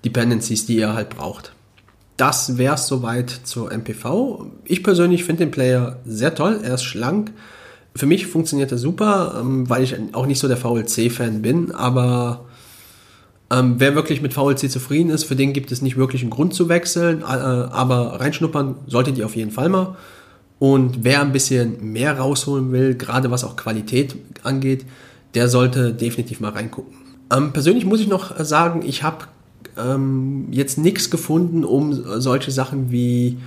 Dependencies, 0.05 0.65
die 0.65 0.77
ihr 0.77 0.93
halt 0.93 1.09
braucht. 1.09 1.51
Das 2.17 2.57
wäre 2.57 2.75
es 2.75 2.87
soweit 2.87 3.29
zur 3.29 3.71
MPV. 3.71 4.45
Ich 4.63 4.83
persönlich 4.83 5.25
finde 5.25 5.45
den 5.45 5.51
Player 5.51 5.97
sehr 6.05 6.33
toll. 6.33 6.61
Er 6.63 6.75
ist 6.75 6.83
schlank. 6.83 7.33
Für 7.93 8.05
mich 8.05 8.27
funktioniert 8.27 8.71
er 8.71 8.77
super, 8.77 9.37
ähm, 9.39 9.69
weil 9.69 9.83
ich 9.83 9.95
auch 10.13 10.25
nicht 10.25 10.39
so 10.39 10.47
der 10.47 10.57
VLC-Fan 10.57 11.41
bin. 11.41 11.71
Aber 11.73 12.45
ähm, 13.51 13.75
wer 13.77 13.95
wirklich 13.95 14.21
mit 14.21 14.33
VLC 14.33 14.71
zufrieden 14.71 15.09
ist, 15.09 15.25
für 15.25 15.35
den 15.35 15.51
gibt 15.51 15.71
es 15.71 15.81
nicht 15.81 15.97
wirklich 15.97 16.21
einen 16.21 16.31
Grund 16.31 16.53
zu 16.53 16.69
wechseln. 16.69 17.21
Äh, 17.21 17.25
aber 17.25 18.19
reinschnuppern 18.21 18.75
solltet 18.87 19.17
ihr 19.17 19.25
auf 19.25 19.35
jeden 19.35 19.51
Fall 19.51 19.69
mal. 19.69 19.97
Und 20.57 21.03
wer 21.03 21.21
ein 21.21 21.33
bisschen 21.33 21.91
mehr 21.91 22.17
rausholen 22.17 22.71
will, 22.71 22.95
gerade 22.95 23.29
was 23.29 23.43
auch 23.43 23.57
Qualität 23.57 24.15
angeht, 24.43 24.85
der 25.33 25.49
sollte 25.49 25.93
definitiv 25.93 26.39
mal 26.39 26.51
reingucken. 26.51 26.93
Ähm, 27.31 27.51
persönlich 27.51 27.85
muss 27.85 27.99
ich 27.99 28.07
noch 28.07 28.39
sagen, 28.39 28.83
ich 28.85 29.03
habe 29.03 29.25
ähm, 29.77 30.47
jetzt 30.51 30.77
nichts 30.77 31.09
gefunden, 31.09 31.63
um 31.63 31.93
solche 32.19 32.51
Sachen 32.51 32.91
wie 32.91 33.37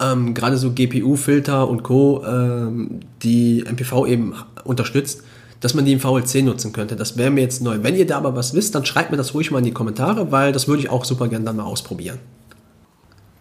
ähm, 0.00 0.34
gerade 0.34 0.56
so 0.56 0.72
GPU-Filter 0.72 1.68
und 1.68 1.82
Co., 1.82 2.24
ähm, 2.24 3.00
die 3.22 3.64
MPV 3.64 4.06
eben 4.06 4.34
unterstützt, 4.64 5.22
dass 5.60 5.74
man 5.74 5.84
die 5.84 5.92
im 5.92 6.00
VLC 6.00 6.42
nutzen 6.44 6.72
könnte. 6.72 6.94
Das 6.94 7.16
wäre 7.16 7.30
mir 7.30 7.40
jetzt 7.40 7.62
neu. 7.62 7.78
Wenn 7.82 7.96
ihr 7.96 8.06
da 8.06 8.16
aber 8.18 8.36
was 8.36 8.54
wisst, 8.54 8.74
dann 8.74 8.86
schreibt 8.86 9.10
mir 9.10 9.16
das 9.16 9.34
ruhig 9.34 9.50
mal 9.50 9.58
in 9.58 9.64
die 9.64 9.72
Kommentare, 9.72 10.30
weil 10.30 10.52
das 10.52 10.68
würde 10.68 10.82
ich 10.82 10.90
auch 10.90 11.04
super 11.04 11.28
gerne 11.28 11.44
dann 11.44 11.56
mal 11.56 11.64
ausprobieren. 11.64 12.18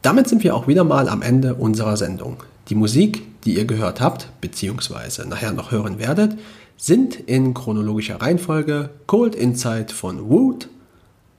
Damit 0.02 0.28
sind 0.28 0.44
wir 0.44 0.56
auch 0.56 0.68
wieder 0.68 0.84
mal 0.84 1.10
am 1.10 1.22
Ende 1.22 1.56
unserer 1.56 1.98
Sendung. 1.98 2.38
Die 2.70 2.76
Musik, 2.76 3.24
die 3.44 3.56
ihr 3.56 3.66
gehört 3.66 4.02
habt, 4.02 4.30
beziehungsweise 4.41 5.28
nachher 5.28 5.54
noch 5.54 5.72
hören 5.72 5.99
werdet, 5.99 6.38
sind 6.76 7.16
in 7.16 7.54
chronologischer 7.54 8.22
Reihenfolge 8.22 8.90
Cold 9.06 9.36
Insight 9.36 9.91
von 9.91 10.30
Wood, 10.30 10.70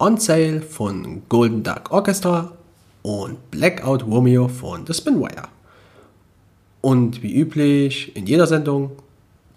On 0.01 0.17
Sale 0.17 0.61
von 0.61 1.23
Golden 1.29 1.65
Duck 1.65 1.91
Orchestra 1.91 2.53
und 3.03 3.51
Blackout 3.51 4.05
Romeo 4.05 4.47
von 4.47 4.87
The 4.87 4.95
Spinwire. 4.95 5.49
Und 6.81 7.21
wie 7.25 7.35
üblich 7.35 8.15
in 8.15 8.25
jeder 8.25 8.47
Sendung 8.47 8.93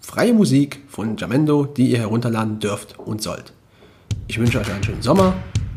freie 0.00 0.32
Musik 0.34 0.80
von 0.88 1.16
Jamendo, 1.16 1.64
die 1.64 1.92
ihr 1.92 1.98
herunterladen 1.98 2.58
dürft 2.58 2.98
und 2.98 3.22
sollt. 3.22 3.52
Ich 4.26 4.36
wünsche 4.40 4.58
euch 4.58 4.68
einen 4.68 4.82
schönen 4.82 5.02
Sommer, 5.02 5.32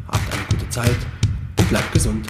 habt 0.08 0.34
eine 0.34 0.48
gute 0.50 0.68
Zeit 0.72 0.98
und 1.60 1.70
bleibt 1.70 1.92
gesund. 1.94 2.26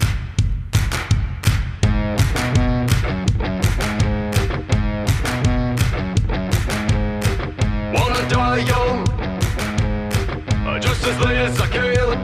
As 11.04 11.18
late 11.24 11.36
as 11.36 11.60
I 11.60 11.66
can. 11.68 12.18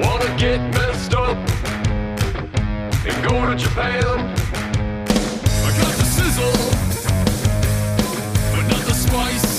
Wanna 0.00 0.36
get 0.38 0.60
messed 0.74 1.14
up 1.14 1.36
and 3.06 3.16
go 3.28 3.46
to 3.46 3.56
Japan. 3.56 4.18
I 5.66 5.70
got 5.80 5.94
the 6.00 6.06
sizzle, 6.16 6.58
but 8.52 8.64
not 8.68 8.84
the 8.86 8.94
spice. 8.94 9.53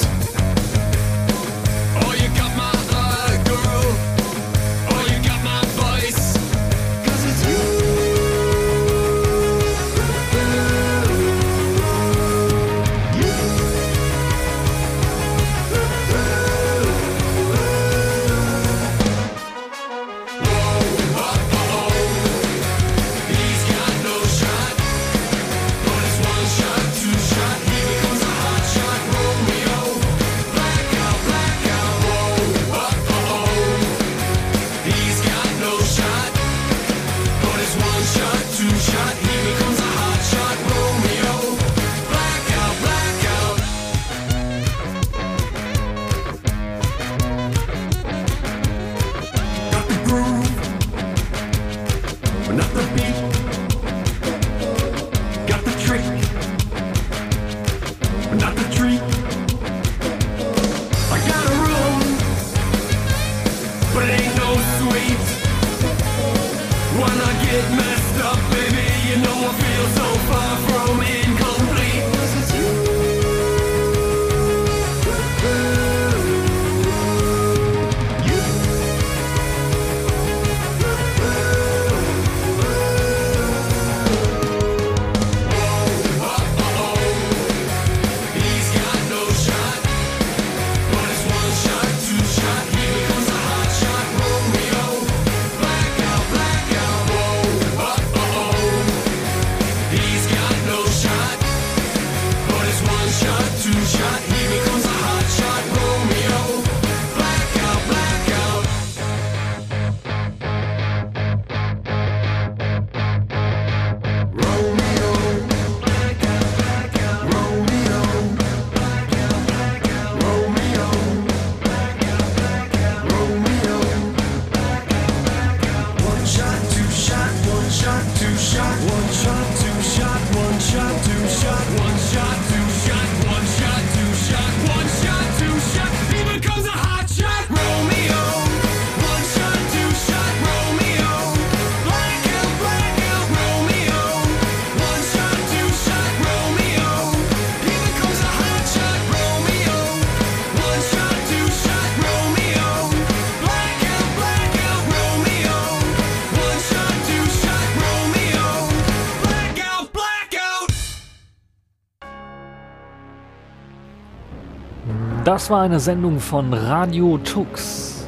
Das 165.35 165.49
war 165.49 165.63
eine 165.63 165.81
Sendung 165.81 166.21
von 166.21 166.53
Radio 166.53 167.17
Tux, 167.17 168.07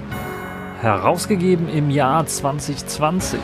herausgegeben 0.79 1.67
im 1.67 1.89
Jahr 1.89 2.25
2020. 2.25 3.37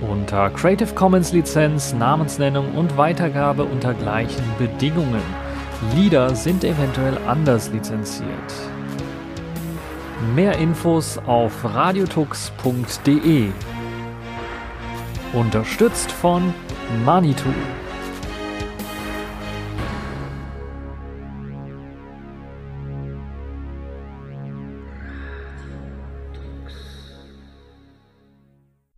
Unter 0.00 0.48
Creative 0.48 0.94
Commons 0.94 1.34
Lizenz, 1.34 1.92
Namensnennung 1.92 2.74
und 2.74 2.96
Weitergabe 2.96 3.64
unter 3.64 3.92
gleichen 3.92 4.42
Bedingungen. 4.58 5.20
Lieder 5.94 6.34
sind 6.34 6.64
eventuell 6.64 7.18
anders 7.28 7.70
lizenziert. 7.70 8.30
Mehr 10.34 10.56
Infos 10.56 11.18
auf 11.26 11.52
radiotux.de. 11.62 13.50
Unterstützt 15.34 16.10
von 16.10 16.54
Manitou. 17.04 17.52